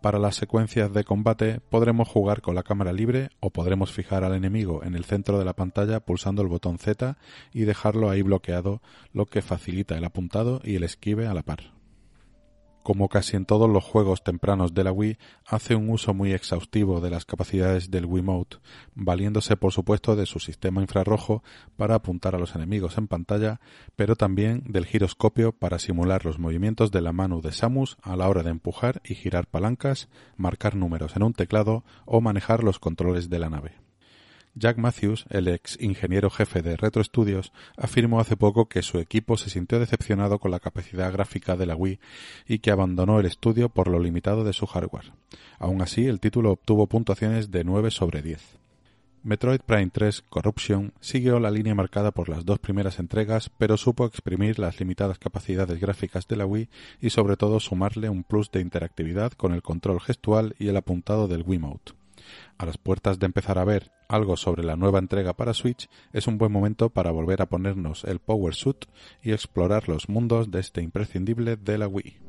[0.00, 4.34] Para las secuencias de combate podremos jugar con la cámara libre o podremos fijar al
[4.34, 7.16] enemigo en el centro de la pantalla pulsando el botón Z
[7.52, 8.82] y dejarlo ahí bloqueado,
[9.12, 11.75] lo que facilita el apuntado y el esquive a la par
[12.86, 17.00] como casi en todos los juegos tempranos de la Wii, hace un uso muy exhaustivo
[17.00, 18.58] de las capacidades del Wiimote,
[18.94, 21.42] valiéndose por supuesto de su sistema infrarrojo
[21.76, 23.58] para apuntar a los enemigos en pantalla,
[23.96, 28.28] pero también del giroscopio para simular los movimientos de la mano de Samus a la
[28.28, 33.28] hora de empujar y girar palancas, marcar números en un teclado o manejar los controles
[33.28, 33.85] de la nave.
[34.58, 39.36] Jack Matthews, el ex ingeniero jefe de Retro Studios, afirmó hace poco que su equipo
[39.36, 42.00] se sintió decepcionado con la capacidad gráfica de la Wii
[42.48, 45.12] y que abandonó el estudio por lo limitado de su hardware.
[45.58, 48.40] Aun así, el título obtuvo puntuaciones de 9 sobre 10.
[49.24, 54.06] Metroid Prime 3 Corruption siguió la línea marcada por las dos primeras entregas, pero supo
[54.06, 56.70] exprimir las limitadas capacidades gráficas de la Wii
[57.02, 61.28] y sobre todo sumarle un plus de interactividad con el control gestual y el apuntado
[61.28, 61.92] del Wiimote
[62.58, 66.26] a las puertas de empezar a ver algo sobre la nueva entrega para Switch, es
[66.26, 68.86] un buen momento para volver a ponernos el Power Suit
[69.22, 72.20] y explorar los mundos de este imprescindible de la Wii.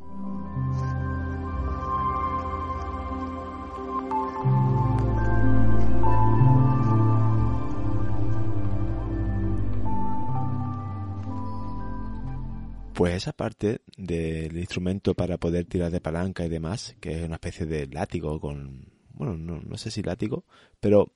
[12.97, 17.35] Pues esa parte del instrumento para poder tirar de palanca y demás, que es una
[17.35, 20.45] especie de látigo con bueno, no, no sé si látigo,
[20.79, 21.11] pero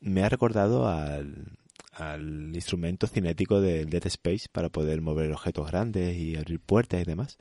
[0.00, 1.58] me ha recordado al,
[1.92, 7.04] al instrumento cinético del Dead Space para poder mover objetos grandes y abrir puertas y
[7.04, 7.38] demás.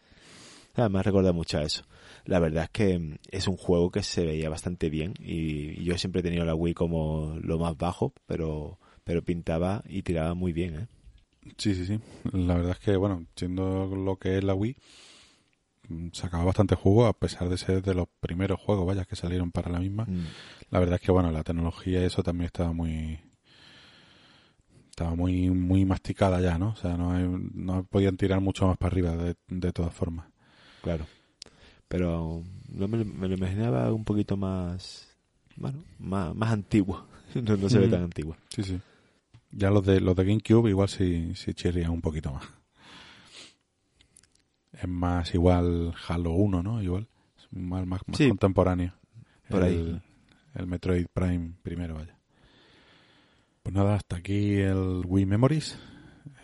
[0.75, 1.83] me ha recordado mucho a eso.
[2.25, 6.19] La verdad es que es un juego que se veía bastante bien y yo siempre
[6.19, 10.75] he tenido la Wii como lo más bajo, pero, pero pintaba y tiraba muy bien,
[10.75, 10.87] ¿eh?
[11.57, 11.99] Sí, sí, sí.
[12.33, 14.75] La verdad es que, bueno, siendo lo que es la Wii,
[16.13, 19.71] sacaba bastante jugo a pesar de ser de los primeros juegos, vaya, que salieron para
[19.71, 20.05] la misma.
[20.05, 20.25] Mm.
[20.69, 23.19] La verdad es que, bueno, la tecnología y eso también estaba muy
[24.89, 26.69] estaba muy muy masticada ya, ¿no?
[26.69, 27.17] O sea, no,
[27.53, 30.27] no podían tirar mucho más para arriba de, de todas formas.
[30.81, 31.05] Claro.
[31.87, 35.07] Pero me, me, lo imaginaba un poquito más,
[35.55, 37.05] bueno, más, más antiguo.
[37.35, 37.91] no, se ve mm.
[37.91, 38.35] tan antiguo.
[38.49, 38.79] Sí, sí.
[39.51, 42.58] Ya los de los de GameCube igual sí, sí chirrían un poquito más
[44.73, 46.81] es más igual Halo 1, ¿no?
[46.81, 47.07] Igual.
[47.37, 48.93] Es más, más, contemporáneo.
[49.49, 50.01] Por el, ahí.
[50.55, 52.17] El Metroid Prime primero, vaya.
[53.63, 55.77] Pues nada, hasta aquí el Wii Memories.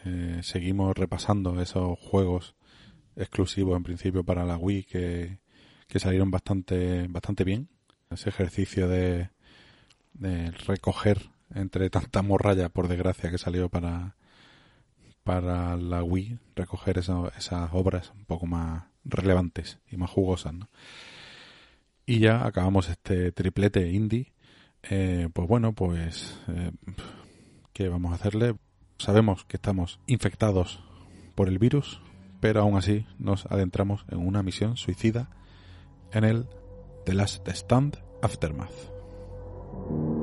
[0.06, 2.56] Eh, seguimos repasando esos juegos
[3.16, 5.40] exclusivos en principio para la Wii que,
[5.88, 7.70] que salieron bastante, bastante bien.
[8.10, 9.30] Ese ejercicio de,
[10.14, 14.16] de recoger entre tanta morralla, por desgracia, que salió para,
[15.26, 20.54] para la Wii recoger esas obras un poco más relevantes y más jugosas.
[22.06, 24.34] Y ya acabamos este triplete indie.
[24.84, 26.72] Eh, pues bueno, pues eh,
[27.74, 28.56] ¿qué vamos a hacerle?
[29.00, 30.84] Sabemos que estamos infectados
[31.34, 32.02] por el virus,
[32.40, 35.32] pero aún así nos adentramos en una misión suicida
[36.12, 36.48] en el
[37.06, 40.15] The Last Stand Aftermath.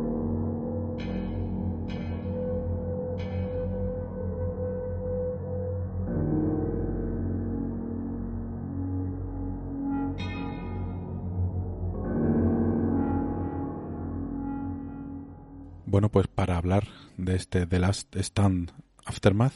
[16.13, 16.87] Pues para hablar
[17.17, 18.71] de este The Last Stand
[19.07, 19.55] Aftermath,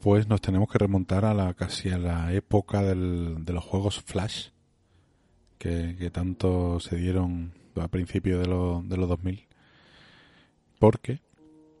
[0.00, 4.48] pues nos tenemos que remontar a la casi a la época de los juegos Flash,
[5.56, 9.46] que, tanto se dieron a principios de, de los 2000,
[10.78, 11.22] porque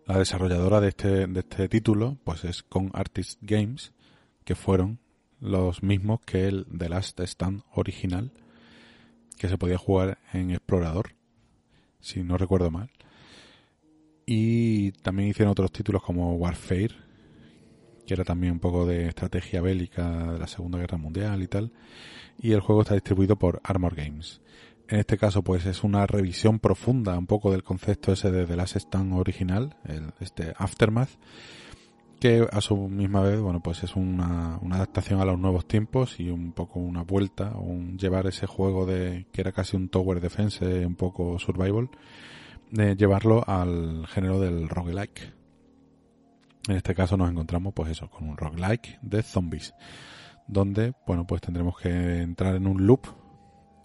[0.06, 3.92] la desarrolladora de este, de este título pues es con Artist Games,
[4.44, 4.98] que fueron
[5.40, 8.32] los mismos que el The Last Stand original,
[9.36, 11.16] que se podía jugar en explorador,
[12.00, 12.90] si no recuerdo mal.
[14.26, 16.94] Y también hicieron otros títulos como Warfare,
[18.06, 21.72] que era también un poco de estrategia bélica de la Segunda Guerra Mundial y tal.
[22.38, 24.40] Y el juego está distribuido por Armor Games.
[24.88, 28.56] En este caso, pues es una revisión profunda un poco del concepto ese de The
[28.56, 31.10] Last Stand original, el, este Aftermath,
[32.20, 36.20] que a su misma vez, bueno, pues es una, una, adaptación a los nuevos tiempos
[36.20, 40.20] y un poco una vuelta, un llevar ese juego de que era casi un tower
[40.20, 41.88] defense, un poco survival,
[42.72, 45.32] de llevarlo al género del roguelike.
[46.68, 49.74] En este caso nos encontramos, pues eso, con un roguelike de zombies,
[50.48, 53.06] donde, bueno, pues tendremos que entrar en un loop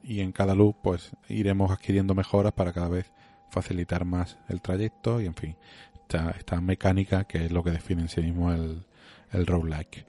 [0.02, 3.12] y en cada loop pues iremos adquiriendo mejoras para cada vez
[3.50, 5.58] facilitar más el trayecto y en fin,
[6.38, 8.86] esta, mecánica que es lo que define en sí mismo el,
[9.32, 10.06] el roguelike.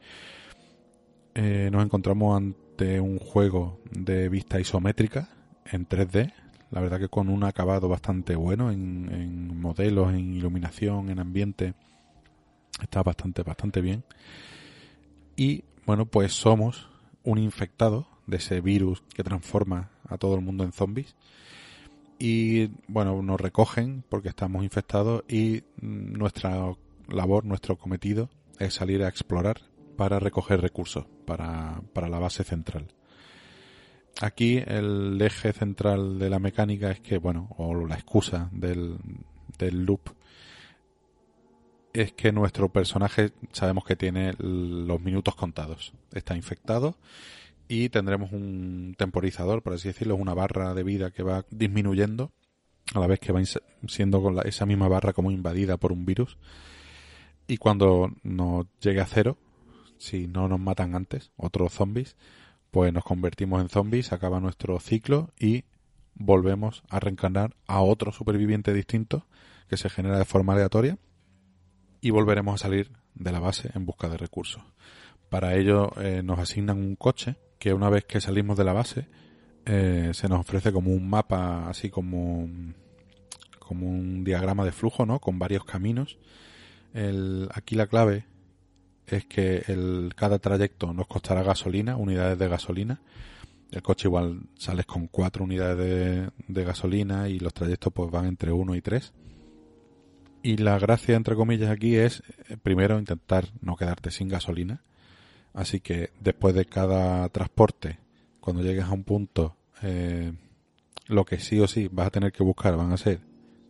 [1.34, 5.30] Eh, nos encontramos ante un juego de vista isométrica
[5.64, 6.32] en 3D,
[6.70, 11.74] la verdad que con un acabado bastante bueno en, modelos, en iluminación, en ambiente,
[12.82, 14.04] está bastante, bastante bien.
[15.36, 16.88] Y bueno, pues somos
[17.24, 21.16] un infectado de ese virus que transforma a todo el mundo en zombies.
[22.18, 26.74] Y bueno, nos recogen porque estamos infectados y nuestra
[27.08, 28.28] labor, nuestro cometido
[28.58, 29.60] es salir a explorar
[29.96, 32.92] para recoger recursos para, para la base central.
[34.20, 38.98] Aquí el eje central de la mecánica es que, bueno, o la excusa del,
[39.58, 40.10] del loop
[41.92, 45.92] es que nuestro personaje sabemos que tiene los minutos contados.
[46.12, 46.96] Está infectado
[47.68, 52.32] y tendremos un temporizador, por así decirlo, una barra de vida que va disminuyendo
[52.94, 53.40] a la vez que va
[53.86, 56.38] siendo con esa misma barra como invadida por un virus.
[57.46, 59.36] Y cuando nos llegue a cero,
[59.98, 62.16] si no nos matan antes, otros zombies,
[62.70, 65.64] pues nos convertimos en zombies, acaba nuestro ciclo y
[66.14, 69.26] volvemos a reencarnar a otro superviviente distinto
[69.68, 70.98] que se genera de forma aleatoria
[72.00, 74.62] y volveremos a salir de la base en busca de recursos.
[75.28, 79.08] Para ello eh, nos asignan un coche que una vez que salimos de la base
[79.66, 82.48] eh, se nos ofrece como un mapa así como
[83.58, 86.18] como un diagrama de flujo no con varios caminos
[86.94, 88.24] el, aquí la clave
[89.10, 93.00] es que el, cada trayecto nos costará gasolina unidades de gasolina.
[93.70, 98.52] El coche igual sales con cuatro unidades de, gasolina y los trayectos pues van entre
[98.52, 99.12] uno y tres.
[100.42, 104.82] Y la gracia entre comillas aquí es eh, primero intentar no quedarte sin gasolina.
[105.52, 107.98] Así que después de cada transporte,
[108.40, 110.32] cuando llegues a un punto, eh,
[111.06, 113.20] lo que sí o sí vas a tener que buscar van a ser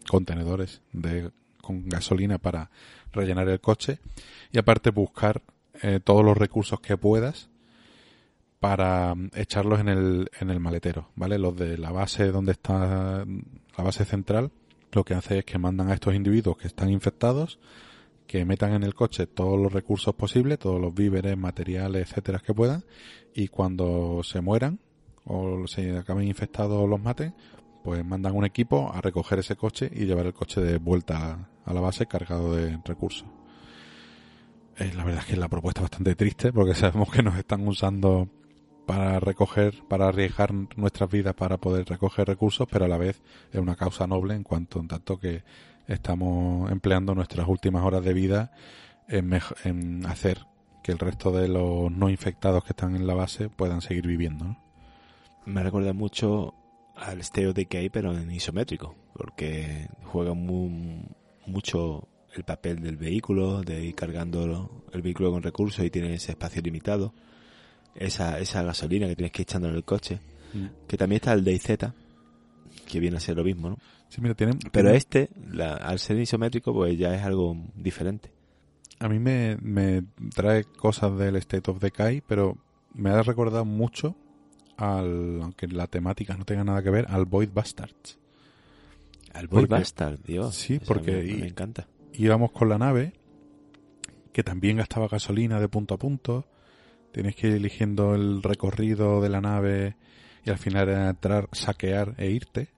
[0.09, 1.31] contenedores de,
[1.69, 2.71] con gasolina para
[3.13, 4.01] rellenar el coche
[4.51, 5.43] y aparte buscar
[5.83, 7.51] eh, todos los recursos que puedas
[8.59, 11.39] para mm, echarlos en el, en el maletero, ¿vale?
[11.39, 13.27] Los de la base donde está
[13.77, 14.51] la base central,
[14.93, 17.59] lo que hace es que mandan a estos individuos que están infectados
[18.27, 22.53] que metan en el coche todos los recursos posibles, todos los víveres, materiales, etcétera que
[22.53, 22.85] puedan,
[23.35, 24.81] y cuando se mueran
[25.25, 27.35] o se acaben infectados o los maten,
[27.83, 31.73] pues mandan un equipo a recoger ese coche y llevar el coche de vuelta a
[31.73, 33.29] la base cargado de recursos.
[34.79, 37.67] Eh, la verdad es que la propuesta es bastante triste porque sabemos que nos están
[37.67, 38.29] usando
[38.87, 43.21] para recoger, para arriesgar nuestras vidas para poder recoger recursos, pero a la vez
[43.53, 45.45] es una causa noble en cuanto en tanto que
[45.87, 48.51] estamos empleando nuestras últimas horas de vida
[49.09, 50.47] en, hacer
[50.83, 54.57] que el resto de los no infectados que están en la base puedan seguir viviendo.
[55.45, 56.55] Me recuerda mucho
[56.99, 63.95] al Stereo Decay, pero en isométrico, porque juega mucho el papel del vehículo, de ir
[63.95, 67.15] cargando el vehículo con recursos y tiene ese espacio limitado,
[67.95, 70.21] esa, esa gasolina que tienes que ir echando en el coche,
[70.55, 70.87] mm.
[70.87, 71.93] que también está el DayZ,
[72.87, 73.79] que viene a ser lo mismo, ¿no?
[74.09, 78.33] Sí, mira, tienen, Pero este, al ser isométrico, pues ya es algo diferente.
[79.01, 80.03] A mí me, me
[80.35, 82.57] trae cosas del State of Decay, pero
[82.95, 84.17] me ha recordado mucho
[84.79, 88.19] al, aunque la temática no tenga nada que ver, al Void Bastards.
[89.35, 90.55] Al Void Bastards, Dios.
[90.55, 91.89] Sí, porque me, encanta.
[92.15, 93.13] Íbamos con la nave,
[94.33, 96.47] que también gastaba gasolina de punto a punto.
[97.13, 99.97] Tienes que ir eligiendo el recorrido de la nave
[100.45, 102.69] y al final era entrar, saquear e irte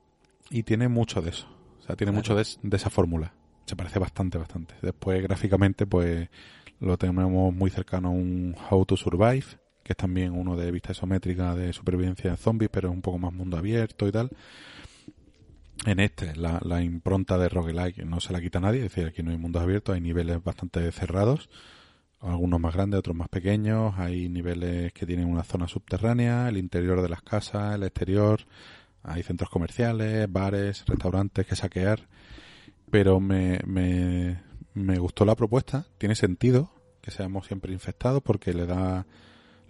[0.48, 1.48] y tiene mucho de eso.
[1.80, 3.34] O sea, tiene mucho de, esa fórmula.
[3.66, 4.74] Se parece bastante, bastante.
[4.80, 6.30] Después, gráficamente, pues
[6.80, 9.44] lo tenemos muy cercano a un How to Survive,
[9.90, 13.18] que es también uno de vista isométrica de supervivencia de zombies, pero es un poco
[13.18, 14.30] más mundo abierto y tal.
[15.84, 19.24] En este, la, la impronta de roguelike no se la quita nadie, es decir, aquí
[19.24, 21.50] no hay mundos abiertos, hay niveles bastante cerrados,
[22.20, 27.02] algunos más grandes, otros más pequeños, hay niveles que tienen una zona subterránea, el interior
[27.02, 28.42] de las casas, el exterior,
[29.02, 32.06] hay centros comerciales, bares, restaurantes que saquear,
[32.92, 34.40] pero me, me,
[34.72, 39.04] me gustó la propuesta, tiene sentido, que seamos siempre infectados porque le da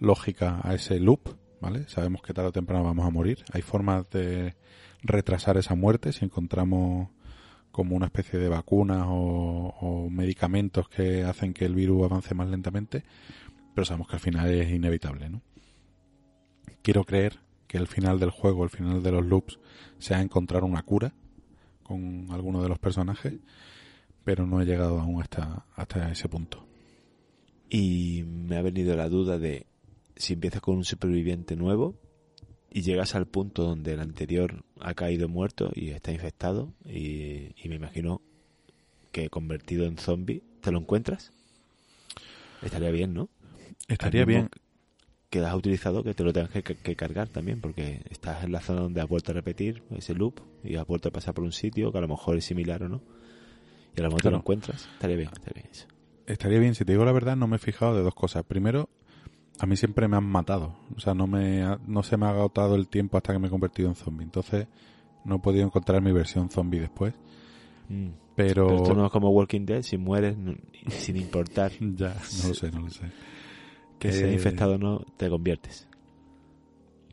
[0.01, 1.87] lógica a ese loop, ¿vale?
[1.87, 3.45] Sabemos que tarde o temprano vamos a morir.
[3.53, 4.55] Hay formas de
[5.03, 7.09] retrasar esa muerte si encontramos
[7.71, 13.03] como una especie de vacunas o, medicamentos que hacen que el virus avance más lentamente,
[13.73, 15.41] pero sabemos que al final es inevitable, ¿no?
[16.81, 19.59] Quiero creer que el final del juego, el final de los loops,
[19.99, 21.13] sea encontrar una cura
[21.83, 23.35] con alguno de los personajes,
[24.25, 26.67] pero no he llegado aún hasta, hasta ese punto.
[27.69, 29.67] Y me ha venido la duda de
[30.15, 31.95] si empiezas con un superviviente nuevo
[32.69, 37.69] y llegas al punto donde el anterior ha caído muerto y está infectado y, y
[37.69, 38.21] me imagino
[39.11, 41.31] que convertido en zombie, ¿te lo encuentras?
[42.61, 43.29] Estaría bien, ¿no?
[43.87, 44.49] Estaría bien.
[45.29, 48.81] Que has utilizado que te lo tengas que, cargar también porque estás en la zona
[48.81, 51.91] donde has vuelto a repetir ese loop y has vuelto a pasar por un sitio
[51.91, 53.01] que a lo mejor es similar o no.
[53.95, 54.89] Y a lo mejor te lo encuentras.
[54.93, 55.87] Estaría bien, estaría bien eso.
[56.25, 58.43] Estaría bien, si te digo la verdad, no me he fijado de dos cosas.
[58.43, 58.89] Primero,
[59.61, 60.75] a mí siempre me han matado.
[60.95, 63.47] O sea, no, me ha- no se me ha agotado el tiempo hasta que me
[63.47, 64.23] he convertido en zombie.
[64.23, 64.67] Entonces,
[65.23, 67.13] no he podido encontrar mi versión zombie después.
[67.89, 68.07] Mm.
[68.35, 70.35] Pero, Pero esto no es como Walking Dead, si mueres,
[70.87, 73.05] sin importar ya, no lo sé, no lo sé.
[73.99, 75.87] que sea Eh, infectado o no, te conviertes.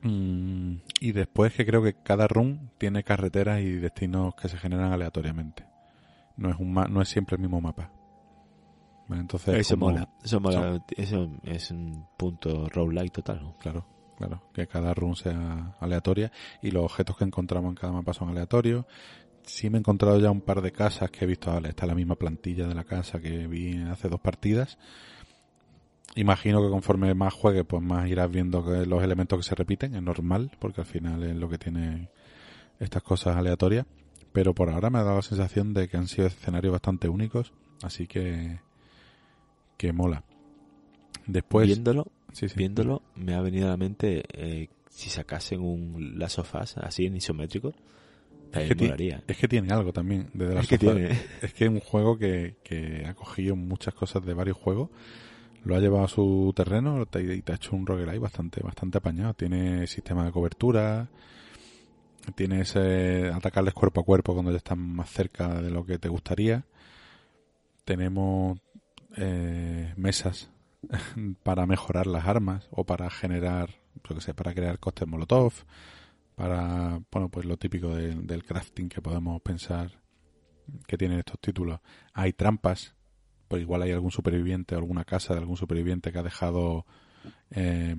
[0.03, 4.93] Mm, y después que creo que cada run tiene carreteras y destinos que se generan
[4.93, 5.65] aleatoriamente.
[6.37, 7.91] No es un ma- no es siempre el mismo mapa.
[9.11, 13.57] Entonces Eso como- mola, eso mola, eso es un punto roguelike total, ¿no?
[13.59, 13.87] Claro,
[14.17, 16.31] claro, que cada run sea aleatoria
[16.63, 18.85] y los objetos que encontramos en cada mapa son aleatorios.
[19.45, 21.95] Sí me he encontrado ya un par de casas que he visto, vale, está la
[21.95, 24.77] misma plantilla de la casa que vi hace dos partidas.
[26.17, 29.95] Imagino que conforme más juegues, pues más irás viendo que los elementos que se repiten,
[29.95, 32.11] es normal, porque al final es lo que tiene
[32.81, 33.87] estas cosas aleatorias.
[34.33, 37.53] Pero por ahora me ha dado la sensación de que han sido escenarios bastante únicos,
[37.83, 38.61] así que
[39.79, 40.23] que mola.
[41.27, 42.55] Después, viéndolo, sí, sí.
[42.59, 47.07] viéndolo, me ha venido a la mente eh, si sacasen un Last of Us así
[47.07, 47.73] en isométrico,
[48.53, 49.23] Es que, molaría.
[49.27, 51.09] es que tiene algo también de The Es que tiene,
[51.43, 54.91] Es que es un juego que, que ha cogido muchas cosas de varios juegos,
[55.65, 58.99] lo ha llevado a su terreno te- y te ha hecho un roguelike bastante, bastante
[58.99, 59.35] apañado.
[59.35, 61.09] Tiene sistema de cobertura,
[62.35, 66.09] tiene ese atacarles cuerpo a cuerpo cuando ya están más cerca de lo que te
[66.09, 66.65] gustaría.
[67.85, 68.59] Tenemos
[69.21, 70.51] eh, mesas
[71.43, 73.71] para mejorar las armas o para generar,
[74.09, 75.53] yo que sé, para crear cócteles molotov,
[76.37, 80.01] para, bueno, pues lo típico del- crafting que podemos pensar
[80.87, 81.81] que tienen estos títulos.
[82.13, 82.95] Hay trampas,
[83.49, 86.87] pues igual hay algún superviviente o alguna casa de algún superviviente que ha dejado,
[87.51, 87.97] eh,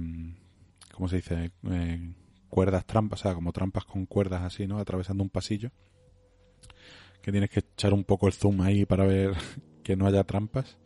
[0.93, 1.51] ¿cómo se dice?
[1.69, 2.13] Eh,
[2.47, 4.77] cuerdas trampas, o sea, como trampas con cuerdas así, ¿no?
[4.79, 5.71] Atravesando un pasillo.
[7.21, 9.33] Que tienes que echar un poco el zoom ahí para ver
[9.83, 10.77] que no haya trampas.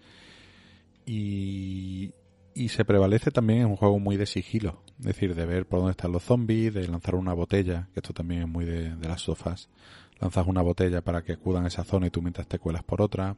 [1.06, 2.14] Y,
[2.56, 5.80] y se prevalece también en un juego muy de sigilo, es decir, de ver por
[5.80, 9.08] dónde están los zombies, de lanzar una botella, que esto también es muy de, de
[9.08, 9.70] las sofás.
[10.20, 13.02] Lanzas una botella para que acudan a esa zona y tú mientras te cuelas por
[13.02, 13.36] otra.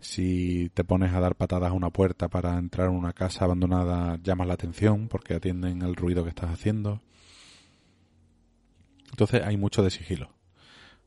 [0.00, 4.18] Si te pones a dar patadas a una puerta para entrar en una casa abandonada,
[4.22, 7.00] llamas la atención porque atienden al ruido que estás haciendo.
[9.10, 10.30] Entonces hay mucho de sigilo.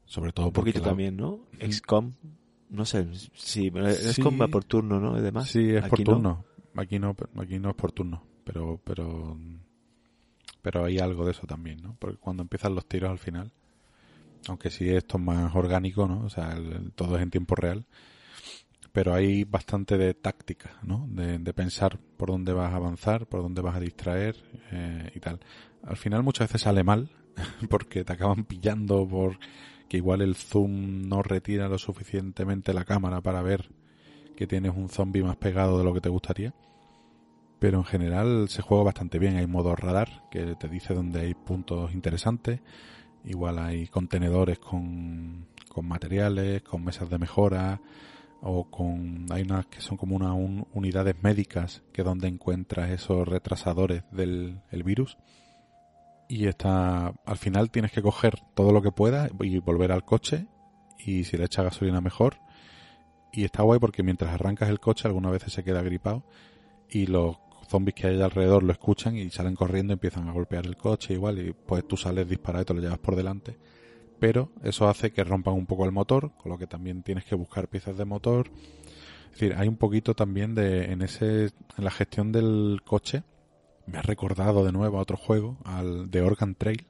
[0.05, 1.39] Sobre todo un porque poquito la- también, ¿no?
[1.59, 2.11] XCOM,
[2.71, 4.39] no sé, sí, XCOM Sí.
[4.39, 5.17] va por turno, ¿no?
[5.17, 5.49] Y demás.
[5.49, 6.05] Sí, es por no.
[6.05, 6.45] turno.
[6.75, 9.37] Aquí no, aquí no es por turno, pero pero
[10.61, 11.95] pero hay algo de eso también, ¿no?
[11.99, 13.51] Porque cuando empiezan los tiros al final,
[14.47, 16.21] aunque sí esto es más orgánico, ¿no?
[16.25, 17.85] O sea, el- todo es en tiempo real,
[18.91, 21.07] pero hay bastante de táctica, ¿no?
[21.09, 24.35] De, de pensar por dónde vas a avanzar, por dónde vas a distraer
[24.71, 25.39] eh, y tal.
[25.83, 27.09] Al final muchas veces sale mal
[27.69, 29.37] porque te acaban pillando por
[29.91, 33.71] que igual el zoom no retira lo suficientemente la cámara para ver
[34.37, 36.53] que tienes un zombie más pegado de lo que te gustaría.
[37.59, 39.35] Pero en general se juega bastante bien.
[39.35, 42.61] Hay modo radar que te dice dónde hay puntos interesantes.
[43.25, 47.81] Igual hay contenedores con, con materiales, con mesas de mejora
[48.41, 53.27] o con hay unas que son como unas un- unidades médicas que donde encuentras esos
[53.27, 55.17] retrasadores del el virus
[56.31, 60.47] y está al final tienes que coger todo lo que puedas y volver al coche
[60.97, 62.37] y si le echas gasolina mejor.
[63.33, 66.23] Y está guay porque mientras arrancas el coche algunas veces se queda gripado
[66.89, 67.35] y los
[67.67, 71.15] zombies que hay alrededor lo escuchan y salen corriendo y empiezan a golpear el coche
[71.15, 73.57] igual y pues tú sales disparado y te lo llevas por delante.
[74.17, 77.35] Pero eso hace que rompan un poco el motor con lo que también tienes que
[77.35, 78.49] buscar piezas de motor.
[79.25, 81.47] Es decir hay un poquito también de en ese
[81.77, 83.23] en la gestión del coche
[83.87, 86.85] me ha recordado de nuevo a otro juego al de Organ Trail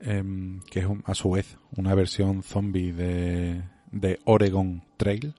[0.00, 3.62] em, que es un- a su vez una versión zombie de,
[3.92, 5.34] de Oregon Trail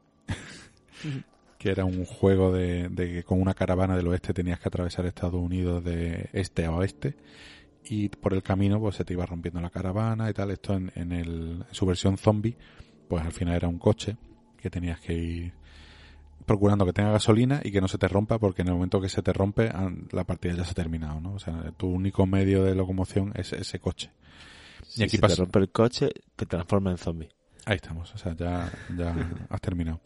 [1.57, 5.05] que era un juego de, de que con una caravana del oeste tenías que atravesar
[5.05, 7.15] Estados Unidos de este a oeste
[7.83, 10.51] y por el camino pues se te iba rompiendo la caravana y tal.
[10.51, 12.55] Esto en, en, el, en su versión zombie,
[13.07, 14.17] pues al final era un coche
[14.57, 15.53] que tenías que ir
[16.51, 19.07] procurando que tenga gasolina y que no se te rompa porque en el momento que
[19.07, 21.33] se te rompe ah, la partida ya se ha terminado, ¿no?
[21.33, 24.11] O sea, tu único medio de locomoción es ese coche.
[24.97, 27.29] y aquí si te rompe el coche, te transforma en zombie.
[27.65, 29.15] Ahí estamos, o sea, ya, ya
[29.49, 30.01] has terminado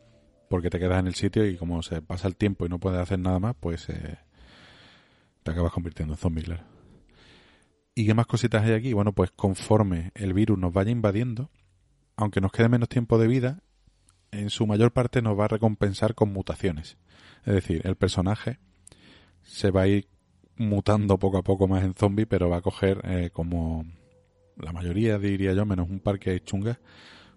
[0.50, 3.00] porque te quedas en el sitio y como se pasa el tiempo y no puedes
[3.00, 4.20] hacer nada más, pues eh,
[5.42, 6.64] te acabas convirtiendo en zombie, claro.
[7.96, 8.94] ¿Y qué más cositas hay aquí?
[8.94, 11.50] Bueno, pues conforme el virus nos vaya invadiendo,
[12.18, 13.64] aunque nos quede menos tiempo de vida,
[14.40, 16.98] en su mayor parte nos va a recompensar con mutaciones.
[17.46, 18.60] Es decir, el personaje
[19.44, 20.08] se va a ir
[20.58, 23.86] mutando poco a poco más en zombie, pero va a coger eh, como
[24.58, 26.78] la mayoría, diría yo, menos un par que chungas,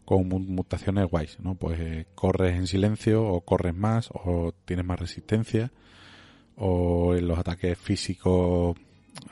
[0.04, 1.54] con mutaciones guays, ¿no?
[1.54, 5.70] Pues eh, corres en silencio o corres más o tienes más resistencia
[6.56, 8.76] o los ataques físicos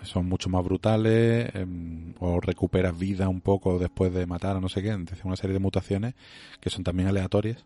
[0.03, 4.69] son mucho más brutales em, o recuperas vida un poco después de matar a no
[4.69, 6.15] sé qué, entonces una serie de mutaciones
[6.61, 7.65] que son también aleatorias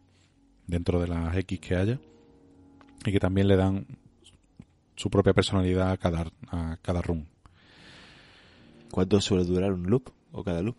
[0.67, 2.01] dentro de las X que haya
[3.05, 3.87] y que también le dan
[4.97, 7.27] su propia personalidad a cada, a cada run.
[8.91, 10.77] ¿Cuánto suele durar un loop o cada loop?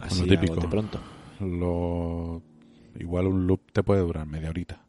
[0.00, 0.68] Así lo típico.
[0.68, 1.00] pronto.
[1.40, 2.42] Lo,
[2.98, 4.84] igual un loop te puede durar media horita.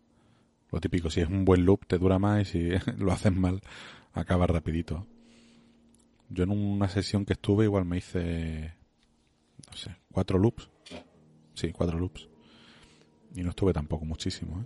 [0.71, 3.61] Lo típico, si es un buen loop te dura más y si lo haces mal
[4.19, 5.07] acaba rapidito.
[6.29, 8.73] Yo en una sesión que estuve igual me hice,
[9.69, 10.69] no sé, cuatro loops.
[11.53, 12.27] Sí, cuatro loops.
[13.35, 14.65] Y no estuve tampoco muchísimo, ¿eh?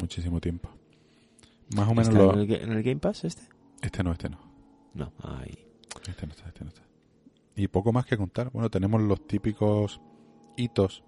[0.00, 0.70] Muchísimo tiempo.
[1.74, 2.32] Más o menos lo...
[2.32, 3.42] en, el, en el Game Pass este?
[3.82, 4.38] Este no, este no.
[4.94, 5.66] No, ahí.
[6.08, 6.82] Este no está, este no está.
[7.54, 8.50] Y poco más que contar.
[8.50, 10.00] Bueno, tenemos los típicos
[10.56, 11.02] hitos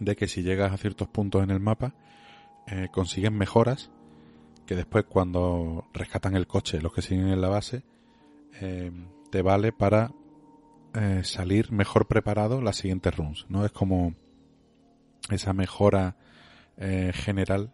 [0.00, 1.94] de que si llegas a ciertos puntos en el mapa,
[2.66, 3.90] eh, consigues mejoras
[4.66, 7.84] que después cuando rescatan el coche, los que siguen en la base,
[8.60, 8.90] eh,
[9.30, 10.12] te vale para
[10.94, 13.46] eh, salir mejor preparado las siguientes runs.
[13.48, 13.64] ¿no?
[13.64, 14.14] Es como
[15.30, 16.16] esa mejora
[16.76, 17.72] general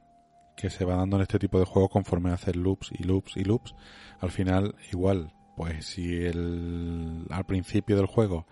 [0.58, 3.44] que se va dando en este tipo de juegos conforme haces loops y loops y
[3.44, 3.74] loops.
[4.20, 8.46] Al final, igual pues si el, al principio del juego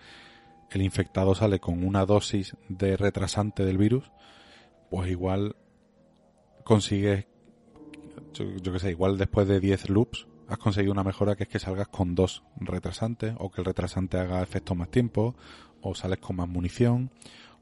[0.71, 4.11] el infectado sale con una dosis de retrasante del virus,
[4.91, 5.57] pues igual
[6.65, 7.27] consigues,
[8.33, 11.59] yo, que sé, igual después de 10 loops has conseguido una mejora que es que
[11.59, 15.37] salgas con dos retrasantes o que el retrasante haga efecto más tiempo
[15.83, 17.11] o sales con más munición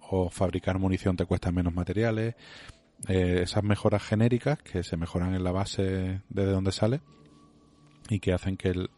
[0.08, 2.36] o fabricar munición te cuesta menos materiales.
[3.08, 7.00] Eh, esas mejoras genéricas que se mejoran en la base desde donde sale
[8.08, 8.90] y que hacen que el,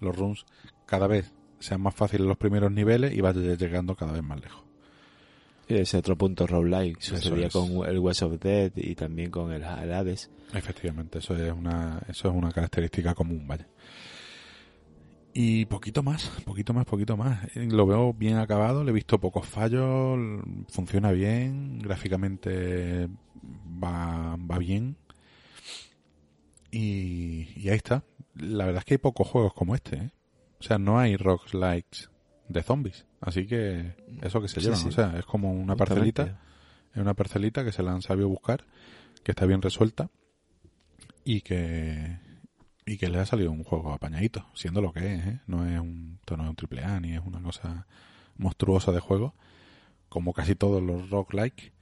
[0.00, 0.44] los runs
[0.86, 4.69] cada vez sean más fáciles los primeros niveles y vaya llegando cada vez más lejos.
[5.70, 10.30] Ese otro punto roguelike sucedía con el West of Dead y también con el, Hades.
[10.52, 13.66] Efectivamente, eso es una eso es una característica común, vaya.
[15.32, 17.54] Y poquito más, poquito más, poquito más.
[17.54, 20.18] Lo veo bien acabado, le he visto pocos fallos,
[20.68, 23.08] funciona bien, gráficamente
[23.82, 24.96] va, va bien.
[26.72, 28.04] Y, y ahí está
[28.40, 29.96] la verdad es que hay pocos juegos como este.
[29.96, 30.10] ¿eh?
[30.58, 32.09] O sea, no hay rocks likes
[32.50, 33.06] de zombies.
[33.20, 34.86] Así que eso que se llevan.
[34.86, 36.40] O sea, es como una parcelita.
[36.92, 38.64] Es una parcelita que se la han sabido buscar,
[39.22, 40.10] que está bien resuelta
[41.24, 42.18] y que
[42.84, 45.26] y que le ha salido un juego apañadito, siendo lo que es.
[45.26, 45.40] ¿eh?
[45.46, 47.86] No es un no es un triple A ni es una cosa
[48.36, 49.34] monstruosa de juego,
[50.08, 51.72] como casi todos los rock like.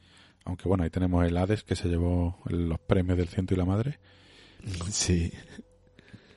[0.45, 3.65] Aunque bueno, ahí tenemos el Hades que se llevó los premios del ciento y la
[3.65, 3.99] madre.
[4.91, 5.33] Sí.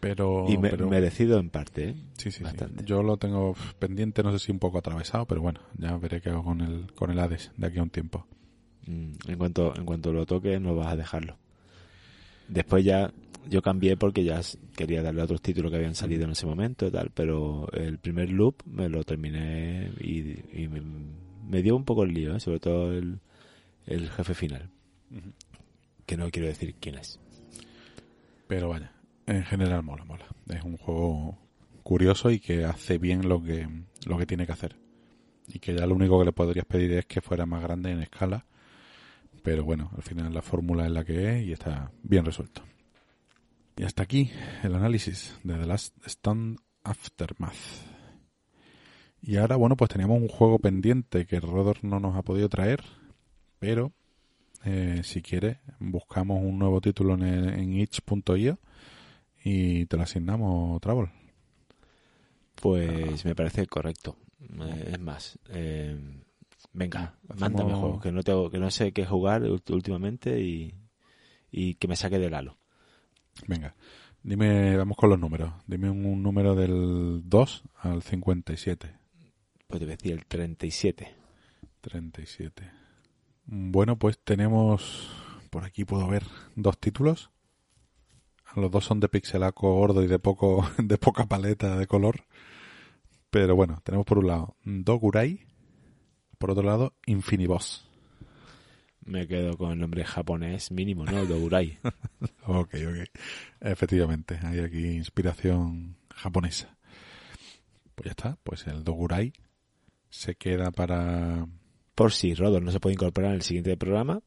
[0.02, 1.96] Pero, y merecido en parte, ¿eh?
[2.18, 2.44] Sí, sí,
[2.86, 6.32] Yo lo tengo pendiente, no sé si un poco atravesado, pero bueno, ya veré qué
[6.32, 8.26] hago con el, con el Hades de aquí a un tiempo.
[8.88, 11.38] Mm, en cuanto, en cuanto lo toque, no vas a dejarlo.
[12.48, 13.14] Después ya
[13.48, 14.42] yo cambié porque ya
[14.76, 18.00] quería darle a otros títulos que habían salido en ese momento y tal, pero el
[18.00, 22.40] primer loop me lo terminé y, me, dio un poco el lío, ¿eh?
[22.40, 23.20] sobre todo el,
[23.86, 24.70] el jefe final.
[26.08, 27.20] Que no quiero decir quién es.
[28.48, 28.91] Pero vaya,
[29.26, 30.26] en general mola, mola.
[30.50, 31.38] Es un juego
[31.84, 33.68] curioso y que hace bien lo que,
[34.06, 34.76] lo que tiene que hacer.
[35.48, 38.02] Y que ya lo único que le podrías pedir es que fuera más grande en
[38.02, 38.46] escala.
[39.44, 42.62] Pero bueno, al final la fórmula es la que es y está bien resuelto.
[43.78, 44.32] Y hasta aquí
[44.64, 47.56] el análisis de The Last Stand Aftermath.
[49.22, 52.84] Y ahora, bueno, pues teníamos un juego pendiente que Rodor no nos ha podido traer,
[53.60, 53.94] pero
[54.66, 58.60] eh, si quiere, buscamos un nuevo título en, en itch.io
[59.44, 61.10] y te lo asignamos, Travel.
[62.56, 64.18] Pues me parece correcto.
[64.40, 65.98] Eh, es más, eh,
[66.74, 70.74] Venga, Hacemos- mándame que no tengo, que no sé qué jugar últimamente y,
[71.52, 72.58] y que me saque del halo.
[73.48, 73.76] Venga,
[74.24, 75.52] dime, vamos con los números.
[75.68, 78.94] Dime un, un número del 2 al 57.
[79.68, 81.14] Pues te decir el 37.
[81.82, 82.72] 37.
[83.48, 85.10] Bueno, pues tenemos,
[85.50, 86.24] por aquí puedo ver
[86.56, 87.32] dos títulos.
[88.56, 92.26] Los dos son de pixelaco gordo y de poco de poca paleta de color.
[93.30, 95.40] Pero bueno, tenemos por un lado Dogurai,
[96.38, 97.88] por otro lado Infiniboss.
[99.06, 101.26] Me quedo con el nombre japonés mínimo, ¿no?
[101.26, 101.80] Dogurai.
[102.44, 103.20] Ok, ok.
[103.62, 106.76] Efectivamente, hay aquí inspiración japonesa.
[107.96, 109.32] Pues ya está, pues el Dogurai
[110.10, 111.48] se queda para...
[111.96, 114.22] Por si Rodor no se puede incorporar en el siguiente programa,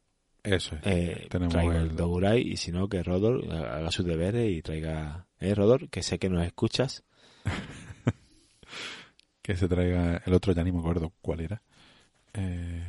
[0.44, 0.82] Eso es.
[0.84, 5.26] eh, Tenemos el Dogurai y si no, que Rodor haga sus deberes y traiga...
[5.40, 5.88] ¿Eh, Rodor?
[5.88, 7.02] Que sé que nos escuchas.
[9.42, 11.62] que se traiga el otro, ya ni me acuerdo cuál era.
[12.34, 12.82] Eh,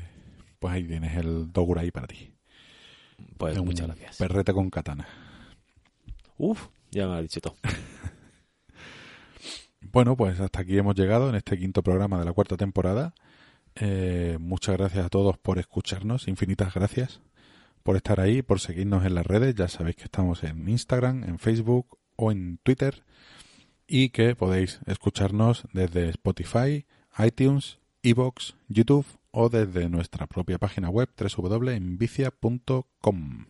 [0.59, 2.33] pues ahí tienes el Dogurai para ti.
[3.37, 4.17] Pues un muchas gracias.
[4.17, 5.07] Perrete con katana.
[6.37, 7.55] Uf, ya me lo ha dicho todo.
[9.91, 13.13] Bueno, pues hasta aquí hemos llegado en este quinto programa de la cuarta temporada.
[13.75, 17.21] Eh, muchas gracias a todos por escucharnos, infinitas gracias
[17.85, 19.53] por estar ahí, por seguirnos en las redes.
[19.53, 23.03] Ya sabéis que estamos en Instagram, en Facebook o en Twitter
[23.87, 26.87] y que podéis escucharnos desde Spotify,
[27.19, 33.45] iTunes, Evox, YouTube o desde nuestra propia página web www.envicia.com,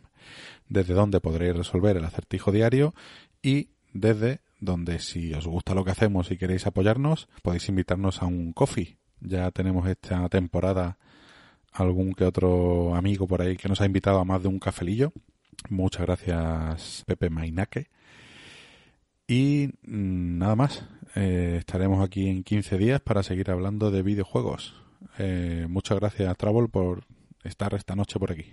[0.67, 2.93] desde donde podréis resolver el acertijo diario
[3.41, 8.25] y desde donde si os gusta lo que hacemos y queréis apoyarnos, podéis invitarnos a
[8.25, 8.97] un coffee.
[9.21, 10.97] Ya tenemos esta temporada
[11.75, 15.13] algún que otro amigo por ahí que nos ha invitado a más de un cafelillo.
[15.69, 17.87] Muchas gracias, Pepe Mainaque.
[19.27, 20.85] Y mm, nada más.
[21.15, 24.75] Eh, estaremos aquí en 15 días para seguir hablando de videojuegos.
[25.17, 27.05] Eh, muchas gracias, Travel, por
[27.43, 28.51] estar esta noche por aquí.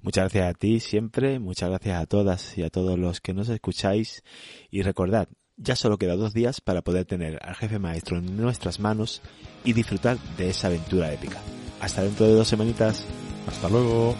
[0.00, 3.48] Muchas gracias a ti siempre, muchas gracias a todas y a todos los que nos
[3.48, 4.22] escucháis
[4.70, 8.78] y recordad, ya solo queda dos días para poder tener al jefe maestro en nuestras
[8.78, 9.22] manos
[9.64, 11.40] y disfrutar de esa aventura épica.
[11.86, 13.04] Hasta dentro de dos semanitas.
[13.46, 14.16] Hasta luego.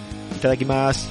[0.52, 1.08] aquí más.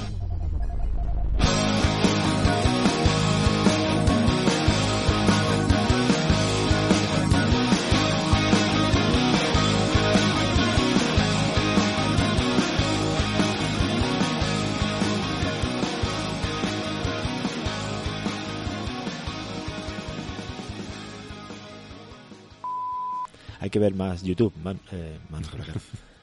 [23.59, 25.47] Hay que ver más YouTube, Man- eh, Manu,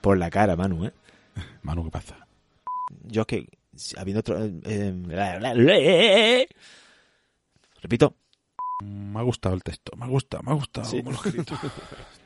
[0.00, 0.56] por la cara.
[0.56, 0.92] Manu, ¿eh?
[1.62, 2.26] Manu, ¿qué pasa?
[3.04, 4.42] Yo que, si- habiendo otro...
[4.44, 6.48] eh, eh,
[7.82, 8.14] repito.
[8.82, 11.02] Me ha gustado el texto, me ha gustado, me ha gustado Sí.
[11.02, 11.54] cómo lo he escrito.